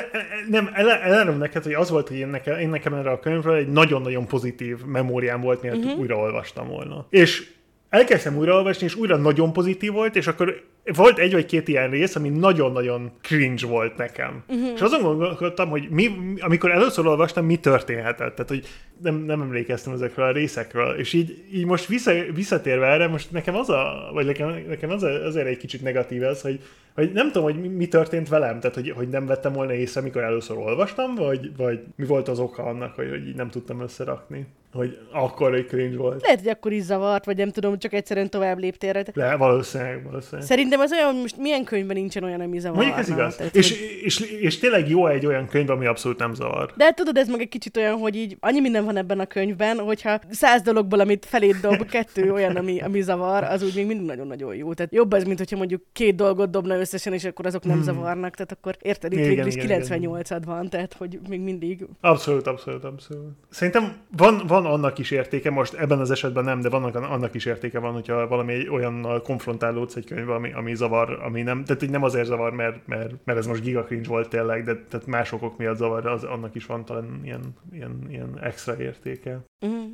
[0.49, 3.55] nem el, elárulom neked, hogy az volt, hogy én nekem, én nekem erre a könyvről
[3.55, 5.99] egy nagyon-nagyon pozitív memóriám volt, miért uh-huh.
[5.99, 7.07] újraolvastam volna.
[7.11, 7.57] És
[7.91, 10.63] elkezdtem újraolvasni, és újra nagyon pozitív volt, és akkor
[10.95, 14.43] volt egy vagy két ilyen rész, ami nagyon-nagyon cringe volt nekem.
[14.49, 14.69] Uh-huh.
[14.75, 18.35] És azon gondolkodtam, hogy mi, amikor először olvastam, mi történhetett.
[18.35, 18.67] Tehát, hogy
[19.03, 20.95] nem, nem emlékeztem ezekről a részekről.
[20.99, 25.03] És így, így most vissza, visszatérve erre, most nekem az a, vagy nekem, nekem az
[25.03, 26.61] a, azért egy kicsit negatív ez, hogy,
[26.95, 30.01] hogy nem tudom, hogy mi, mi történt velem, tehát hogy, hogy nem vettem volna észre,
[30.01, 33.81] amikor először olvastam, vagy, vagy mi volt az oka annak, hogy, hogy így nem tudtam
[33.81, 36.23] összerakni hogy akkor egy cringe volt.
[36.23, 40.47] Lehet, hogy akkor is zavart, vagy nem tudom, csak egyszerűen tovább léptél Le, valószínűleg, valószínűleg.
[40.47, 42.77] Szerintem az olyan, hogy most milyen könyvben nincsen olyan, ami zavar.
[42.77, 43.37] Mondjuk ez igaz.
[43.37, 43.79] Tehát, és, hogy...
[44.03, 46.73] és, és, és, tényleg jó egy olyan könyv, ami abszolút nem zavar.
[46.77, 49.79] De tudod, ez meg egy kicsit olyan, hogy így annyi minden van ebben a könyvben,
[49.79, 54.07] hogyha száz dologból, amit felét dob, kettő olyan, ami, ami zavar, az úgy még mindig
[54.07, 54.75] nagyon-nagyon jó.
[54.75, 57.85] Tehát jobb ez, mint hogyha mondjuk két dolgot dobna összesen, és akkor azok nem hmm.
[57.85, 58.35] zavarnak.
[58.35, 61.87] Tehát akkor érted, itt végül is 98-ad van, tehát hogy még mindig.
[62.01, 63.33] Abszolút, abszolút, abszolút.
[63.51, 67.45] Szerintem van, van annak is értéke, most ebben az esetben nem, de vannak annak is
[67.45, 71.91] értéke van, hogyha valami olyan konfrontálódsz egy könyv, ami, ami zavar, ami nem, tehát így
[71.91, 75.57] nem azért zavar, mert, mert, mert ez most gigacringe volt tényleg, de tehát más okok
[75.57, 79.41] miatt zavar, az, annak is van talán ilyen, ilyen, ilyen extra értéke.
[79.67, 79.93] Mm.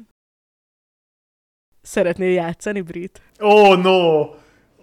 [1.82, 3.22] Szeretnél játszani, Brit?
[3.38, 4.26] Oh, no!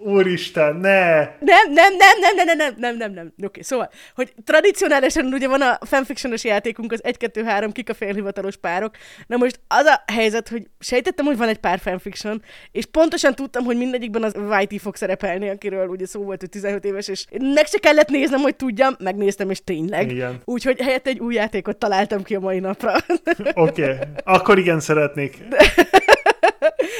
[0.03, 1.15] Úristen, ne!
[1.19, 3.25] Nem, nem, nem, nem, nem, nem, nem, nem, nem, nem.
[3.25, 8.57] Oké, okay, szóval, hogy tradicionálisan ugye van a fanfictionos játékunk, az 1-2-3, kik a félhivatalos
[8.57, 8.95] párok.
[9.27, 13.63] Na most az a helyzet, hogy sejtettem, hogy van egy pár fanfiction, és pontosan tudtam,
[13.63, 17.65] hogy mindegyikben az Whitey fog szerepelni, akiről ugye szó volt, hogy 15 éves, és nek
[17.65, 20.11] se kellett néznem, hogy tudjam, megnéztem, és tényleg.
[20.11, 20.41] Igen.
[20.45, 22.95] Úgyhogy helyett egy új játékot találtam ki a mai napra.
[23.53, 23.95] Oké, okay.
[24.23, 25.37] akkor igen szeretnék.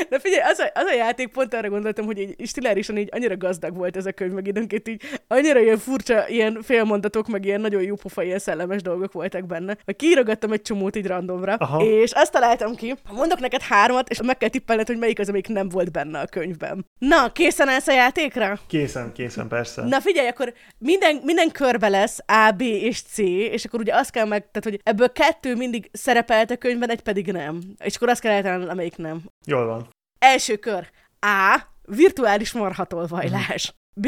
[0.09, 3.38] De figyelj, az a, az a játék, pont arra gondoltam, hogy így stilárisan így annyira
[3.38, 7.61] gazdag volt ez a könyv, meg időnként így annyira ilyen furcsa, ilyen félmondatok, meg ilyen
[7.61, 9.77] nagyon jó pofa, ilyen szellemes dolgok voltak benne.
[9.85, 11.84] Hogy kiírogattam egy csomót így randomra, Aha.
[11.84, 15.47] és azt találtam ki, mondok neked hármat, és meg kell tippelned, hogy melyik az, amelyik
[15.47, 16.85] nem volt benne a könyvben.
[16.99, 18.59] Na, készen állsz a játékra?
[18.68, 19.81] Készen, készen, persze.
[19.81, 24.11] Na figyelj, akkor minden, minden körbe lesz A, B és C, és akkor ugye azt
[24.11, 27.61] kell meg, tehát hogy ebből kettő mindig szerepelt a könyvben, egy pedig nem.
[27.84, 29.22] És akkor azt kell eltalálni, amelyik nem.
[29.45, 29.80] Jól van.
[30.22, 30.89] Első kör.
[31.19, 31.61] A.
[31.85, 33.73] Virtuális marhatolvajlás.
[33.93, 34.07] B.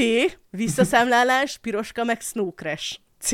[0.49, 2.22] Visszaszámlálás, piroska meg
[2.56, 2.98] crash.
[3.19, 3.31] C.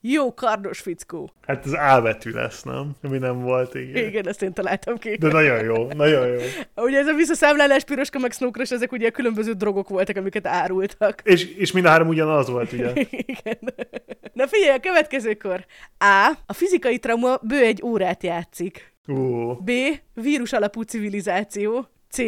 [0.00, 1.32] Jó kardos fickó.
[1.46, 2.90] Hát az A betű lesz, nem?
[3.00, 4.06] Mi nem volt, igen.
[4.06, 5.16] Igen, ezt én találtam ki.
[5.16, 6.38] De nagyon jó, nagyon jó.
[6.76, 11.20] ugye ez a visszaszámlálás, piroska meg crash, ezek ugye különböző drogok voltak, amiket árultak.
[11.24, 12.92] És, és mind a három ugyanaz volt, ugye?
[13.10, 13.58] igen.
[14.32, 15.64] Na figyelj, a következő kor.
[15.98, 16.32] A.
[16.46, 18.94] A fizikai trauma bő egy órát játszik.
[19.06, 19.62] Uh.
[19.62, 19.70] B.
[20.14, 21.88] Vírus alapú civilizáció.
[22.10, 22.18] C.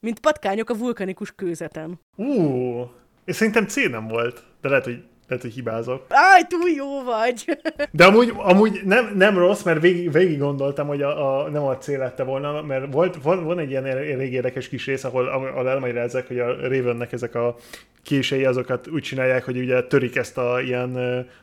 [0.00, 2.00] Mint patkányok a vulkanikus kőzeten.
[2.16, 2.90] Ú,
[3.24, 6.04] és szerintem C nem volt, de lehet, hogy lehet, hogy hibázok.
[6.08, 7.44] Áj, túl jó vagy!
[7.92, 11.76] De amúgy, amúgy nem, nem rossz, mert végig, végig gondoltam, hogy a, a, nem a
[11.76, 15.68] cél lette volna, mert volt, van, van egy ilyen elég érdekes kis rész, ahol, ahol
[15.68, 17.56] elmagyarázzák, hogy a Ravennek ezek a
[18.02, 20.96] kései azokat úgy csinálják, hogy ugye törik ezt a ilyen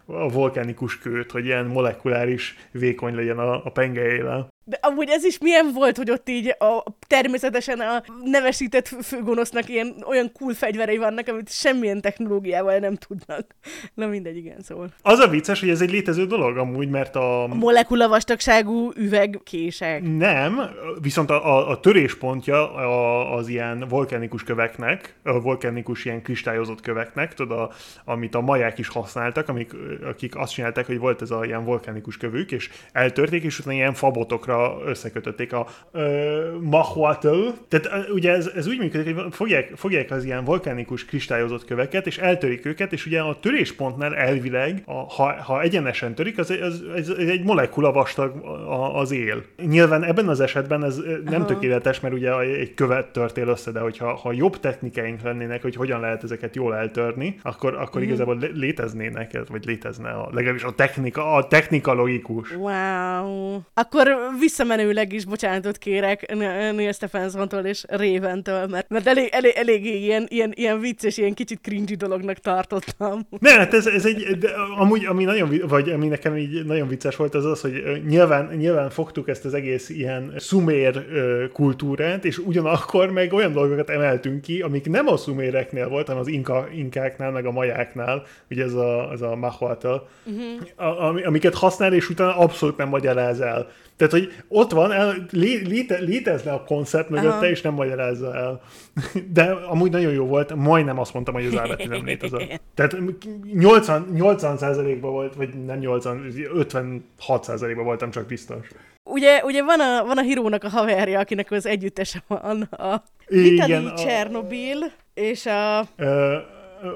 [0.05, 4.47] a vulkánikus kőt, hogy ilyen molekuláris vékony legyen a, a pengejével.
[4.67, 10.03] De amúgy ez is milyen volt, hogy ott így a, természetesen a nevesített főgonosznak ilyen
[10.07, 13.55] olyan cool fegyverei vannak, amit semmilyen technológiával nem tudnak.
[13.93, 14.89] Na mindegy, igen, szóval.
[15.01, 17.43] Az a vicces, hogy ez egy létező dolog amúgy, mert a...
[17.43, 20.01] a molekula vastagságú üvegkések.
[20.17, 20.61] Nem,
[21.01, 27.33] viszont a, a, a töréspontja a, az ilyen vulkánikus köveknek, a vulkánikus ilyen kristályozott köveknek,
[27.33, 27.71] tudod, a,
[28.05, 29.71] amit a maják is használtak, amik,
[30.03, 33.93] akik azt csinálták, hogy volt ez a ilyen vulkánikus kövük, és eltörték, és utána ilyen
[33.93, 34.54] fabotokra
[34.85, 36.01] összekötötték a uh,
[36.61, 37.47] Mahuatl.
[37.67, 42.17] Tehát ugye ez, ez úgy működik, hogy fogják, fogják az ilyen vulkánikus kristályozott köveket, és
[42.17, 47.09] eltörik őket, és ugye a töréspontnál elvileg, a, ha, ha egyenesen törik, az, az, az,
[47.09, 48.33] az egy molekula vastag
[48.93, 49.43] az él.
[49.67, 51.45] Nyilván ebben az esetben ez nem Aha.
[51.45, 55.99] tökéletes, mert ugye egy követ törtél össze, de hogyha ha jobb technikáink lennének, hogy hogyan
[55.99, 58.03] lehet ezeket jól eltörni, akkor, akkor mm.
[58.03, 62.55] igazából léteznének, vagy létezne a, legalábbis a technika, a technika logikus.
[62.55, 63.59] Wow.
[63.73, 70.25] Akkor visszamenőleg is bocsánatot kérek Neil Stephensontól és Raventől, mert, mert elég, elég, elég ilyen,
[70.29, 73.27] ilyen, ilyen vicces, ilyen kicsit cringy dolognak tartottam.
[73.39, 77.15] Nem, hát ez, ez egy, de amúgy, ami nagyon, vagy ami nekem így nagyon vicces
[77.15, 81.05] volt, az az, hogy nyilván, nyilván fogtuk ezt az egész ilyen szumér
[81.53, 86.27] kultúrát, és ugyanakkor meg olyan dolgokat emeltünk ki, amik nem a szuméreknél volt, hanem az
[86.27, 91.27] inka, inkáknál, meg a majáknál, ugye ez a, ez a mahuata, uh-huh.
[91.27, 93.67] amiket használ, és utána abszolút nem magyaráz el.
[93.97, 97.49] Tehát, hogy ott van, el, lé, léte, létezne a koncept mögötte, Aha.
[97.49, 98.61] és nem magyarázza el.
[99.33, 102.61] De amúgy nagyon jó volt, majdnem azt mondtam, hogy az elbetű nem létezett.
[102.73, 102.97] Tehát
[103.53, 108.67] 80, 80 ban volt, vagy nem 80, 56 ban voltam csak biztos.
[109.03, 113.93] Ugye, ugye van, a, van a hírónak a haverja, akinek az együttese van, a Vitali
[113.93, 115.87] Csernobil, és a...
[115.97, 116.07] Uh,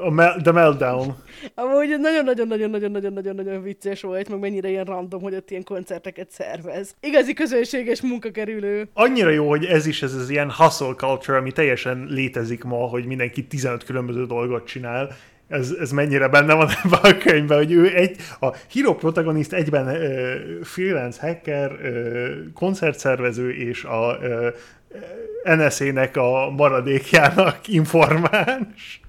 [0.04, 1.16] a mel- The Meltdown.
[1.56, 6.96] Amúgy nagyon-nagyon-nagyon-nagyon-nagyon-nagyon vicces volt, meg mennyire ilyen random, hogy ott ilyen koncerteket szervez.
[7.00, 8.90] Igazi közönséges munkakerülő.
[8.94, 13.06] Annyira jó, hogy ez is ez az ilyen hustle culture, ami teljesen létezik ma, hogy
[13.06, 15.16] mindenki 15 különböző dolgot csinál,
[15.48, 19.88] ez, ez mennyire benne van ebben a könyvben, hogy ő egy, a híró protagonist egyben
[19.88, 29.02] uh, freelance hacker, uh, koncertszervező és a uh, NSZ-nek a maradékjának informáns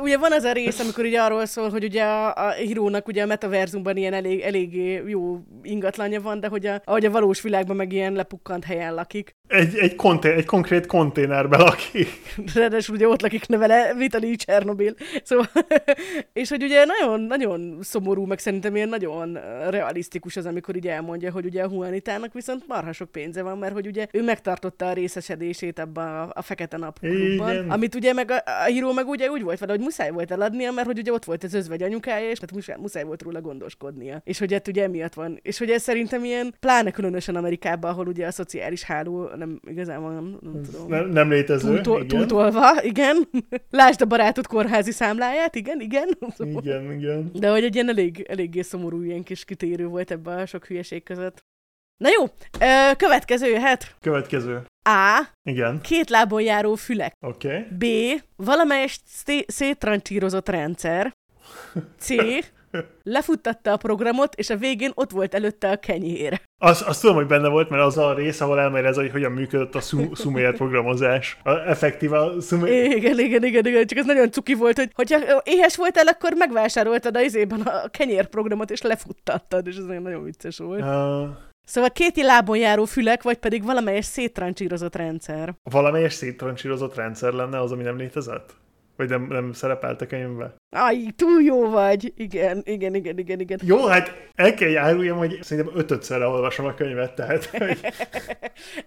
[0.00, 3.22] ugye van az a rész, amikor ugye arról szól, hogy ugye a, a hírónak ugye
[3.22, 4.74] a metaverzumban ilyen elég, elég
[5.06, 9.36] jó ingatlanja van, de hogy a, ahogy a valós világban meg ilyen lepukkant helyen lakik.
[9.48, 12.08] Egy, egy, konté- egy konkrét konténerben lakik.
[12.54, 14.94] Ráadásul ugye ott lakik nevele Vitali Csernobil.
[15.22, 15.48] Szóval,
[16.32, 19.38] és hogy ugye nagyon, nagyon szomorú, meg szerintem ilyen nagyon
[19.70, 23.72] realisztikus az, amikor ugye elmondja, hogy ugye a Juanitának viszont marha sok pénze van, mert
[23.72, 28.42] hogy ugye ő megtartotta a részesedését ebben a, a fekete napklubban, amit ugye meg a,
[28.62, 31.24] a híró meg ugye úgy volt vele, hogy muszáj volt eladnia, mert hogy ugye ott
[31.24, 34.20] volt az özvegy anyukája, és tehát muszáj, muszáj volt róla gondoskodnia.
[34.24, 35.38] És hogy hát ugye emiatt van.
[35.42, 40.02] És hogy ez szerintem ilyen, pláne különösen Amerikában, ahol ugye a szociális háló nem igazán
[40.02, 40.88] van, nem, nem tudom.
[40.88, 41.68] Nem, nem létező.
[41.68, 42.08] Túltol, igen.
[42.08, 43.28] Túltolva, igen.
[43.70, 46.08] Lásd a barátod kórházi számláját, igen, igen.
[46.38, 47.30] Igen, igen.
[47.32, 51.02] De hogy egy ilyen elég, eléggé szomorú ilyen kis kitérő volt ebben a sok hülyeség
[51.02, 51.44] között.
[52.00, 52.24] Na jó,
[52.60, 53.94] ö, következő jöhet.
[54.00, 54.62] Következő.
[54.82, 55.26] A.
[55.42, 55.80] Igen.
[55.80, 57.14] Két lábon járó fülek.
[57.26, 57.48] Oké.
[57.48, 57.66] Okay.
[58.16, 58.20] B.
[58.36, 59.00] Valamelyest
[59.46, 61.12] széttrancsírozott rendszer.
[61.98, 62.08] C.
[63.02, 66.40] Lefuttatta a programot, és a végén ott volt előtte a kenyér.
[66.58, 69.74] Azt, azt tudom, hogy benne volt, mert az a rész, ahol elmegy hogy hogyan működött
[69.74, 69.80] a
[70.14, 71.38] Sumer programozás.
[71.42, 72.72] A, effektív a Sumer...
[72.72, 77.16] Igen, igen, igen, igen, csak ez nagyon cuki volt, hogy hogyha éhes voltál, akkor megvásároltad
[77.16, 80.80] a izében a kenyér programot, és lefuttattad, és ez nagyon vicces volt.
[80.80, 81.48] Uh...
[81.70, 85.54] Szóval két lábon járó fülek, vagy pedig valamelyes széttrancsírozott rendszer.
[85.62, 88.54] Valamelyes széttrancsírozott rendszer lenne az, ami nem létezett?
[89.00, 90.54] Vagy nem, nem szerepelt a könyvbe?
[90.70, 92.12] Aj, túl jó vagy.
[92.16, 93.58] Igen, igen, igen, igen, igen.
[93.62, 97.44] Jó, hát el kell járuljam, hogy szerintem ötödszerre olvasom a könyvet, tehát...
[97.58, 97.78] Hogy...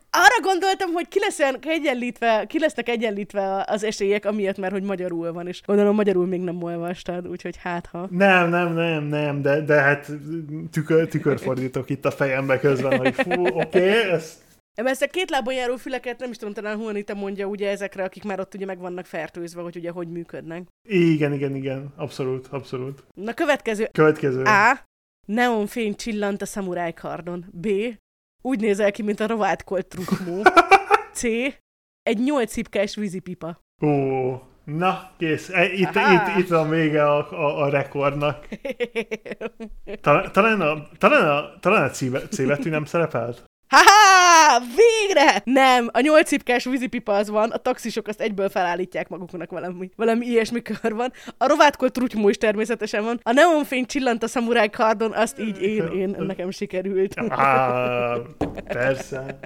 [0.10, 5.31] Arra gondoltam, hogy ki, lesz egyenlítve, ki lesznek egyenlítve az esélyek, amiatt, mert hogy magyarul
[5.31, 8.07] van, és gondolom magyarul még nem olvastad, úgyhogy hát ha...
[8.10, 10.11] Nem, nem, nem, nem, de, de hát
[10.72, 14.34] tükör, tükörfordítok itt a fejembe közben, hogy fú, oké, okay, ezt
[14.74, 18.24] ezt a két lábon járó füleket nem is tudom, talán Juanita mondja ugye ezekre, akik
[18.24, 20.68] már ott ugye meg vannak fertőzve, hogy ugye hogy működnek.
[20.90, 23.04] Igen, igen, igen, abszolút, abszolút.
[23.14, 23.90] Na következő.
[23.91, 24.44] Következő.
[24.44, 24.80] A.
[25.28, 27.45] Neonfény csillant a szamuráj kardon.
[27.52, 27.68] B.
[28.41, 30.41] Úgy nézel ki, mint a rovátkolt trukmó.
[31.14, 31.24] C.
[32.02, 33.60] Egy nyolc hipkás vízipipa.
[33.82, 34.32] Ó,
[34.64, 35.50] na, kész.
[35.50, 38.48] E, itt, itt, itt a vége a, a, a rekordnak.
[40.02, 43.44] Talán, talán a, talán a, talán a C betű nem szerepelt?
[44.76, 45.41] Végre!
[45.43, 50.26] Nem, a nyolc cipkás vízipipa az van, a taxisok azt egyből felállítják maguknak valami, valami
[50.26, 51.11] ilyesmi kör van.
[51.38, 53.19] A rovátkolt trutymó is természetesen van.
[53.23, 57.15] A neonfény csillant a szamuráj kardon, azt így én, én, nekem sikerült.
[57.15, 58.22] Ah,
[58.64, 59.39] persze.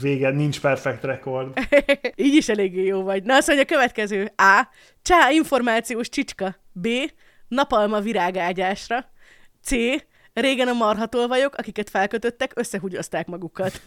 [0.00, 1.58] Vége, nincs perfekt rekord.
[2.16, 3.22] így is eléggé jó vagy.
[3.22, 4.32] Na azt mondja, a következő.
[4.36, 4.68] A.
[5.02, 6.56] Csá információs csicska.
[6.72, 6.88] B.
[7.48, 9.04] Napalma virágágyásra.
[9.62, 9.70] C.
[10.32, 13.80] Régen a marhatolvajok, akiket felkötöttek, összehugyozták magukat.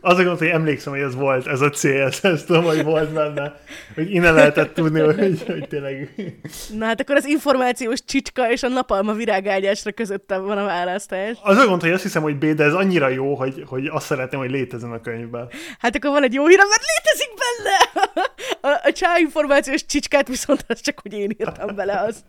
[0.00, 3.60] Az a hogy emlékszem, hogy ez volt, ez a cél, ezt tudom, hogy volt benne,
[3.94, 6.14] hogy innen lehetett tudni, hogy, hogy tényleg...
[6.72, 11.38] Na hát akkor az információs csicska és a napalma virágágyásra között van a választás.
[11.42, 14.06] Az a gond, hogy azt hiszem, hogy B, de ez annyira jó, hogy, hogy azt
[14.06, 15.48] szeretném, hogy létezzen a könyvben.
[15.78, 17.76] Hát akkor van egy jó hírem, mert létezik benne!
[18.60, 22.24] A, a csá információs csicskát viszont az csak, hogy én írtam bele az.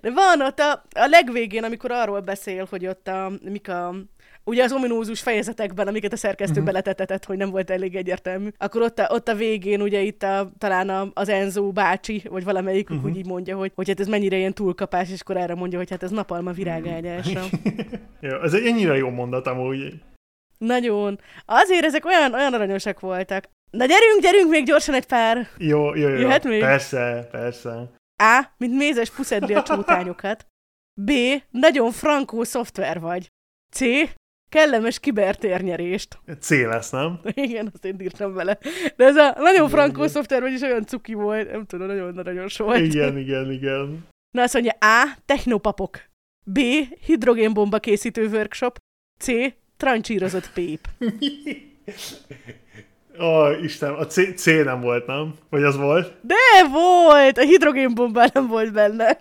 [0.00, 3.94] De van ott a, a legvégén, amikor arról beszél, hogy ott a, mik a
[4.44, 6.66] ugye az ominózus fejezetekben, amiket a szerkesztő uh-huh.
[6.66, 10.50] beletetett, hogy nem volt elég egyértelmű, akkor ott a, ott a végén ugye itt a,
[10.58, 13.04] talán a, az Enzo bácsi, vagy valamelyik uh-huh.
[13.04, 15.90] úgy így mondja, hogy, hogy hát ez mennyire ilyen túlkapás, és akkor erre mondja, hogy
[15.90, 17.42] hát ez napalma virágágyásra.
[18.20, 20.02] jó, ez egy ennyire jó mondat amúgy.
[20.58, 21.20] Nagyon.
[21.44, 23.48] Azért ezek olyan, olyan aranyosak voltak.
[23.70, 25.48] Na gyerünk, gyerünk még gyorsan egy pár.
[25.58, 26.16] Jó, jó, jó.
[26.16, 26.60] Jöhet még?
[26.60, 27.90] Persze, persze.
[28.16, 28.44] A.
[28.56, 30.46] Mint mézes puszedli a csótányokat.
[31.00, 31.10] B.
[31.50, 33.28] Nagyon frankó szoftver vagy.
[33.70, 33.80] C.
[34.54, 36.18] Kellemes kibertérnyerést.
[36.40, 37.20] C lesz, nem?
[37.34, 38.58] Igen, azt én írtam vele.
[38.96, 42.80] De ez a nagyon frankó szoftver, vagyis olyan cuki volt, nem tudom, nagyon aranyos volt.
[42.80, 44.06] Igen, igen, igen.
[44.30, 45.16] Na azt mondja, A.
[45.26, 46.00] Technopapok.
[46.44, 46.58] B.
[47.04, 48.78] Hidrogénbomba készítő workshop.
[49.18, 49.26] C.
[49.76, 50.88] Trancsírozott pép.
[53.20, 55.34] Ó, oh, Isten, a C, C nem volt, nem?
[55.50, 56.12] Vagy az volt?
[56.20, 57.38] De volt!
[57.38, 59.18] A hidrogénbomba nem volt benne.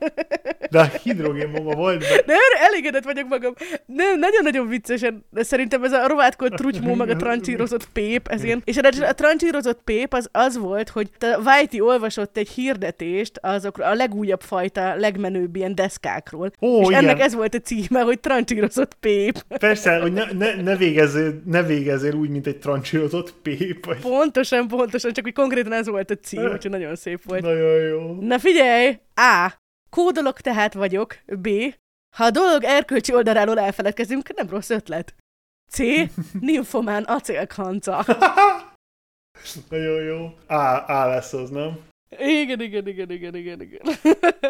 [0.69, 1.99] De a hidrogénbomba volt.
[1.99, 2.23] Be...
[2.25, 2.33] De
[2.67, 3.53] elégedett vagyok magam.
[3.85, 8.61] Nem, nagyon-nagyon viccesen, de szerintem ez a rovátkod trutymó, meg a trancsírozott pép, ez ilyen.
[8.65, 13.87] És a, a trancsírozott pép az az volt, hogy te Whitey olvasott egy hirdetést azokról
[13.87, 16.51] a legújabb fajta, legmenőbb ilyen deszkákról.
[16.61, 17.03] Ó, és igen.
[17.03, 19.43] ennek ez volt a címe, hogy trancsírozott pép.
[19.47, 23.82] Persze, hogy ne, ne, ne, végezzél, ne végezzél úgy, mint egy trancsírozott pép.
[23.85, 23.99] Vagy...
[23.99, 27.41] Pontosan, pontosan, csak hogy konkrétan ez volt a cím, úgyhogy nagyon szép volt.
[27.41, 28.17] Nagyon jó.
[28.21, 28.99] Na figyelj!
[29.15, 29.53] A.
[29.89, 31.17] Kódolok tehát vagyok.
[31.25, 31.49] B.
[32.15, 35.15] Ha a dolog erkölcsi oldaláról elfeledkezünk, nem rossz ötlet.
[35.71, 35.77] C.
[36.39, 38.05] Nymphomán acélkanca.
[39.69, 40.37] Nagyon jó.
[40.47, 41.91] A, A lesz az, nem?
[42.19, 43.81] Igen, igen, igen, igen, igen, igen.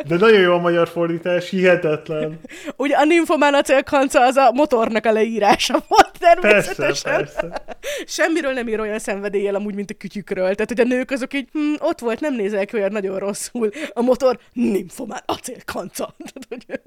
[0.07, 2.39] De nagyon jó a magyar fordítás, hihetetlen.
[2.77, 7.15] Ugye a nymphomán acélkanca az a motornak a leírása volt Persze, természetesen.
[7.15, 7.63] persze.
[8.05, 10.55] Semmiről nem ír olyan szenvedéllyel amúgy, mint a kütyükről.
[10.55, 13.69] Tehát, hogy a nők azok így, hm, ott volt, nem nézel ki olyan nagyon rosszul.
[13.93, 16.15] A motor, nymphomán acélkanca.
[16.33, 16.83] Tehát, hogy...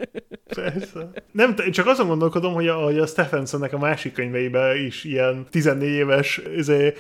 [0.55, 1.11] Persze.
[1.33, 5.89] Nem, csak azon gondolkodom, hogy a, hogy a Stephensonnek a másik könyveiben is ilyen 14
[5.89, 6.95] éves izé,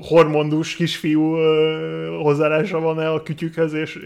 [0.00, 1.34] hormondus kisfiú
[2.22, 3.98] hozzáállása van-e a kütyükhez, és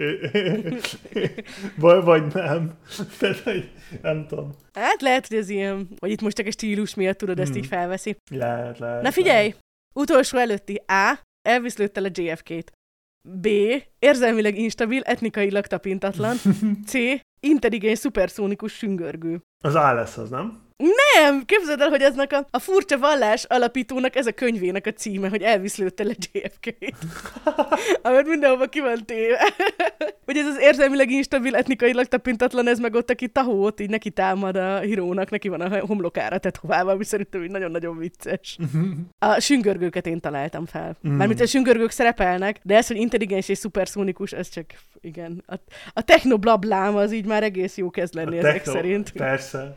[1.77, 2.73] vagy, vagy nem.
[3.19, 3.71] Tehát, hogy
[4.03, 4.55] nem tudom.
[4.73, 7.59] Hát lehet, hogy ez ilyen, vagy itt most egy stílus miatt tudod, ezt Hmm.
[7.63, 8.17] így felveszi.
[8.31, 9.03] Lehet, lehet.
[9.03, 9.55] Na figyelj!
[9.95, 11.19] Utolsó előtti A.
[11.49, 12.73] Elvisz lőttel a JFK-t.
[13.29, 13.47] B.
[13.99, 16.37] Érzelmileg instabil, etnikailag tapintatlan.
[16.87, 16.93] C.
[17.41, 19.41] Intelligens, szuperszónikus süngörgő.
[19.65, 20.67] Az A lesz az, nem?
[20.83, 21.45] Nem!
[21.45, 25.43] Képzeld el, hogy eznek a, a furcsa vallás alapítónak ez a könyvének a címe, hogy
[25.43, 26.95] elvisz lőttel a JFK-t.
[28.03, 29.53] Amit mindenhova ki van téve.
[30.25, 34.57] hogy ez az érzelmileg instabil, etnikailag tapintatlan, ez meg ott, aki tahót így neki támad
[34.57, 38.59] a hírónak, neki van a homlokára tetoválva, ami szerintem így nagyon-nagyon vicces.
[39.19, 40.97] A süngörgőket én találtam fel.
[41.01, 44.65] Mármint a süngörgők szerepelnek, de ez, hogy intelligens és szuperszónikus, ez csak,
[45.01, 45.43] igen.
[45.47, 45.55] A,
[45.93, 49.13] a technoblablám az így már egész jó kezd lenni A ezek techno- szerint.
[49.13, 49.77] Persze.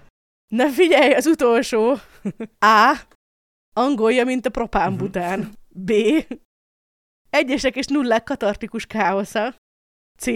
[0.52, 1.95] Na figyelj, az utolsó.
[2.60, 2.99] A.
[3.73, 5.52] Angolja, mint a propánbután.
[5.69, 5.91] B.
[7.30, 9.56] Egyesek és nullák katartikus káosza.
[10.18, 10.28] C.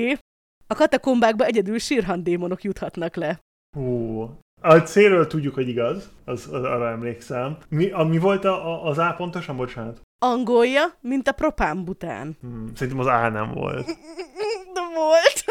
[0.67, 3.39] A katakombákba egyedül sírhandémonok juthatnak le.
[3.77, 4.21] Hú.
[4.61, 7.57] A célről tudjuk, hogy igaz, az, az arra emlékszem.
[7.69, 10.01] Mi, a, mi volt a, a, az A pontosan, bocsánat?
[10.21, 12.37] Angolja, mint a propánbután.
[12.41, 13.85] Hmm, szerintem az A nem volt.
[14.75, 15.43] De volt.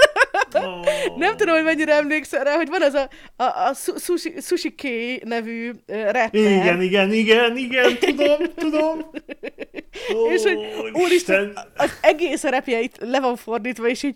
[0.54, 1.16] Oh.
[1.18, 4.74] Nem tudom, hogy mennyire emlékszel rá, hogy van az a, a, a Su- Sushi, Sushi
[4.74, 4.82] K
[5.24, 6.28] nevű rapper.
[6.34, 9.10] Igen, igen, igen, igen, tudom, tudom.
[10.14, 10.58] Ó, És hogy
[10.92, 14.14] úristen, az egész repjeit le van fordítva, és így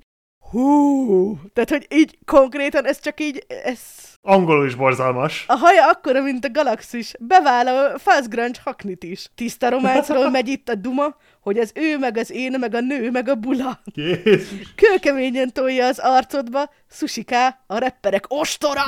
[0.50, 3.78] hú, tehát, hogy így konkrétan ez csak így, ez
[4.22, 5.44] Angolul is borzalmas.
[5.48, 9.26] a haja akkora, mint a galaxis, bevállal a Fuzz Grunge haknit is.
[9.34, 11.16] Tiszta románcról megy itt a duma,
[11.48, 13.80] hogy az ő, meg az én, meg a nő, meg a bula.
[13.94, 14.72] Jézus.
[14.74, 18.82] Kőkeményen tolja az arcodba, Susiká, a repperek ostora!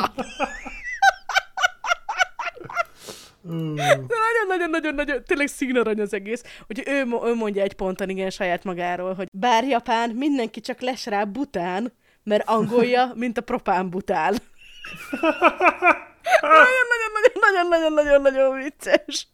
[3.43, 6.43] Nagyon-nagyon-nagyon-nagyon, tényleg színarany az egész.
[6.69, 11.07] Úgyhogy ő, ő mondja egy ponton igen saját magáról, hogy bár Japán, mindenki csak les
[11.07, 11.93] rá bután,
[12.23, 14.37] mert angolja, mint a propán bután.
[17.41, 19.28] Nagyon-nagyon-nagyon-nagyon-nagyon vicces.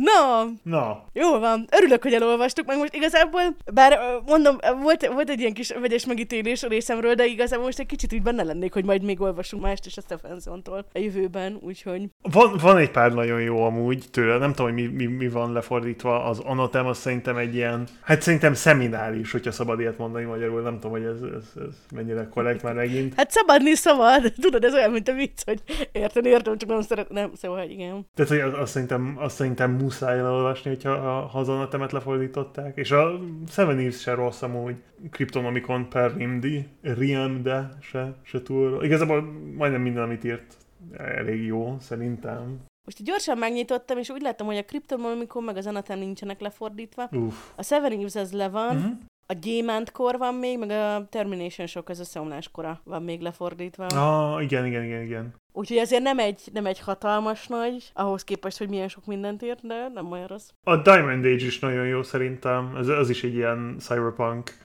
[0.00, 1.66] Na, Na, jó van.
[1.70, 3.40] Örülök, hogy elolvastuk, meg most igazából,
[3.72, 7.86] bár mondom, volt, volt egy ilyen kis vegyes megítélés a részemről, de igazából most egy
[7.86, 12.08] kicsit így benne lennék, hogy majd még olvasunk mást is a Stephenson-tól a jövőben, úgyhogy
[12.22, 15.52] van, van egy pár nagyon jó amúgy tőle, nem tudom, hogy mi, mi, mi van
[15.52, 20.60] lefordítva, az Anatem az szerintem egy ilyen, hát szerintem szeminális, hogyha szabad ilyet mondani magyarul,
[20.60, 23.14] nem tudom, hogy ez, ez, ez mennyire korrekt már megint.
[23.16, 24.32] Hát szabadni szabad.
[24.40, 25.62] Tudod, ez olyan, mint a vicc, hogy
[25.92, 28.06] érteni értem, csak nem szeret, nem, szóval, igen.
[28.14, 32.76] Tehát, hogy azt, azt, szerintem, azt szerintem muszáj elolvasni, hogyha a, ha az Anatemet lefordították.
[32.76, 33.18] És a
[33.48, 34.76] Seven Eves se rossz amúgy.
[35.10, 38.84] Kryptonomicon per Rimdi, Riemde se, se túl.
[38.84, 39.22] Igazából
[39.56, 40.56] majdnem minden, amit írt,
[40.96, 42.58] elég jó, szerintem.
[42.84, 47.08] Most gyorsan megnyitottam, és úgy láttam, hogy a Cryptonomicon meg az Anatem nincsenek lefordítva.
[47.12, 47.36] Uff.
[47.56, 48.92] A Seven Eves az le van, Uh-huh.
[49.30, 53.86] A gyémántkor van még, meg a Termination Shock, az összeomláskora van még lefordítva.
[53.86, 55.34] Ah, igen, igen, igen, igen.
[55.52, 59.66] Úgyhogy ezért nem egy, nem egy hatalmas nagy, ahhoz képest, hogy milyen sok mindent írt,
[59.66, 60.48] de nem olyan rossz.
[60.66, 64.58] A Diamond Age is nagyon jó szerintem, ez, az is egy ilyen cyberpunk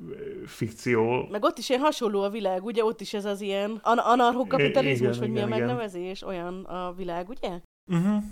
[0.45, 1.27] fikció.
[1.31, 2.83] Meg ott is ilyen hasonló a világ, ugye?
[2.83, 7.49] Ott is ez az ilyen an- anarchokapitalizmus, vagy mi a megnevezés, olyan a világ, ugye?
[7.91, 8.23] Uh-huh.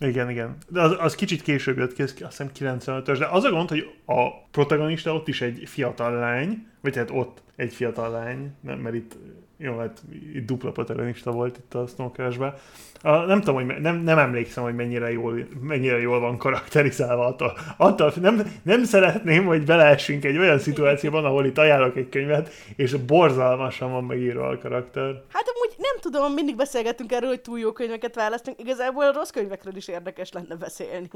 [0.00, 0.56] Igen, igen.
[0.68, 3.94] De az, az kicsit később jött ki, azt hiszem 95-ös, de az a gond, hogy
[4.04, 9.16] a protagonista ott is egy fiatal lány, vagy hát ott egy fiatal lány, mert itt
[9.60, 10.02] jó, hát
[10.34, 12.54] itt dupla protagonista volt itt a Snowcrash-ben.
[13.02, 17.26] A, nem tudom, hogy nem, nem emlékszem, hogy mennyire jól, mennyire jól van karakterizálva.
[17.26, 22.50] Attól, attól nem, nem szeretném, hogy beleessünk egy olyan szituációban, ahol itt ajánlok egy könyvet,
[22.76, 25.22] és borzalmasan van megírva a karakter.
[25.28, 28.60] Hát amúgy nem tudom, mindig beszélgetünk erről, hogy túl jó könyveket választunk.
[28.60, 31.08] Igazából a rossz könyvekről is érdekes lenne beszélni.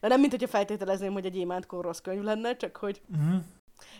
[0.00, 3.00] De nem, mint hogyha feltételezném, hogy egy gyémántkor rossz könyv lenne, csak hogy...
[3.10, 3.42] Uh-huh.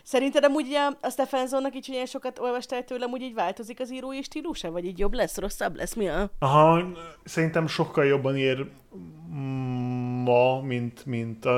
[0.03, 4.71] Szerinted amúgy a Stephensonnak így ilyen sokat olvastál tőlem, úgy így változik az írói stílusa?
[4.71, 5.93] Vagy így jobb lesz, rosszabb lesz?
[5.93, 6.29] Mi a?
[6.39, 6.83] Aha,
[7.23, 8.65] szerintem sokkal jobban ír
[10.23, 11.53] ma, mint, mint, uh,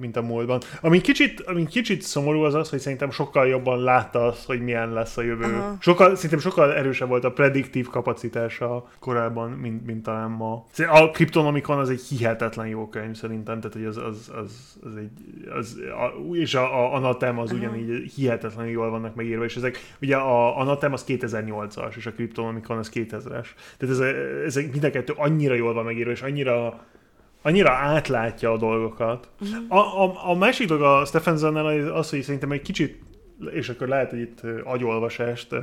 [0.00, 0.60] mint a múltban.
[0.80, 4.92] Ami kicsit, ami kicsit szomorú az az, hogy szerintem sokkal jobban látta azt, hogy milyen
[4.92, 5.44] lesz a jövő.
[5.44, 5.76] Aha.
[5.80, 10.64] Sokkal, szerintem sokkal erősebb volt a prediktív kapacitása korábban, mint, mint talán ma.
[10.88, 15.10] A Kryptonomicon az egy hihetetlen jó könyv szerintem, tehát hogy az, az, az, az egy,
[15.58, 17.58] az, a, és a, a Anatem az Aha.
[17.58, 22.78] ugyanígy hihetetlenül jól vannak megírva, és ezek, ugye a Anatem az 2008-as, és a Kryptonomicon
[22.78, 23.46] az 2000-es.
[23.78, 23.98] Tehát ez,
[24.44, 26.79] ezek mind a kettő annyira jól van megírva, és annyira
[27.42, 29.28] annyira átlátja a dolgokat.
[29.44, 29.68] Mm.
[29.68, 33.02] A, a, a másik dolog a Stephensonnel az, hogy szerintem egy kicsit,
[33.50, 35.54] és akkor lehet, hogy itt agyolvasást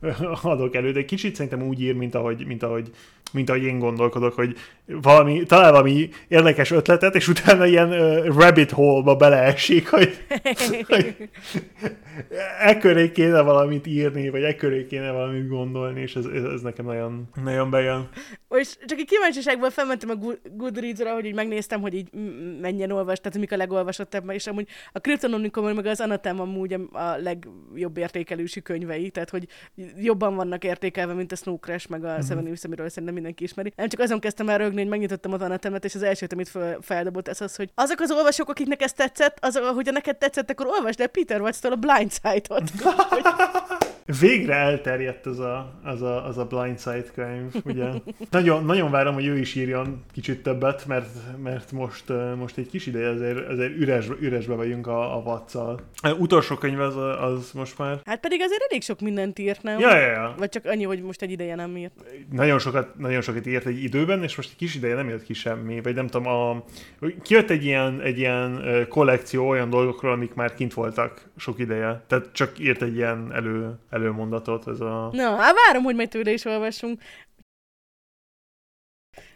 [0.42, 2.90] adok elő, de kicsit szerintem úgy ír, mint ahogy, mint ahogy
[3.32, 4.56] mint ahogy én gondolkodok, hogy
[4.86, 10.24] valami, talál valami érdekes ötletet, és utána ilyen uh, rabbit hole-ba beleesik, hogy,
[10.88, 11.28] hogy
[12.60, 17.70] ekköré kéne valamit írni, vagy ekköré kéne valamit gondolni, és ez, ez nekem nagyon, nagyon
[17.70, 18.08] bejön.
[18.48, 22.08] Most csak egy kíváncsiságból felmentem a Goodreads-ra, hogy így megnéztem, hogy így
[22.60, 27.16] mennyien olvas, tehát mik a legolvasottabb, és amúgy a Kryptonomicon meg az Anatem amúgy a
[27.16, 29.46] legjobb értékelősi könyvei, tehát hogy
[29.96, 32.20] jobban vannak értékelve, mint a Snow Crash, meg a mm-hmm.
[32.20, 33.72] Seven Years, amiről szerintem mindenki ismeri.
[33.76, 36.78] Nem csak azon kezdtem el rögni, hogy megnyitottam a tanetemet, és az első, amit fel,
[36.80, 40.66] feldobott, ez az, hogy azok az olvasók, akiknek ez tetszett, azok, hogy neked tetszett, akkor
[40.66, 42.70] olvasd el Peter Watts-tól a Blindside-ot.
[44.20, 47.88] Végre elterjedt az a, az a, az a Blindside könyv, ugye?
[48.30, 51.08] nagyon, nagyon várom, hogy ő is írjon kicsit többet, mert,
[51.42, 52.04] mert most,
[52.36, 55.80] most egy kis ideje azért, azért üres, üresbe vagyunk a, a vatszal.
[56.18, 58.00] Utolsó könyv az, az most már...
[58.04, 59.78] Hát pedig azért elég sok mindent írt, nem?
[59.78, 60.34] Ja, ja, ja.
[60.38, 61.92] Vagy csak annyi, hogy most egy ideje nem írt.
[62.32, 65.32] Nagyon sokat, nagyon sokat írt egy időben, és most egy kis ideje nem jött ki
[65.32, 66.64] semmi, vagy nem tudom, a,
[67.22, 72.02] kijött egy ilyen, egy ilyen kollekció olyan dolgokról, amik már kint voltak sok ideje.
[72.06, 75.08] Tehát csak írt egy ilyen elő, előmondatot ez a...
[75.12, 77.02] Na, hát várom, hogy majd tőle is olvassunk.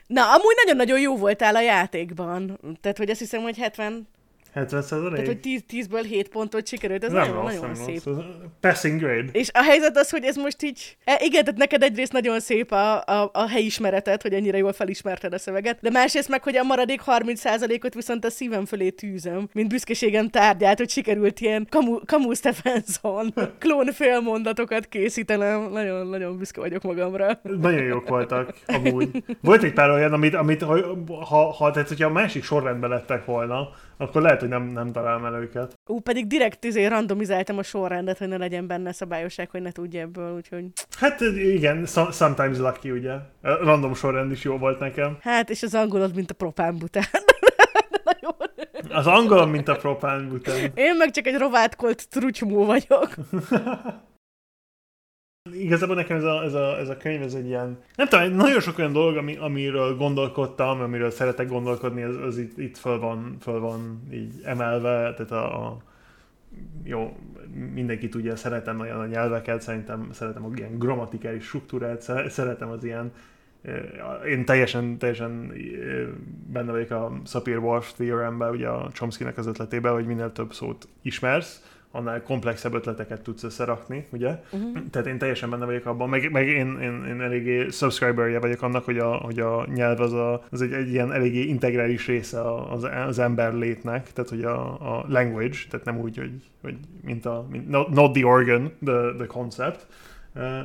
[0.07, 2.59] Na, amúgy nagyon-nagyon jó voltál a játékban.
[2.81, 4.09] Tehát, hogy azt hiszem, hogy 70
[4.53, 5.13] 70 százalék?
[5.13, 8.05] Tehát, hogy 10, ből 7 pontot sikerült, ez nem nagyon, rossz, nagyon nem szép.
[8.05, 8.25] Rossz.
[8.61, 9.29] Passing grade.
[9.33, 10.97] És a helyzet az, hogy ez most így...
[11.05, 15.33] E, igen, tehát neked egyrészt nagyon szép a, a, a helyismeretet, hogy ennyire jól felismerted
[15.33, 19.49] a szöveget, de másrészt meg, hogy a maradék 30 százalékot viszont a szívem fölé tűzöm,
[19.53, 25.71] mint büszkeségem tárgyát, hogy sikerült ilyen Kamu, Kamu Stephenson klón félmondatokat készítenem.
[25.71, 27.41] Nagyon-nagyon büszke vagyok magamra.
[27.43, 29.25] Nagyon jók voltak, amúgy.
[29.41, 30.79] Volt egy pár olyan, amit, amit ha,
[31.25, 33.69] ha, ha tehát, hogyha a másik sorrendben lettek volna,
[34.03, 35.79] akkor lehet, hogy nem, nem találom el őket.
[35.87, 40.01] Ú, pedig direkt izé randomizáltam a sorrendet, hogy ne legyen benne szabályosság, hogy ne tudja
[40.01, 40.65] ebből, úgyhogy...
[40.99, 43.15] Hát igen, sometimes lucky, ugye?
[43.43, 45.17] Random sorrend is jó volt nekem.
[45.21, 47.05] Hát, és az angolod, mint a propánbután.
[48.91, 50.71] Az angolom, mint a propánbután.
[50.75, 53.15] Én meg csak egy rovátkolt trutymó vagyok.
[55.59, 58.61] Igazából nekem ez a, ez, a, ez a könyv, ez egy ilyen, nem tudom, nagyon
[58.61, 63.37] sok olyan dolog, ami, amiről gondolkodtam, amiről szeretek gondolkodni, az, az itt, itt föl, van,
[63.41, 65.77] föl van így emelve, tehát a, a
[66.85, 67.17] jó,
[67.73, 73.13] mindenki tudja, szeretem olyan a nyelveket, szerintem szeretem a ilyen grammatikális struktúrát, szeretem az ilyen
[74.27, 75.53] én teljesen, teljesen
[76.47, 81.72] benne vagyok a Sapir-Whorf theoremben, ugye a Chomsky-nek az ötletében, hogy minél több szót ismersz,
[81.93, 84.43] annál komplexebb ötleteket tudsz összerakni, ugye?
[84.53, 84.83] Uh-huh.
[84.91, 88.85] Tehát én teljesen benne vagyok abban, meg, meg én, én, én eléggé subscriberje vagyok annak,
[88.85, 92.87] hogy a, hogy a nyelv az, a, az egy, egy ilyen eléggé integrális része az,
[93.07, 96.33] az ember létnek, tehát hogy a, a language, tehát nem úgy, hogy,
[96.63, 99.87] hogy mint a, mint, not, not the organ, the, the concept.
[100.35, 100.59] Uh,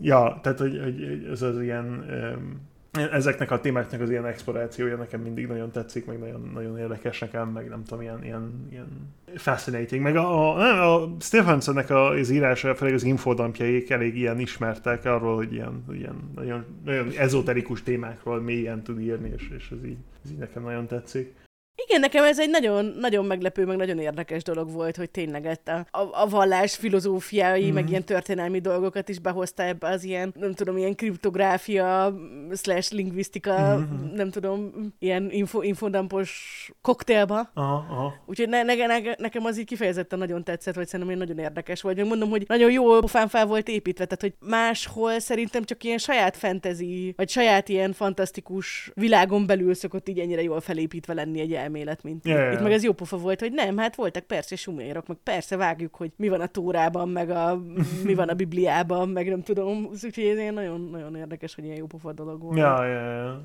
[0.00, 2.04] ja, tehát hogy, hogy ez az ilyen
[2.36, 7.18] um, ezeknek a témáknak az ilyen explorációja nekem mindig nagyon tetszik, meg nagyon, nagyon érdekes
[7.18, 10.02] nekem, meg nem tudom, ilyen, ilyen, ilyen fascinating.
[10.02, 15.52] Meg a, a, a Stephensonnek az írása, főleg az infodampjaik elég ilyen ismertek arról, hogy
[15.52, 20.38] ilyen, ilyen nagyon, nagyon ezoterikus témákról mélyen tud írni, és, és ez, így, ez így
[20.38, 21.45] nekem nagyon tetszik.
[21.84, 25.98] Igen, nekem ez egy nagyon, nagyon meglepő, meg nagyon érdekes dolog volt, hogy tényleg a,
[26.12, 27.74] a vallás filozófiai, mm-hmm.
[27.74, 32.14] meg ilyen történelmi dolgokat is behozta ebbe az ilyen, nem tudom, ilyen kriptográfia,
[32.52, 34.14] slash lingvisztika, mm-hmm.
[34.14, 37.50] nem tudom, ilyen info, infodampos koktélba.
[37.54, 38.14] Aha, aha.
[38.26, 41.96] Úgyhogy ne, ne, ne, nekem az így kifejezetten nagyon tetszett, vagy szerintem nagyon érdekes volt.
[41.96, 45.98] Meg mondom, hogy nagyon jó pofán fel volt építve, tehát hogy máshol szerintem csak ilyen
[45.98, 51.52] saját fantasy, vagy saját ilyen fantasztikus világon belül szokott így ennyire jól felépítve lenni egy
[51.66, 52.60] elmélet, mint yeah, itt.
[52.60, 56.12] Meg ez jó pofa volt, hogy nem, hát voltak persze sumérok, meg persze vágjuk, hogy
[56.16, 57.62] mi van a Tórában, meg a,
[58.04, 61.76] mi van a Bibliában, meg nem tudom, úgyhogy ez ilyen nagyon, nagyon érdekes, hogy ilyen
[61.76, 62.58] jó pofa dolog volt.
[62.58, 63.40] Ja, ja, ja.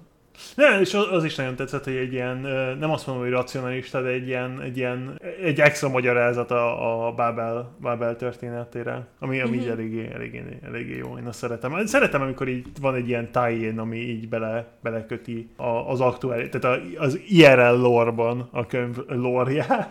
[0.55, 2.37] Nem, és az is nagyon tetszett, hogy egy ilyen,
[2.79, 7.11] nem azt mondom, hogy racionalista, de egy ilyen, egy, ilyen, egy extra magyarázat a, a
[7.11, 9.61] Babel, Babel történetére, ami, ami mm-hmm.
[9.61, 11.85] így eléggé, eléggé, eléggé jó, én azt szeretem.
[11.85, 15.49] Szeretem, amikor így van egy ilyen tie ami így bele, beleköti
[15.87, 19.89] az aktuális, tehát az IRL lore-ban a könyv lore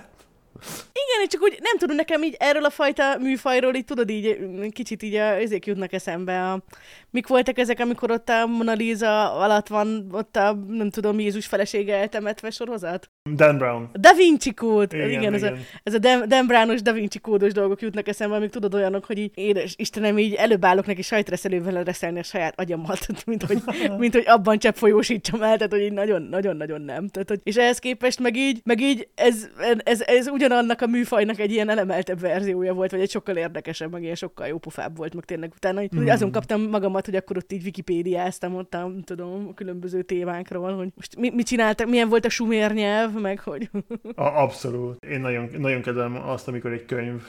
[0.93, 4.39] igen, csak úgy nem tudom, nekem így erről a fajta műfajról így tudod így
[4.71, 6.51] kicsit így a, ezek jutnak eszembe.
[6.51, 6.63] A,
[7.11, 11.47] mik voltak ezek, amikor ott a Mona Lisa alatt van ott a, nem tudom, Jézus
[11.47, 13.11] felesége eltemetve sorozat?
[13.35, 13.91] Dan Brown.
[13.93, 14.93] Da Vinci kód.
[14.93, 15.35] Igen, igen, igen.
[15.35, 18.75] ez a, ez a Dan, Dan Brownos Da Vinci kódos dolgok jutnak eszembe, amik tudod
[18.75, 23.43] olyanok, hogy így, édes Istenem, így előbb állok neki sajtreszelővel reszelni a saját agyamat, mint
[23.43, 23.63] hogy,
[23.99, 27.09] mint hogy abban csepp folyósítsam el, tehát hogy így nagyon-nagyon-nagyon nem.
[27.09, 30.87] Tehát, hogy, és ehhez képest meg így, meg így ez, ez, ez, ez ugyanannak a
[30.87, 35.15] műfajnak egy ilyen elemeltebb verziója volt, vagy egy sokkal érdekesebb, meg ilyen sokkal jópofább volt,
[35.15, 36.09] meg tényleg utána, hogy mm.
[36.09, 40.89] azon kaptam magamat, hogy akkor ott így wikipédiáztam ott a, tudom, a különböző témákról, hogy
[40.95, 43.71] most mi, mit csináltak, milyen volt a sumér nyelv, meg hogy...
[44.15, 45.05] A, abszolút.
[45.05, 47.23] Én nagyon, nagyon kedvelem azt, amikor egy könyv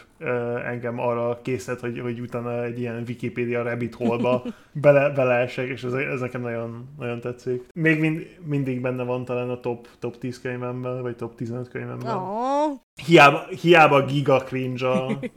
[0.65, 4.43] engem arra készít, hogy, hogy utána egy ilyen Wikipédia rabbit hole-ba
[4.81, 7.63] bele, beleesek, és ez, ez nekem nagyon, nagyon tetszik.
[7.73, 12.15] Még mind, mindig benne van talán a top, top 10 könyvemben, vagy top 15 könyvemben.
[12.15, 12.79] Oh.
[13.05, 14.87] Hiába, hiába giga cringe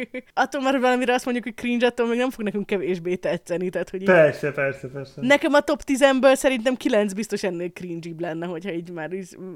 [0.42, 3.68] attól már valamire azt mondjuk, hogy cringe, attól még nem fog nekünk kevésbé tetszeni.
[3.68, 4.52] Tehát, hogy persze, így...
[4.52, 5.20] persze, persze.
[5.20, 9.10] Nekem a top 10-ből szerintem 9 biztos ennél cringe lenne, hogyha így már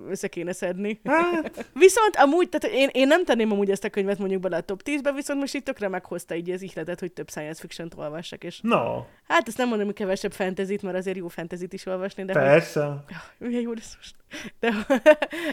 [0.09, 1.01] össze kéne szedni.
[1.05, 1.67] Hát.
[1.85, 4.83] viszont amúgy, tehát én, én nem tenném amúgy ezt a könyvet mondjuk bele a top
[4.85, 8.45] 10-be, viszont most itt tökre meghozta így az ihletet, hogy több science fiction-t olvassak.
[8.45, 8.61] És...
[8.63, 9.03] No.
[9.29, 12.25] Hát ezt nem mondom, hogy kevesebb fantasy mert azért jó fantasy is olvasni.
[12.25, 12.85] De Persze.
[13.39, 13.49] Hogy...
[13.49, 14.15] Milyen jó lesz most.
[14.61, 14.73] De,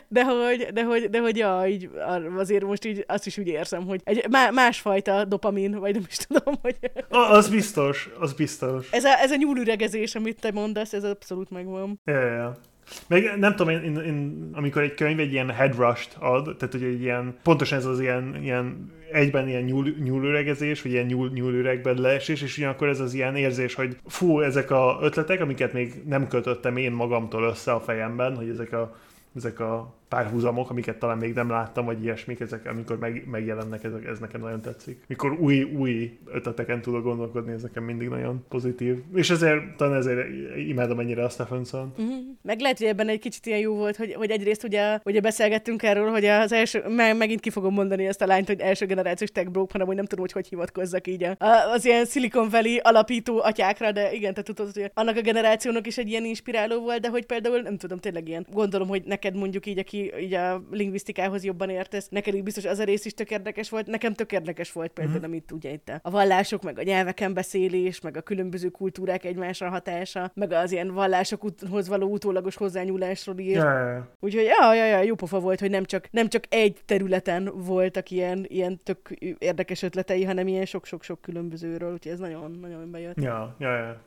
[0.07, 1.89] de, hogy, de, hogy, de hogy ja, így,
[2.37, 6.53] azért most így azt is úgy érzem, hogy egy másfajta dopamin, vagy nem is tudom,
[6.61, 6.77] hogy...
[7.09, 8.91] Az biztos, az biztos.
[8.91, 12.01] Ez a, ez a nyúlüregezés, amit te mondasz, ez abszolút megvan.
[12.05, 12.57] Ja, ja, ja.
[13.07, 16.71] Meg nem tudom, én, én, én, amikor egy könyv egy ilyen head rush ad, tehát
[16.71, 21.29] hogy egy ilyen, pontosan ez az ilyen, ilyen egyben ilyen nyúl, nyúlüregezés, vagy ilyen nyúl,
[21.29, 26.01] nyúlüregben leesés, és ugyanakkor ez az ilyen érzés, hogy fú, ezek a ötletek, amiket még
[26.05, 28.95] nem kötöttem én magamtól össze a fejemben, hogy ezek a,
[29.35, 34.05] ezek a párhuzamok, amiket talán még nem láttam, vagy ilyesmik, ezek, amikor meg, megjelennek, ezek,
[34.05, 35.03] ez nekem nagyon tetszik.
[35.07, 39.01] Mikor új, új ötleteken tudok gondolkodni, ez nekem mindig nagyon pozitív.
[39.13, 40.27] És ezért, talán ezért
[40.57, 41.93] imádom ennyire a Stephenson.
[41.97, 42.15] Uh-huh.
[42.41, 45.83] Meg lehet, hogy ebben egy kicsit ilyen jó volt, hogy, hogy egyrészt ugye, ugye beszélgettünk
[45.83, 49.31] erről, hogy az első, meg, megint ki fogom mondani ezt a lányt, hogy első generációs
[49.31, 51.35] tech broke, hanem hogy nem tudom, hogy hogy hivatkozzak így a,
[51.73, 55.97] az ilyen Silicon Valley alapító atyákra, de igen, te tudod, hogy annak a generációnak is
[55.97, 59.65] egy ilyen inspiráló volt, de hogy például nem tudom, tényleg ilyen, gondolom, hogy neked mondjuk
[59.65, 63.69] így, aki így a lingvisztikához jobban értesz, neked biztos az a rész is tök érdekes
[63.69, 65.27] volt, nekem tök érdekes volt például, mm-hmm.
[65.27, 70.31] amit ugye itt a vallások, meg a nyelveken beszélés, meg a különböző kultúrák egymásra hatása,
[70.33, 73.55] meg az ilyen vallásokhoz való utólagos hozzányúlásról ír.
[73.55, 74.11] Ja.
[74.19, 78.09] Úgyhogy ja, ja, ja, jó pofa volt, hogy nem csak, nem csak egy területen voltak
[78.11, 83.21] ilyen, ilyen tök érdekes ötletei, hanem ilyen sok-sok-sok különbözőről, úgyhogy ez nagyon, nagyon bejött.
[83.21, 84.01] Ja, ja, ja.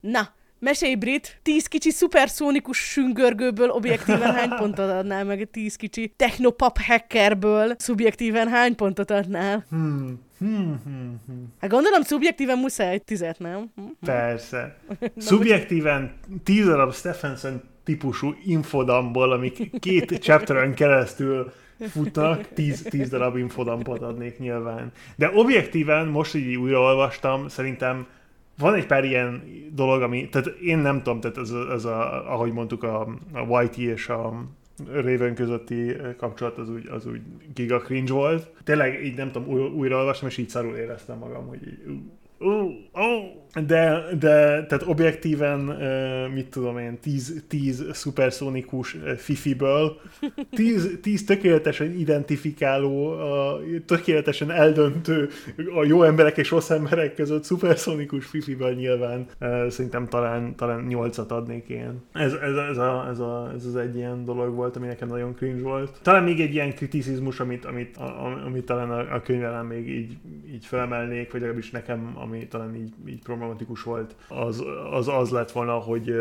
[0.00, 6.78] Na, Mesélj, Brit, tíz kicsi szuperszónikus süngörgőből objektíven hány pontot adnál, meg tíz kicsi technopap
[6.78, 9.64] hackerből szubjektíven hány pontot adnál?
[9.68, 10.24] Hmm.
[10.38, 11.54] Hmm, hmm, hmm.
[11.60, 13.70] Hát gondolom szubjektíven muszáj egy tizet, nem?
[13.74, 13.92] Hmm.
[14.04, 14.76] Persze.
[15.16, 16.12] Szubjektíven
[16.44, 21.52] tíz darab Stephenson típusú infodamból, amik két chapteren keresztül
[21.90, 24.92] futnak, tíz, tíz darab infodampot adnék nyilván.
[25.16, 28.06] De objektíven, most így újraolvastam, szerintem
[28.58, 29.42] van egy pár ilyen
[29.72, 33.00] dolog, ami, tehát én nem tudom, tehát ez, ez a, ahogy mondtuk, a,
[33.32, 34.44] a Whitey és a
[34.92, 37.20] Raven közötti kapcsolat az úgy, az úgy
[37.54, 38.52] giga cringe volt.
[38.64, 41.78] Tényleg így nem tudom, új, újraolvastam, és így szarul éreztem magam, hogy így,
[42.38, 43.44] Uh, oh.
[43.66, 45.58] De, de, tehát objektíven,
[46.34, 50.00] mit tudom én, 10, 10 szuperszónikus fifiből,
[50.50, 53.16] 10, 10 tökéletesen identifikáló,
[53.86, 55.28] tökéletesen eldöntő
[55.74, 59.26] a jó emberek és rossz emberek között szuperszónikus fifiből nyilván
[59.68, 62.04] szerintem talán, talán 8-at adnék én.
[62.12, 65.34] Ez, ez, ez, a, ez, a, ez az egy ilyen dolog volt, ami nekem nagyon
[65.34, 65.98] cringe volt.
[66.02, 67.96] Talán még egy ilyen kriticizmus, amit, amit,
[68.46, 70.16] amit talán a, a könyvelem még így,
[70.52, 75.52] így felemelnék, vagy legalábbis nekem, ami talán így, így problematikus volt, az, az az lett
[75.52, 76.14] volna, hogy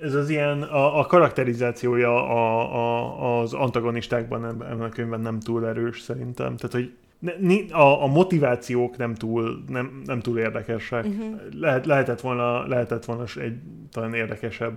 [0.00, 5.66] ez az ilyen, a, a karakterizációja a, a, az antagonistákban ebben a könyvben nem túl
[5.66, 6.56] erős szerintem.
[6.56, 6.92] Tehát, hogy
[7.70, 11.04] a, a motivációk nem túl, nem, nem túl érdekesek.
[11.04, 11.40] Uh-huh.
[11.60, 13.58] Lehet, lehetett, volna, lehetett volna egy
[13.92, 14.74] talán érdekesebb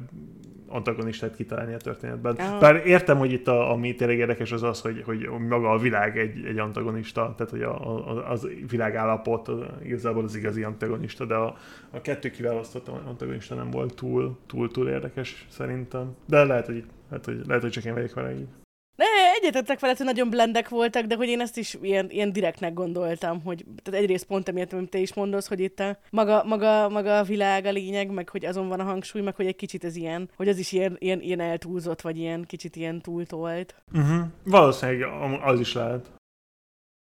[0.73, 2.35] antagonistát kitalálni a történetben.
[2.39, 2.59] Oh.
[2.59, 6.17] Bár értem, hogy itt a, ami tényleg érdekes az az, hogy, hogy maga a világ
[6.17, 11.35] egy, egy antagonista, tehát hogy a, a, az világállapot az, igazából az igazi antagonista, de
[11.35, 11.57] a,
[11.91, 16.15] a kettő kiválasztott antagonista nem volt túl, túl, túl érdekes szerintem.
[16.25, 18.47] De lehet, hogy, lehet, hogy, lehet, hogy csak én vagyok vele így.
[18.95, 19.06] Ne,
[19.40, 23.41] egyetettek vele, hogy nagyon blendek voltak, de hogy én ezt is ilyen, ilyen direktnek gondoltam,
[23.41, 27.18] hogy tehát egyrészt pont emiatt, amit te is mondasz, hogy itt a maga, maga, maga
[27.18, 29.95] a világ a lényeg, meg hogy azon van a hangsúly, meg hogy egy kicsit ez
[29.95, 33.76] ilyen, hogy az is ilyen, ilyen, ilyen eltúlzott, vagy ilyen kicsit ilyen túltolt.
[33.94, 34.26] Uh-huh.
[34.44, 35.10] Valószínűleg
[35.44, 36.11] az is lehet.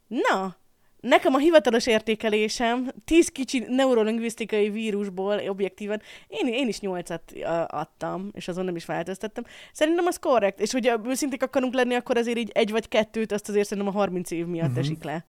[0.07, 0.55] Na,
[1.03, 8.47] Nekem a hivatalos értékelésem 10 kicsi neurolingvisztikai vírusból objektíven, én, én is 8-at adtam, és
[8.47, 9.43] azon nem is változtattam.
[9.71, 13.49] Szerintem az korrekt, és hogyha őszinték akarunk lenni, akkor azért így egy vagy kettőt, azt
[13.49, 14.83] azért szerintem a 30 év miatt uh-huh.
[14.83, 15.32] esik le.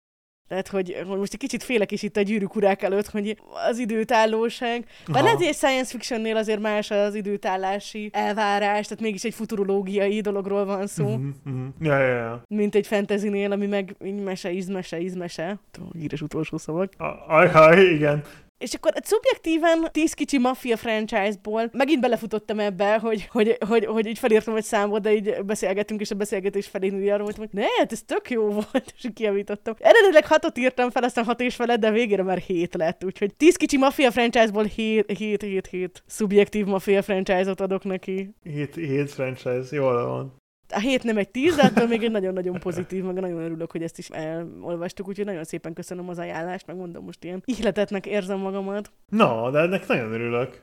[0.49, 3.38] Tehát, hogy, hogy most egy kicsit félek is itt a gyűrűk urák előtt, hogy
[3.69, 4.85] az időtállóság.
[5.11, 10.21] Bár lehet, hogy egy science fictionnél azért más az időtállási elvárás, tehát mégis egy futurológiai
[10.21, 11.05] dologról van szó.
[11.05, 11.67] Uh-huh, uh-huh.
[11.81, 12.41] Ja, ja, ja.
[12.47, 15.59] Mint egy fantasynél, ami meg mese, izmese, izmese.
[15.93, 16.93] Híres utolsó szavak.
[17.27, 18.23] Ajaj, igen.
[18.60, 24.06] És akkor egy szubjektíven tíz kicsi maffia franchise-ból megint belefutottam ebbe, hogy, hogy, hogy, hogy
[24.06, 27.65] így felírtam egy számot, de így beszélgettünk, és a beszélgetés felén arra volt, hogy ne,
[27.77, 29.73] hát ez tök jó volt, és kijavítottam.
[29.80, 33.56] Eredetileg hatot írtam fel, aztán hat és felett, de végére már hét lett, úgyhogy tíz
[33.56, 38.36] kicsi maffia franchise-ból hét, hét, hét, hét szubjektív maffia franchise-ot adok neki.
[38.44, 40.38] Hét, hét franchise, jól van
[40.71, 43.97] a hét nem egy tíz, de még egy nagyon-nagyon pozitív, meg nagyon örülök, hogy ezt
[43.97, 48.91] is elolvastuk, úgyhogy nagyon szépen köszönöm az ajánlást, meg mondom most ilyen ihletetnek érzem magamat.
[49.09, 50.61] Na, de ennek nagyon örülök.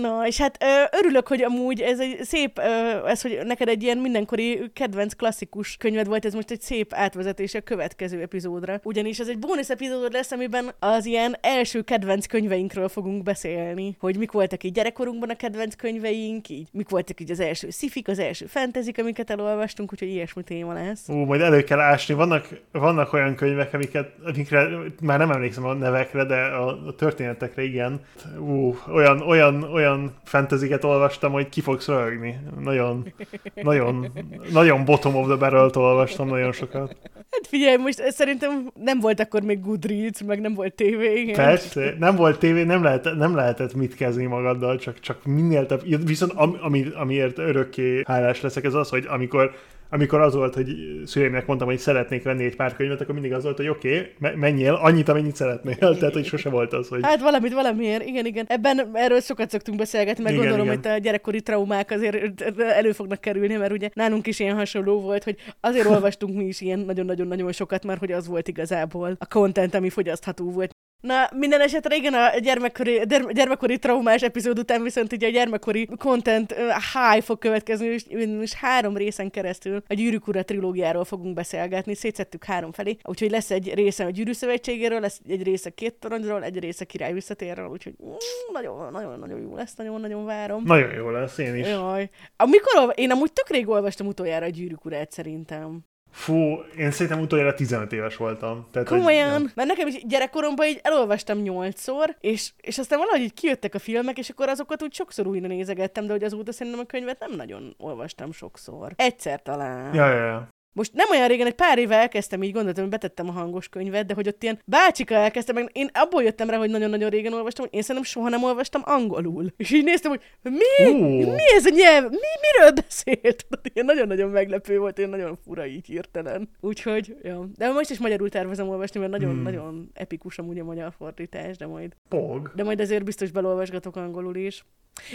[0.00, 3.82] Na, és hát ö, örülök, hogy amúgy ez egy szép, ö, ez, hogy neked egy
[3.82, 8.80] ilyen mindenkori kedvenc klasszikus könyved volt, ez most egy szép átvezetés a következő epizódra.
[8.82, 13.96] Ugyanis ez egy bónusz epizód lesz, amiben az ilyen első kedvenc könyveinkről fogunk beszélni.
[13.98, 18.08] Hogy mik voltak így gyerekkorunkban a kedvenc könyveink, így mik voltak így az első szifik,
[18.08, 21.08] az első fantasy amiket elolvastunk, úgyhogy ilyesmi téma lesz.
[21.08, 22.14] Ú, majd elő kell ásni.
[22.14, 24.68] Vannak, vannak olyan könyvek, amiket, amikre
[25.02, 28.00] már nem emlékszem a nevekre, de a, a történetekre igen.
[28.38, 29.79] Ú, olyan, olyan, olyan
[30.24, 32.38] fantasyket olvastam, hogy ki fogsz röhögni.
[32.60, 33.12] Nagyon,
[33.54, 34.12] nagyon,
[34.52, 36.96] nagyon bottom of the barrel olvastam nagyon sokat.
[37.30, 41.20] Hát figyelj, most szerintem nem volt akkor még Goodreads, meg nem volt tévé.
[41.20, 41.34] Igen.
[41.34, 46.06] Persze, nem volt tévé, nem, lehet, nem lehetett mit kezdeni magaddal, csak, csak minél több.
[46.06, 49.52] Viszont ami, amiért örökké hálás leszek, ez az, hogy amikor
[49.90, 50.66] amikor az volt, hogy
[51.04, 54.34] szüleimnek mondtam, hogy szeretnék venni egy pár könyvet, akkor mindig az volt, hogy oké, okay,
[54.34, 55.76] menjél annyit, amennyit szeretnél.
[55.98, 57.00] Tehát, hogy sose volt az, hogy...
[57.02, 58.44] Hát valamit valamiért, igen, igen.
[58.48, 60.82] Ebben erről sokat szoktunk beszélgetni, meg igen, gondolom, igen.
[60.82, 65.24] hogy a gyerekkori traumák azért elő fognak kerülni, mert ugye nálunk is ilyen hasonló volt,
[65.24, 69.74] hogy azért olvastunk mi is ilyen nagyon-nagyon-nagyon sokat, mert hogy az volt igazából a content,
[69.74, 70.70] ami fogyasztható volt.
[71.00, 73.02] Na, minden esetre igen, a gyermekkori,
[73.32, 76.54] gyermekkori traumás epizód után viszont ugye a gyermekkori content
[76.92, 78.04] high fog következni, és
[78.38, 83.50] most három részen keresztül a Gyűrűk Ura trilógiáról fogunk beszélgetni, szétszettük három felé, úgyhogy lesz
[83.50, 87.94] egy része a Gyűrű Szövetségéről, lesz egy része két toronyról, egy része király visszatérről, úgyhogy
[88.04, 88.12] mm,
[88.52, 90.62] nagyon, nagyon, nagyon jó lesz, nagyon-nagyon várom.
[90.64, 91.66] Nagyon jó lesz, én is.
[91.66, 92.10] Jaj.
[92.36, 95.89] Amikor, én amúgy tök rég olvastam utoljára a Gyűrűk Urát szerintem.
[96.10, 98.66] Fú, én szerintem utoljára 15 éves voltam.
[98.72, 99.50] Tehát, Komolyan, hogy, ja.
[99.54, 104.18] mert nekem is gyerekkoromban így elolvastam nyolcszor, és, és aztán valahogy így kijöttek a filmek,
[104.18, 107.74] és akkor azokat úgy sokszor újra nézegettem, de hogy azóta szerintem a könyvet nem nagyon
[107.78, 108.92] olvastam sokszor.
[108.96, 109.94] Egyszer talán.
[109.94, 110.48] Ja, ja, ja.
[110.72, 114.06] Most nem olyan régen, egy pár éve elkezdtem, így gondoltam, hogy betettem a hangos könyvet,
[114.06, 117.64] de hogy ott ilyen bácsika elkezdtem, meg én abból jöttem rá, hogy nagyon-nagyon régen olvastam,
[117.64, 119.46] hogy én szerintem soha nem olvastam angolul.
[119.56, 120.90] És így néztem, hogy mi?
[120.90, 121.34] Uh.
[121.34, 122.10] Mi ez a nyelv?
[122.10, 123.46] Mi, miről beszélt?
[123.72, 126.48] Ilyen nagyon-nagyon meglepő volt, én nagyon fura így hirtelen.
[126.60, 127.48] Úgyhogy, ja.
[127.56, 129.42] De most is magyarul tervezem olvasni, mert nagyon-nagyon hmm.
[129.42, 131.96] Nagyon epikus amúgy a magyar fordítás, de majd...
[132.08, 132.52] Pog.
[132.54, 134.64] De majd azért biztos belolvasgatok angolul is.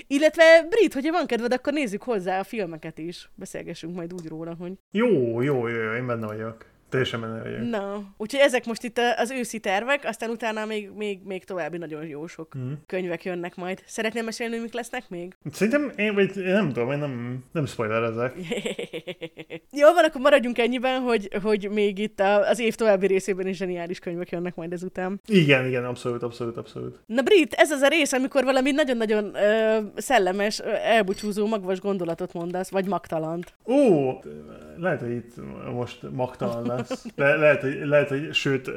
[0.07, 3.29] Illetve, Brit, hogyha van kedved, akkor nézzük hozzá a filmeket is.
[3.35, 4.73] Beszélgessünk majd úgy róla, hogy...
[4.91, 6.65] Jó, jó, jó, jó én benne vagyok.
[6.89, 7.69] Teljesen menő vagyok.
[7.69, 12.05] Na, úgyhogy ezek most itt az őszi tervek, aztán utána még, még, még további nagyon
[12.05, 12.71] jó sok mm.
[12.85, 13.83] könyvek jönnek majd.
[13.85, 15.35] Szeretnél mesélni, mik lesznek még?
[15.51, 18.33] Szerintem én, vagy én nem tudom, én nem, nem spoilerezek.
[19.79, 23.99] jó, van, akkor maradjunk ennyiben, hogy, hogy még itt az év további részében is zseniális
[23.99, 25.21] könyvek jönnek majd ezután.
[25.27, 26.99] Igen, igen, abszolút, abszolút, abszolút.
[27.05, 32.69] Na Brit, ez az a rész, amikor valami nagyon-nagyon ö, szellemes, elbúcsúzó, magvas gondolatot mondasz,
[32.69, 33.53] vagy magtalant.
[33.65, 34.11] Ó,
[34.77, 35.33] lehet, hogy itt
[35.73, 37.05] most magtalan lesz.
[37.15, 38.71] Le, lehet, hogy, lehet, hogy sőt,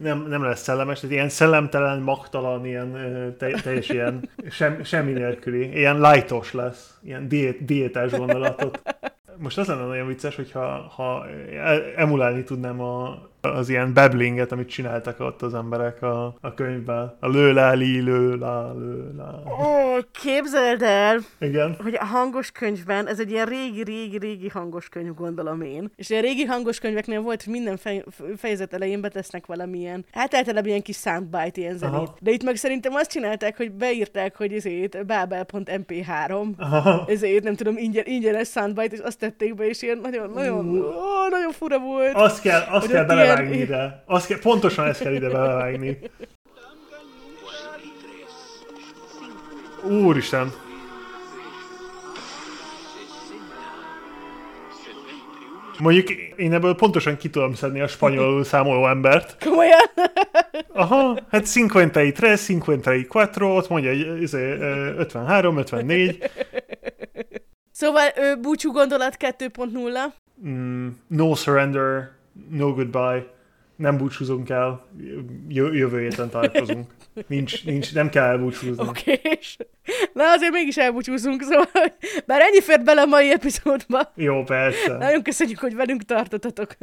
[0.00, 2.92] nem, nem lesz szellemes, tehát ilyen szellemtelen, magtalan, ilyen
[3.38, 8.82] te, teljes ilyen sem, semmi nélküli, ilyen lightos lesz, ilyen diét, diétás gondolatot.
[9.36, 11.26] Most az lenne nagyon vicces, hogyha ha
[11.96, 17.16] emulálni tudnám a, az ilyen babblinget, amit csináltak ott az emberek a, a könyvben.
[17.20, 19.30] A lőláli, lőlá, lőlá.
[19.46, 21.76] Ó, képzeld el, Igen.
[21.82, 25.90] hogy a hangos könyvben, ez egy ilyen régi, régi, régi hangos könyv, gondolom én.
[25.96, 28.04] És a régi hangos könyveknél volt, hogy minden fej,
[28.36, 31.94] fejezet elején betesznek valamilyen, hát általában ilyen kis soundbite, ilyen zenét.
[31.94, 32.16] Aha.
[32.20, 37.04] De itt meg szerintem azt csinálták, hogy beírták, hogy ezért babel.mp3, Aha.
[37.08, 41.28] ezért nem tudom, ingyen, ingyenes soundbite, és azt tették be, és ilyen nagyon, nagyon, ó,
[41.30, 42.14] nagyon fura volt.
[42.14, 44.02] Azt kell, azt kell bele belevágni ide.
[44.06, 45.98] Azt kell, pontosan ezt kell ide belevágni.
[49.82, 50.52] Úristen!
[55.78, 59.44] Mondjuk én ebből pontosan ki tudom szedni a spanyolul számoló embert.
[59.44, 59.90] Komolyan?
[60.72, 63.06] Aha, hát 53, 54,
[63.40, 64.00] ott mondja, hogy
[64.96, 66.30] 53, 54.
[67.70, 68.08] Szóval
[68.40, 70.12] búcsú gondolat 2.0.
[70.46, 72.10] Mm, no surrender,
[72.50, 73.26] no goodbye,
[73.76, 74.86] nem búcsúzunk el,
[75.48, 76.90] jövő héten találkozunk.
[77.26, 78.86] Nincs, nincs, nem kell elbúcsúzni.
[78.88, 79.38] Oké, okay.
[80.12, 81.66] na azért mégis elbúcsúzunk, szóval
[82.26, 84.12] bár ennyi fért bele a mai epizódba.
[84.14, 84.96] Jó, persze.
[84.96, 86.76] Nagyon köszönjük, hogy velünk tartottatok.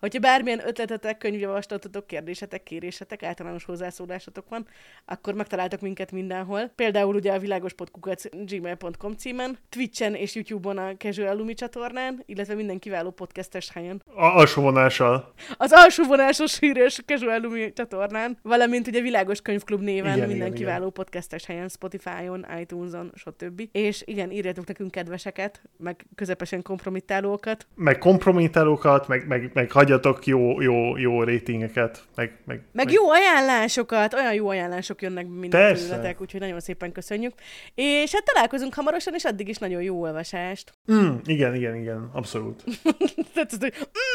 [0.00, 4.66] Hogyha bármilyen ötletetek, könyvjavaslatotok, kérdésetek, kérésetek, általános hozzászólásatok van,
[5.04, 6.70] akkor megtaláltok minket mindenhol.
[6.74, 12.78] Például ugye a világospodkukat gmail.com címen, Twitchen és YouTube-on a Casual Lumi csatornán, illetve minden
[12.78, 14.02] kiváló podcastes helyen.
[14.14, 15.32] A alsó vonással.
[15.56, 20.58] Az alsó vonásos híres Casual Lumi csatornán, valamint ugye Világos Könyvklub néven igen, minden igen,
[20.58, 20.92] kiváló igen.
[20.92, 23.68] podcastes helyen, Spotify-on, iTunes-on, stb.
[23.72, 27.66] És igen, írjatok nekünk kedveseket, meg közepesen kompromittálókat.
[27.74, 33.10] Meg kompromittálókat, meg, meg, meg hagyjatok jó, jó, jó rétingeket, meg, meg, meg, meg, jó
[33.10, 37.32] ajánlásokat, olyan jó ajánlások jönnek minden tőletek, úgyhogy nagyon szépen köszönjük.
[37.74, 40.72] És hát találkozunk hamarosan, és addig is nagyon jó olvasást.
[40.92, 42.64] Mm, igen, igen, igen, abszolút.
[43.34, 43.72] Tehát, hogy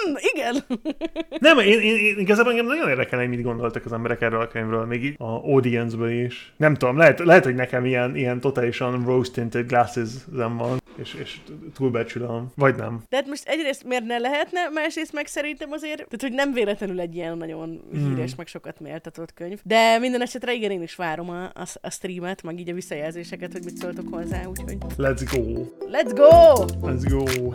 [0.10, 0.56] mm, igen.
[1.48, 4.48] Nem, én, én, én igazából engem nagyon érdekel, hogy mit gondoltak az emberek erről a
[4.48, 6.54] könyvről, még a audience is.
[6.58, 11.38] Nem tudom, lehet, lehet hogy nekem ilyen, ilyen totálisan rose-tinted glasses van, és, és
[11.74, 13.02] túlbecsülöm, vagy nem.
[13.10, 17.00] De hát most egyrészt miért ne lehetne, másrészt meg szerintem azért, tehát hogy nem véletlenül
[17.00, 18.08] egy ilyen nagyon hmm.
[18.08, 18.38] híres, mm.
[18.38, 19.60] meg sokat méltatott könyv.
[19.64, 23.52] De minden esetre igen, én is várom a, a, a streamet, meg így a visszajelzéseket,
[23.52, 24.78] hogy mit szóltok hozzá, úgyhogy...
[24.98, 25.66] Let's go!
[25.92, 26.56] Let's go!
[26.82, 27.52] Let's go!